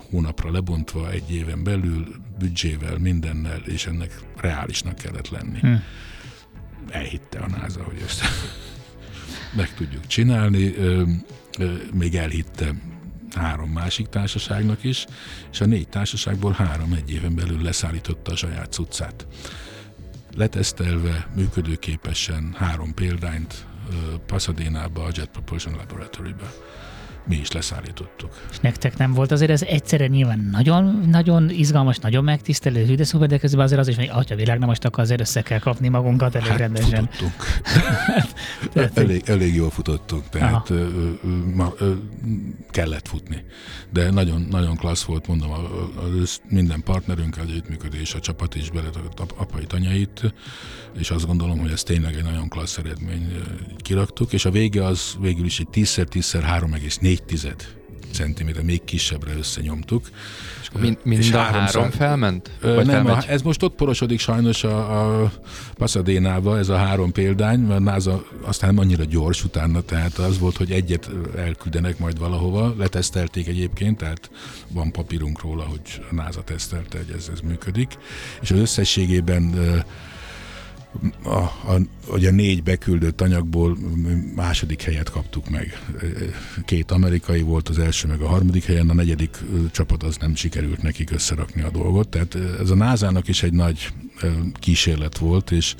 [0.09, 5.59] hónapra lebontva, egy éven belül, büdzsével, mindennel, és ennek reálisnak kellett lenni.
[5.59, 5.73] Hm.
[6.89, 8.21] Elhitte a NASA, hogy ezt
[9.59, 10.75] meg tudjuk csinálni,
[11.93, 12.75] még elhitte
[13.35, 15.05] három másik társaságnak is,
[15.51, 19.27] és a négy társaságból három egy éven belül leszállította a saját cuccát.
[20.35, 23.65] Letesztelve, működőképesen három példányt
[24.25, 26.51] Pasadena-ba, a Jet Propulsion Laboratory-ba
[27.29, 28.29] mi is leszállítottuk.
[28.51, 33.27] És nektek nem volt azért ez egyszerre nyilván nagyon, nagyon izgalmas, nagyon megtisztelő, de szuper,
[33.27, 35.87] de közben azért az is, hogy atya világ, nem most akkor azért össze kell kapni
[35.87, 37.09] magunkat elég rendesen.
[37.11, 37.33] futottunk.
[38.73, 40.87] Tehát, elég, elég jól futottunk, tehát ö,
[41.23, 41.93] ö, ö,
[42.69, 43.43] kellett futni.
[43.89, 45.89] De nagyon, nagyon klassz volt, mondom, a, a,
[46.21, 48.89] az minden partnerünk együttműködés, a csapat is bele
[49.37, 50.33] apai tanyait,
[50.97, 53.43] és azt gondolom, hogy ez tényleg egy nagyon klassz eredmény
[53.77, 56.35] kiraktuk, és a vége az végül is egy 10x10x
[57.27, 57.53] 3,4
[58.11, 60.07] centiméter, még kisebbre összenyomtuk.
[60.61, 62.51] És akkor mind, mind És a háromszor- három felment?
[62.61, 63.25] Ö, nem, felmegy?
[63.27, 65.31] a, ez most ott porosodik sajnos a, a
[65.77, 70.71] Pasadena-ba, ez a három példány, mert NASA aztán annyira gyors utána, tehát az volt, hogy
[70.71, 74.29] egyet elküldenek majd valahova, letesztelték egyébként, tehát
[74.67, 77.97] van papírunk róla, hogy a NASA tesztelte, hogy ez, ez működik,
[78.41, 79.53] és az összességében
[81.23, 83.77] a, a, a négy beküldött anyagból
[84.35, 85.81] második helyet kaptuk meg.
[86.65, 89.37] Két amerikai volt az első, meg a harmadik helyen, a negyedik
[89.71, 92.09] csapat az nem sikerült nekik összerakni a dolgot.
[92.09, 93.91] Tehát ez a NASA-nak is egy nagy
[94.53, 95.75] kísérlet volt, és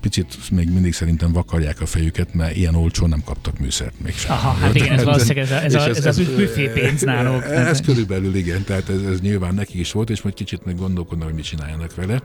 [0.00, 4.32] picit még mindig szerintem vakarják a fejüket, mert ilyen olcsó nem kaptak műszert még sem.
[4.32, 7.44] Aha, hát igen, ez valószínűleg ez, a, ez, a, ez, ez, ez büfé pénz náluk.
[7.44, 10.76] Ez, ez körülbelül igen, tehát ez, ez nyilván nekik is volt, és majd kicsit meg
[10.76, 12.22] gondolkodnak, hogy mit csináljanak vele.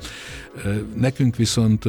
[0.95, 1.85] Nekünk viszont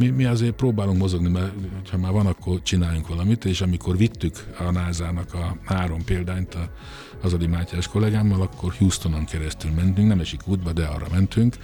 [0.00, 1.52] mi, mi azért próbálunk mozogni, mert
[1.90, 6.70] ha már van, akkor csináljunk valamit, és amikor vittük a NASA-nak a három példányt a
[7.20, 11.56] Hazadi Mátyás kollégámmal, akkor Houstonon keresztül mentünk, nem esik útba, de arra mentünk,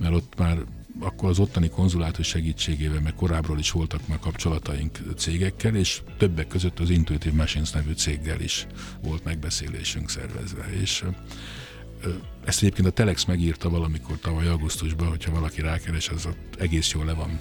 [0.00, 0.58] mert ott már
[1.00, 6.78] akkor az ottani konzulátus segítségével, meg korábbról is voltak már kapcsolataink cégekkel, és többek között
[6.78, 8.66] az Intuitive Machines nevű céggel is
[9.02, 10.64] volt megbeszélésünk szervezve.
[10.80, 11.04] És
[12.44, 17.04] ezt egyébként a Telex megírta valamikor tavaly augusztusban, hogyha valaki rákeres, az ott egész jól
[17.04, 17.40] le van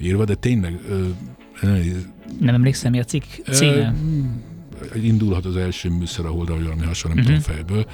[0.00, 0.80] írva, de tényleg...
[2.40, 3.94] Nem emlékszem, mi a cikk címe?
[4.94, 7.44] Indulhat az első műszer a Holdra, valami hasonló, nem uh-huh.
[7.44, 7.86] tudom fejből.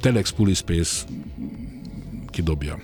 [0.00, 1.04] Telex Pulispace
[2.30, 2.78] kidobja.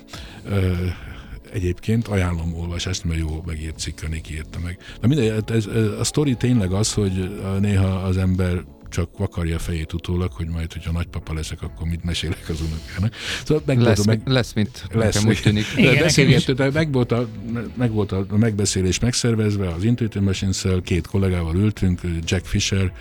[1.53, 4.79] Egyébként ajánlom olvasást, mert jó megírt cikk, írta meg.
[5.01, 9.59] Na mindegy, ez, ez, a sztori tényleg az, hogy néha az ember csak vakarja a
[9.59, 13.15] fejét utólag, hogy majd, hogyha nagypapa leszek, akkor mit mesélek az unokának.
[13.45, 15.65] Szóval meg lesz, meg, lesz mit, lesz, úgy tűnik.
[15.77, 17.29] Igen, meg, volt a,
[17.75, 22.93] meg volt a megbeszélés megszervezve, az Intuitive machines két kollégával ültünk, Jack Fisher,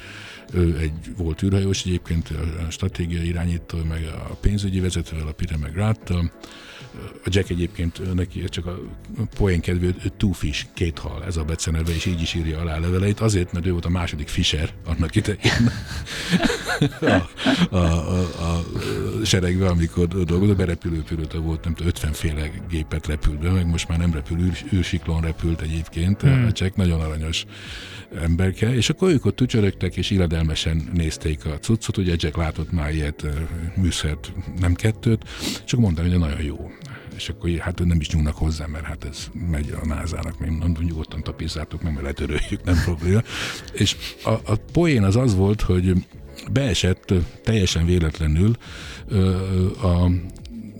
[0.53, 2.29] ő egy volt űrhajós egyébként,
[2.67, 6.31] a stratégiai irányító, meg a pénzügyi vezetővel, a Peter McGrath-tal,
[7.25, 8.79] a Jack egyébként neki csak a
[9.35, 13.19] poén kedvű two fish, két hal, ez a beceneve, és így is írja alá leveleit,
[13.19, 15.71] azért, mert ő volt a második Fisher annak idején
[17.01, 18.63] a, a, a, a,
[19.23, 23.97] seregbe, amikor dolgozott, berepülőpülőt volt, nem tudom, 50 féle gépet repült be, meg most már
[23.97, 26.45] nem repül, űr, űrsiklón repült egyébként, hmm.
[26.45, 27.45] a Jack nagyon aranyos
[28.15, 32.93] emberke, és akkor ők ott tücsörögtek, és illedelmesen nézték a cuccot, ugye Jack látott már
[32.93, 33.25] ilyet,
[33.75, 35.23] műszert, nem kettőt,
[35.65, 36.71] és akkor mondta, hogy nagyon jó.
[37.15, 40.83] És akkor hát nem is nyúlnak hozzá, mert hát ez megy a názának, még mondom,
[40.83, 43.21] nyugodtan tapizzátok meg, mert letöröljük, nem probléma.
[43.73, 45.93] És a, a poén az az volt, hogy
[46.51, 47.13] beesett
[47.43, 48.55] teljesen véletlenül
[49.81, 50.11] a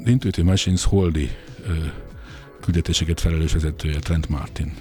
[0.06, 1.30] Intuitive Machines Holdi
[2.62, 4.74] küldetéseket felelős vezetője, Trent Martin.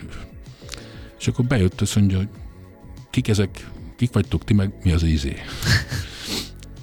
[1.21, 2.29] És akkor bejött, azt mondja, hogy
[3.11, 5.37] kik ezek, kik vagytok ti, meg mi az izé.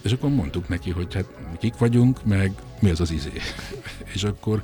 [0.03, 1.25] És akkor mondtuk neki, hogy hát
[1.59, 3.31] kik vagyunk, meg mi az az izé.
[4.15, 4.63] És akkor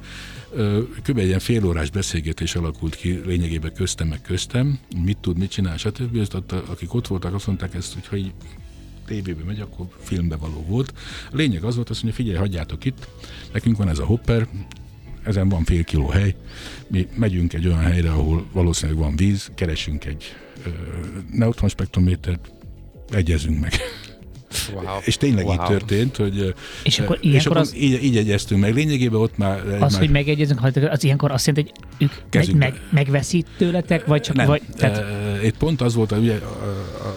[1.03, 1.17] kb.
[1.17, 6.15] egy ilyen félórás beszélgetés alakult ki lényegében köztem, meg köztem, mit tud, mit csinál, stb.
[6.15, 6.33] Ezt
[6.67, 8.33] akik ott voltak, azt mondták ezt, hogy ha így
[9.05, 10.93] tévébe megy, akkor filmbe való volt.
[11.31, 13.07] A lényeg az volt, azt mondja, figyelj, hagyjátok itt,
[13.51, 14.47] nekünk van ez a hopper,
[15.25, 16.35] ezen van fél kiló hely,
[16.87, 20.35] mi megyünk egy olyan helyre, ahol valószínűleg van víz, keresünk egy
[21.31, 22.51] neutronspektrométert,
[23.09, 23.73] egyezünk meg.
[24.73, 24.83] Wow.
[25.05, 25.53] És tényleg wow.
[25.53, 26.53] így történt, hogy...
[26.83, 27.75] És akkor és akkor az...
[27.75, 28.73] így, így egyeztünk meg.
[28.73, 29.67] Lényegében ott már...
[29.67, 29.99] Az, már...
[30.01, 34.35] hogy megegyezünk, az ilyenkor azt jelenti, hogy ők meg, meg, megveszít tőletek, vagy csak...
[34.35, 34.45] Nem.
[34.45, 35.03] Vagy, tehát...
[35.43, 36.39] Itt pont az volt, hogy ugye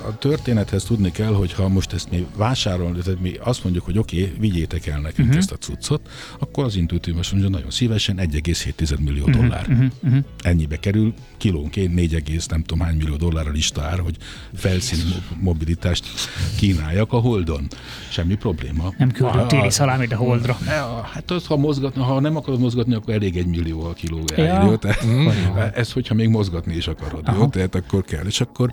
[0.06, 3.84] a, a történethez tudni kell, hogy ha most ezt mi vásárolni, tehát mi azt mondjuk,
[3.84, 5.36] hogy oké, okay, vigyétek el nekünk uh-huh.
[5.36, 9.40] ezt a cuccot, akkor az intuitív azt mondja, nagyon szívesen 1,7 millió uh-huh.
[9.40, 9.66] dollár.
[9.68, 9.86] Uh-huh.
[10.02, 10.24] Uh-huh.
[10.42, 14.16] Ennyibe kerül, kilónként 4, nem tudom hány millió dollár a lista ár, hogy
[14.54, 15.02] felszíni
[15.40, 16.06] mobilitást
[16.56, 17.66] kínáljak, ahol Holdon.
[18.08, 18.92] Semmi probléma.
[18.98, 20.58] Nem küldött téli szalámit a Holdra.
[21.12, 24.62] Hát az, ha, mozgatna, ha nem akarod mozgatni, akkor elég egy millió a kiló ja.
[24.64, 24.76] jó?
[24.76, 25.26] Tehát, mm.
[25.74, 27.36] ez, hogyha még mozgatni is akarod, Aha.
[27.36, 27.48] jó?
[27.48, 28.24] Tehát akkor kell.
[28.26, 28.72] És akkor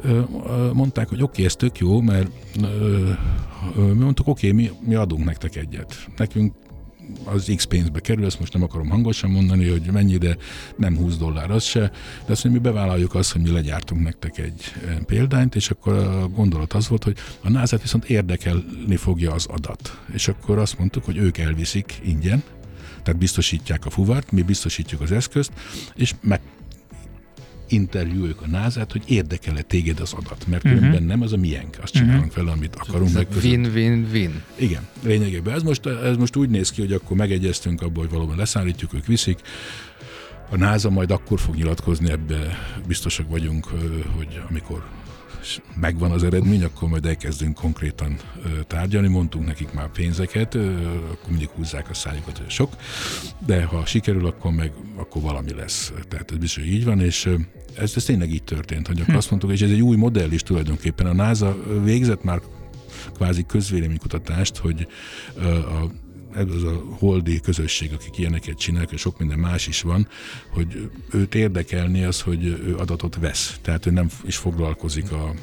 [0.00, 0.20] ö,
[0.72, 2.30] mondták, hogy oké, okay, ez tök jó, mert
[3.74, 6.08] mi mondtuk, oké, okay, mi, mi adunk nektek egyet.
[6.16, 6.54] Nekünk
[7.24, 10.36] az X pénzbe kerül, ezt most nem akarom hangosan mondani, hogy mennyi, de
[10.76, 11.80] nem 20 dollár az se,
[12.26, 14.72] de azt mondja, mi bevállaljuk azt, hogy mi legyártunk nektek egy
[15.06, 19.98] példányt, és akkor a gondolat az volt, hogy a nasa viszont érdekelni fogja az adat.
[20.12, 22.42] És akkor azt mondtuk, hogy ők elviszik ingyen,
[23.02, 25.52] tehát biztosítják a fuvart, mi biztosítjuk az eszközt,
[25.94, 26.40] és meg
[27.68, 30.80] interjújuk a názát, hogy érdekel-e téged az adat, mert uh-huh.
[30.80, 32.44] különben nem az a miénk, azt csinálunk uh-huh.
[32.44, 33.12] fel, amit akarunk.
[33.12, 34.42] Meg Win-win-win.
[34.54, 35.54] Igen, lényegében.
[35.54, 39.06] Ez most, ez most úgy néz ki, hogy akkor megegyeztünk abból, hogy valóban leszállítjuk, ők
[39.06, 39.38] viszik,
[40.50, 43.66] a NASA majd akkor fog nyilatkozni, ebbe biztosak vagyunk,
[44.16, 44.84] hogy amikor
[45.80, 48.16] megvan az eredmény, akkor majd elkezdünk konkrétan
[48.66, 52.72] tárgyalni, mondtunk nekik már pénzeket, akkor mindig húzzák a szájukat, hogy sok,
[53.46, 55.92] de ha sikerül, akkor meg akkor valami lesz.
[56.08, 57.28] Tehát ez biztos, hogy így van, és
[57.76, 59.16] ez, ez tényleg így történt, hogy hm.
[59.16, 61.06] azt mondtuk, és ez egy új modell is tulajdonképpen.
[61.06, 62.40] A NASA végzett már
[63.14, 64.86] kvázi közvéleménykutatást, hogy
[65.42, 65.90] a
[66.38, 70.08] ez az a holdi közösség, akik ilyeneket csinálnak, és sok minden más is van,
[70.50, 73.58] hogy őt érdekelni az, hogy ő adatot vesz.
[73.62, 75.34] Tehát ő nem is foglalkozik a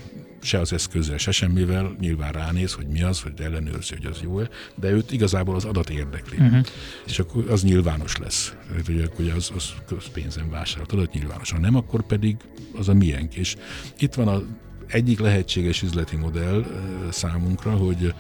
[0.41, 4.49] se az eszközzel, se semmivel, nyilván ránéz, hogy mi az, hogy ellenőrzi, hogy az jó-e,
[4.76, 6.38] de őt igazából az adat érdekli.
[6.38, 6.65] Uh-huh.
[7.05, 8.53] És akkor az nyilvános lesz.
[8.69, 11.51] Tehát, ugye az, az közpénzen vásárolt adat nyilvános.
[11.51, 12.35] Ha nem, akkor pedig
[12.76, 13.35] az a miénk.
[13.35, 13.55] És
[13.97, 14.43] itt van a
[14.88, 16.65] egyik lehetséges üzleti modell
[17.11, 18.13] számunkra, hogy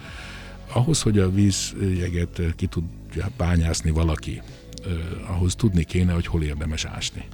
[0.75, 4.41] ahhoz, hogy a vízjeget ki tudja bányászni valaki,
[5.27, 7.25] ahhoz tudni kéne, hogy hol érdemes ásni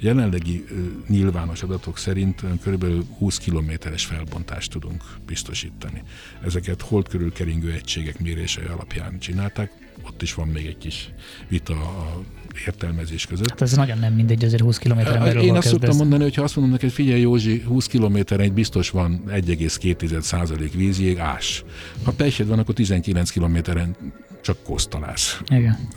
[0.00, 0.64] jelenlegi
[1.08, 2.86] nyilvános adatok szerint kb.
[3.18, 6.02] 20 kilométeres felbontást tudunk biztosítani.
[6.44, 11.10] Ezeket hold körül keringő egységek mérései alapján csinálták, ott is van még egy kis
[11.48, 12.22] vita a
[12.66, 13.50] értelmezés között.
[13.50, 16.42] Hát ez nagyon nem mindegy, azért 20 kilométeren belül Én azt szoktam mondani, hogy ha
[16.42, 21.64] azt mondom neked, figyelj Józsi, 20 kilométeren egy biztos van 1,2 vízjég, ás.
[22.04, 23.96] Ha pesed van, akkor 19 kilométeren
[24.40, 25.40] csak kosztalász.
[25.48, 25.88] Igen.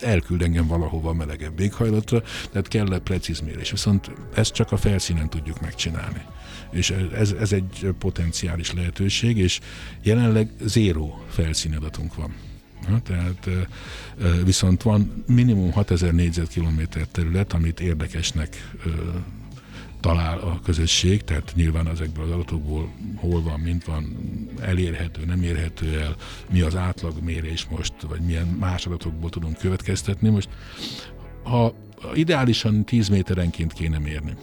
[0.00, 3.70] Elküld engem valahova a melegebb éghajlatra, tehát kell a precíz mérés.
[3.70, 6.22] Viszont ezt csak a felszínen tudjuk megcsinálni.
[6.70, 9.60] És ez, ez egy potenciális lehetőség, és
[10.02, 12.34] jelenleg zéró felszínadatunk van.
[12.88, 13.48] Na, tehát
[14.44, 18.72] viszont van minimum 6000 négyzetkilométer terület, amit érdekesnek
[20.00, 24.16] talál a közösség, tehát nyilván ezekből az adatokból hol van, mint van,
[24.60, 26.16] elérhető, nem érhető el,
[26.50, 30.28] mi az átlagmérés most, vagy milyen más adatokból tudunk következtetni.
[30.28, 30.48] Most,
[31.42, 31.74] ha
[32.14, 34.36] ideálisan 10 méterenként kéne mérni,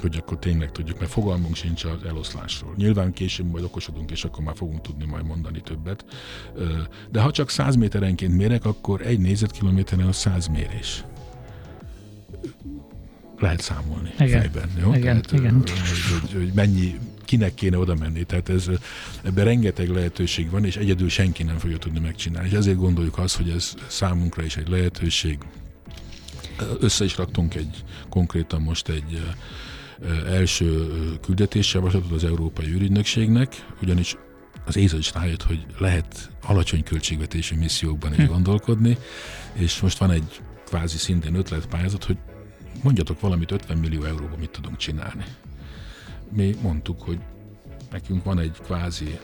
[0.00, 2.74] hogy akkor tényleg tudjuk, mert fogalmunk sincs az eloszlásról.
[2.76, 6.04] Nyilván később majd okosodunk, és akkor már fogunk tudni majd mondani többet.
[7.10, 11.04] De ha csak 100 méterenként mérek, akkor egy négyzetkilométeren a 100 mérés
[13.38, 14.40] lehet számolni igen.
[14.40, 14.70] fejben.
[14.80, 14.94] Jó?
[14.94, 15.54] Igen, Tehát, igen.
[15.54, 18.24] Hogy, hogy, mennyi, kinek kéne oda menni.
[18.24, 18.70] Tehát ez,
[19.22, 22.48] ebben rengeteg lehetőség van, és egyedül senki nem fogja tudni megcsinálni.
[22.48, 25.38] És ezért gondoljuk azt, hogy ez számunkra is egy lehetőség.
[26.80, 29.22] Össze is raktunk egy konkrétan most egy
[30.26, 30.86] első
[31.22, 34.16] küldetésjavaslatot az Európai űrügynökségnek, ugyanis
[34.64, 38.26] az ÉZA is rájött, hogy lehet alacsony költségvetési missziókban is hm.
[38.26, 38.98] gondolkodni,
[39.52, 42.16] és most van egy kvázi szintén ötletpályázat, hogy
[42.82, 45.24] mondjatok valamit 50 millió euróban mit tudunk csinálni.
[46.32, 47.18] Mi mondtuk, hogy
[47.90, 49.18] nekünk van egy kvázi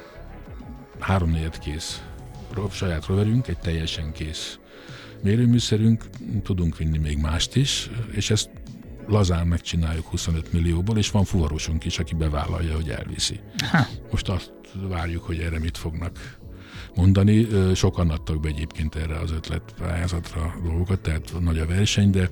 [0.98, 2.02] háromnegyed kész
[2.70, 4.58] saját roverünk, egy teljesen kész
[5.22, 6.04] mérőműszerünk,
[6.42, 8.50] tudunk vinni még mást is, és ezt
[9.08, 13.40] lazán megcsináljuk 25 millióból, és van fuvarosunk is, aki bevállalja, hogy elviszi.
[13.70, 13.86] Ha.
[14.10, 14.52] Most azt
[14.88, 16.38] várjuk, hogy erre mit fognak
[16.94, 17.46] mondani.
[17.74, 22.30] Sokan adtak be egyébként erre az ötletpályázatra dolgokat, tehát nagy a verseny, de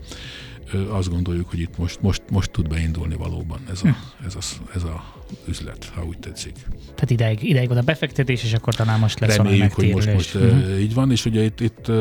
[0.89, 4.27] azt gondoljuk, hogy itt most, most, most tud beindulni valóban ez a, hm.
[4.27, 4.41] ez, a,
[4.75, 5.15] ez a
[5.49, 6.53] üzlet, ha úgy tetszik.
[6.95, 10.35] Tehát ideig, ideig van a befektetés, és akkor talán most lesz Reméljük, hogy most, most
[10.35, 10.81] uh-huh.
[10.81, 11.93] így van, és ugye itt, itt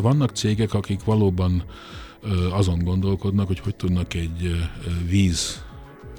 [0.00, 1.64] vannak cégek, akik valóban
[2.50, 4.68] azon gondolkodnak, hogy hogy tudnak egy
[5.08, 5.62] víz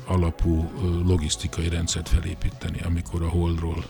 [0.05, 0.71] alapú
[1.05, 3.85] logisztikai rendszert felépíteni, amikor a holdról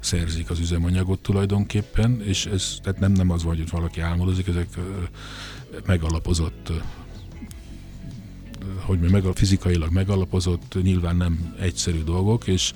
[0.00, 4.68] szerzik az üzemanyagot tulajdonképpen, és ez tehát nem, nem az van, hogy valaki álmodozik, ezek
[5.86, 6.72] megalapozott
[8.80, 12.72] hogy meg a fizikailag megalapozott, nyilván nem egyszerű dolgok, és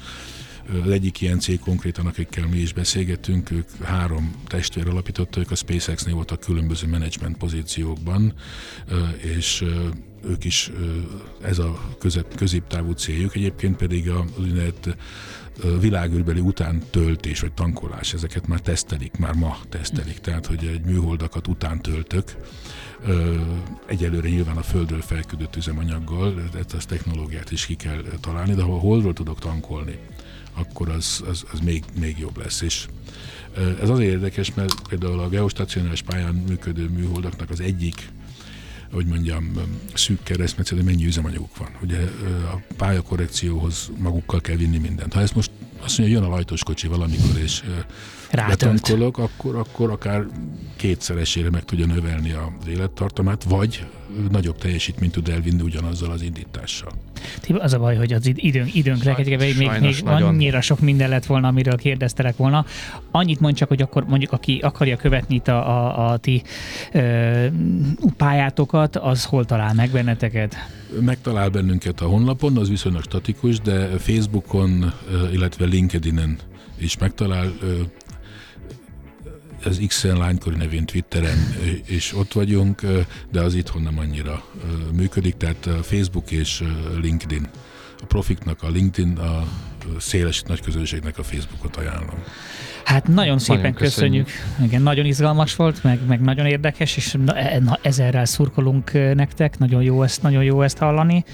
[0.85, 6.15] az egyik ilyen cég konkrétan, akikkel mi is beszélgettünk, ők három testvér alapítottak, a SpaceX-nél
[6.15, 8.35] voltak különböző menedzsment pozíciókban,
[9.37, 9.65] és
[10.25, 10.71] ők is
[11.43, 14.97] ez a közep, középtávú céljuk, egyébként pedig a úgynevezett
[15.81, 21.49] világűrbeli után töltés vagy tankolás, ezeket már tesztelik, már ma tesztelik, tehát hogy egy műholdakat
[21.49, 22.37] után töltök,
[23.87, 28.75] egyelőre nyilván a Földről felküldött üzemanyaggal, tehát az technológiát is ki kell találni, de ha
[28.75, 29.99] a Holdról tudok tankolni,
[30.55, 32.61] akkor az, az, az még, még jobb lesz.
[32.61, 32.87] És
[33.81, 38.11] ez azért érdekes, mert például a geostacionális pályán működő műholdaknak az egyik
[38.93, 39.53] hogy mondjam,
[39.95, 41.69] szűk keresztmetszet, hogy mennyi üzemanyaguk van.
[41.83, 41.99] Ugye
[42.53, 45.13] a pályakorrekcióhoz magukkal kell vinni mindent.
[45.13, 45.51] Ha ezt most
[45.81, 47.63] azt mondja, hogy jön a lajtos kocsi valamikor, és
[48.37, 50.27] betankolok, akkor, akkor akár
[50.77, 53.87] kétszeresére meg tudja növelni az élettartamát, vagy
[54.31, 56.93] nagyobb teljesítményt tud elvinni ugyanazzal az indítással.
[57.59, 61.27] Az a baj, hogy az időnk, időnk Saj, még, még, még annyira sok minden lett
[61.27, 62.65] volna, amiről kérdeztelek volna.
[63.11, 66.43] Annyit mond csak, hogy akkor mondjuk aki akarja követni itt a, a, a ti
[66.93, 67.47] ö,
[68.17, 70.57] pályátokat, az hol talál meg benneteket?
[71.01, 74.93] Megtalál bennünket a honlapon, az viszonylag statikus, de Facebookon,
[75.33, 76.39] illetve LinkedIn-en
[76.79, 77.53] is megtalál
[79.65, 81.57] az XN lánykori nevén Twitteren
[81.87, 82.83] és ott vagyunk,
[83.31, 84.45] de az itthon nem annyira
[84.93, 86.65] működik, tehát Facebook és
[87.01, 87.49] LinkedIn.
[88.01, 89.47] A profiknak a LinkedIn a
[89.99, 92.23] széles nagy közönségnek a Facebookot ajánlom.
[92.85, 94.25] Hát nagyon szépen köszönjük.
[94.25, 94.69] köszönjük.
[94.71, 99.59] Igen, nagyon izgalmas volt, meg, meg nagyon érdekes, és na, e- na, ezerrel szurkolunk nektek.
[99.59, 101.25] Nagyon jó ezt, nagyon jó ezt hallani.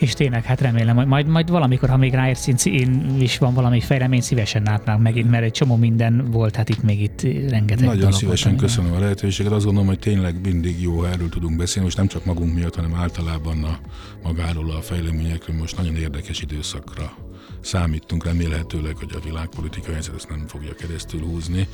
[0.00, 3.80] És tényleg, hát remélem, hogy majd, majd valamikor, ha még ráérsz, én is van valami
[3.80, 8.12] fejlemény, szívesen látnánk megint, mert egy csomó minden volt, hát itt még itt rengeteg Nagyon
[8.12, 9.52] szívesen volt, köszönöm a lehetőséget.
[9.52, 12.74] Azt gondolom, hogy tényleg mindig jó, ha erről tudunk beszélni, most nem csak magunk miatt,
[12.74, 13.78] hanem általában a
[14.22, 15.56] magáról a fejleményekről.
[15.56, 17.12] Most nagyon érdekes időszakra
[17.60, 21.68] számítunk, remélhetőleg, hogy a világpolitikai helyzet ezt nem fogja keresztül húzni.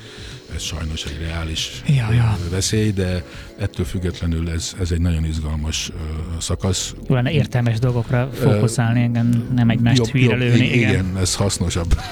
[0.54, 2.38] Ez sajnos egy reális Ja, ja.
[2.50, 3.24] veszély, de
[3.58, 6.94] ettől függetlenül ez, ez egy nagyon izgalmas ö, szakasz.
[7.06, 10.66] Lenne értelmes dolgokra fókuszálni, engem nem egymást hülyre lőni.
[10.66, 10.90] Igen.
[10.90, 11.94] igen, ez hasznosabb.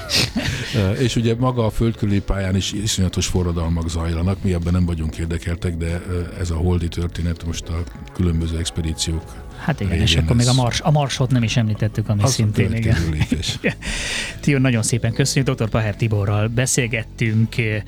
[0.99, 5.77] És ugye maga a földkörüli pályán is iszonyatos forradalmak zajlanak, mi ebben nem vagyunk érdekeltek,
[5.77, 6.01] de
[6.39, 7.83] ez a holdi történet most a
[8.13, 11.57] különböző expedíciók Hát igen, révén és akkor még a, ez- mars, a marsot nem is
[11.57, 12.97] említettük, ami az a szintén igen.
[13.11, 13.59] lépés.
[14.41, 15.55] Tio, nagyon szépen köszönjük.
[15.55, 15.69] Dr.
[15.69, 17.81] Paher Tiborral beszélgettünk eh,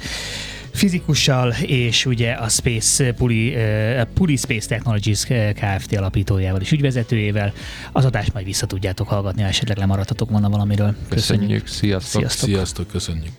[0.74, 5.95] fizikussal, és ugye a Space Puli, eh, Puli Space Technologies eh, Kft.
[5.98, 7.54] alapítójával és ügyvezetőjével.
[7.91, 10.95] Az adást majd vissza tudjátok hallgatni, ha esetleg lemaradtatok volna valamiről.
[11.10, 12.22] Köszönjük, sziasztok!
[12.22, 12.49] Sziasztok!
[12.49, 13.32] Sziasztok, köszönjük!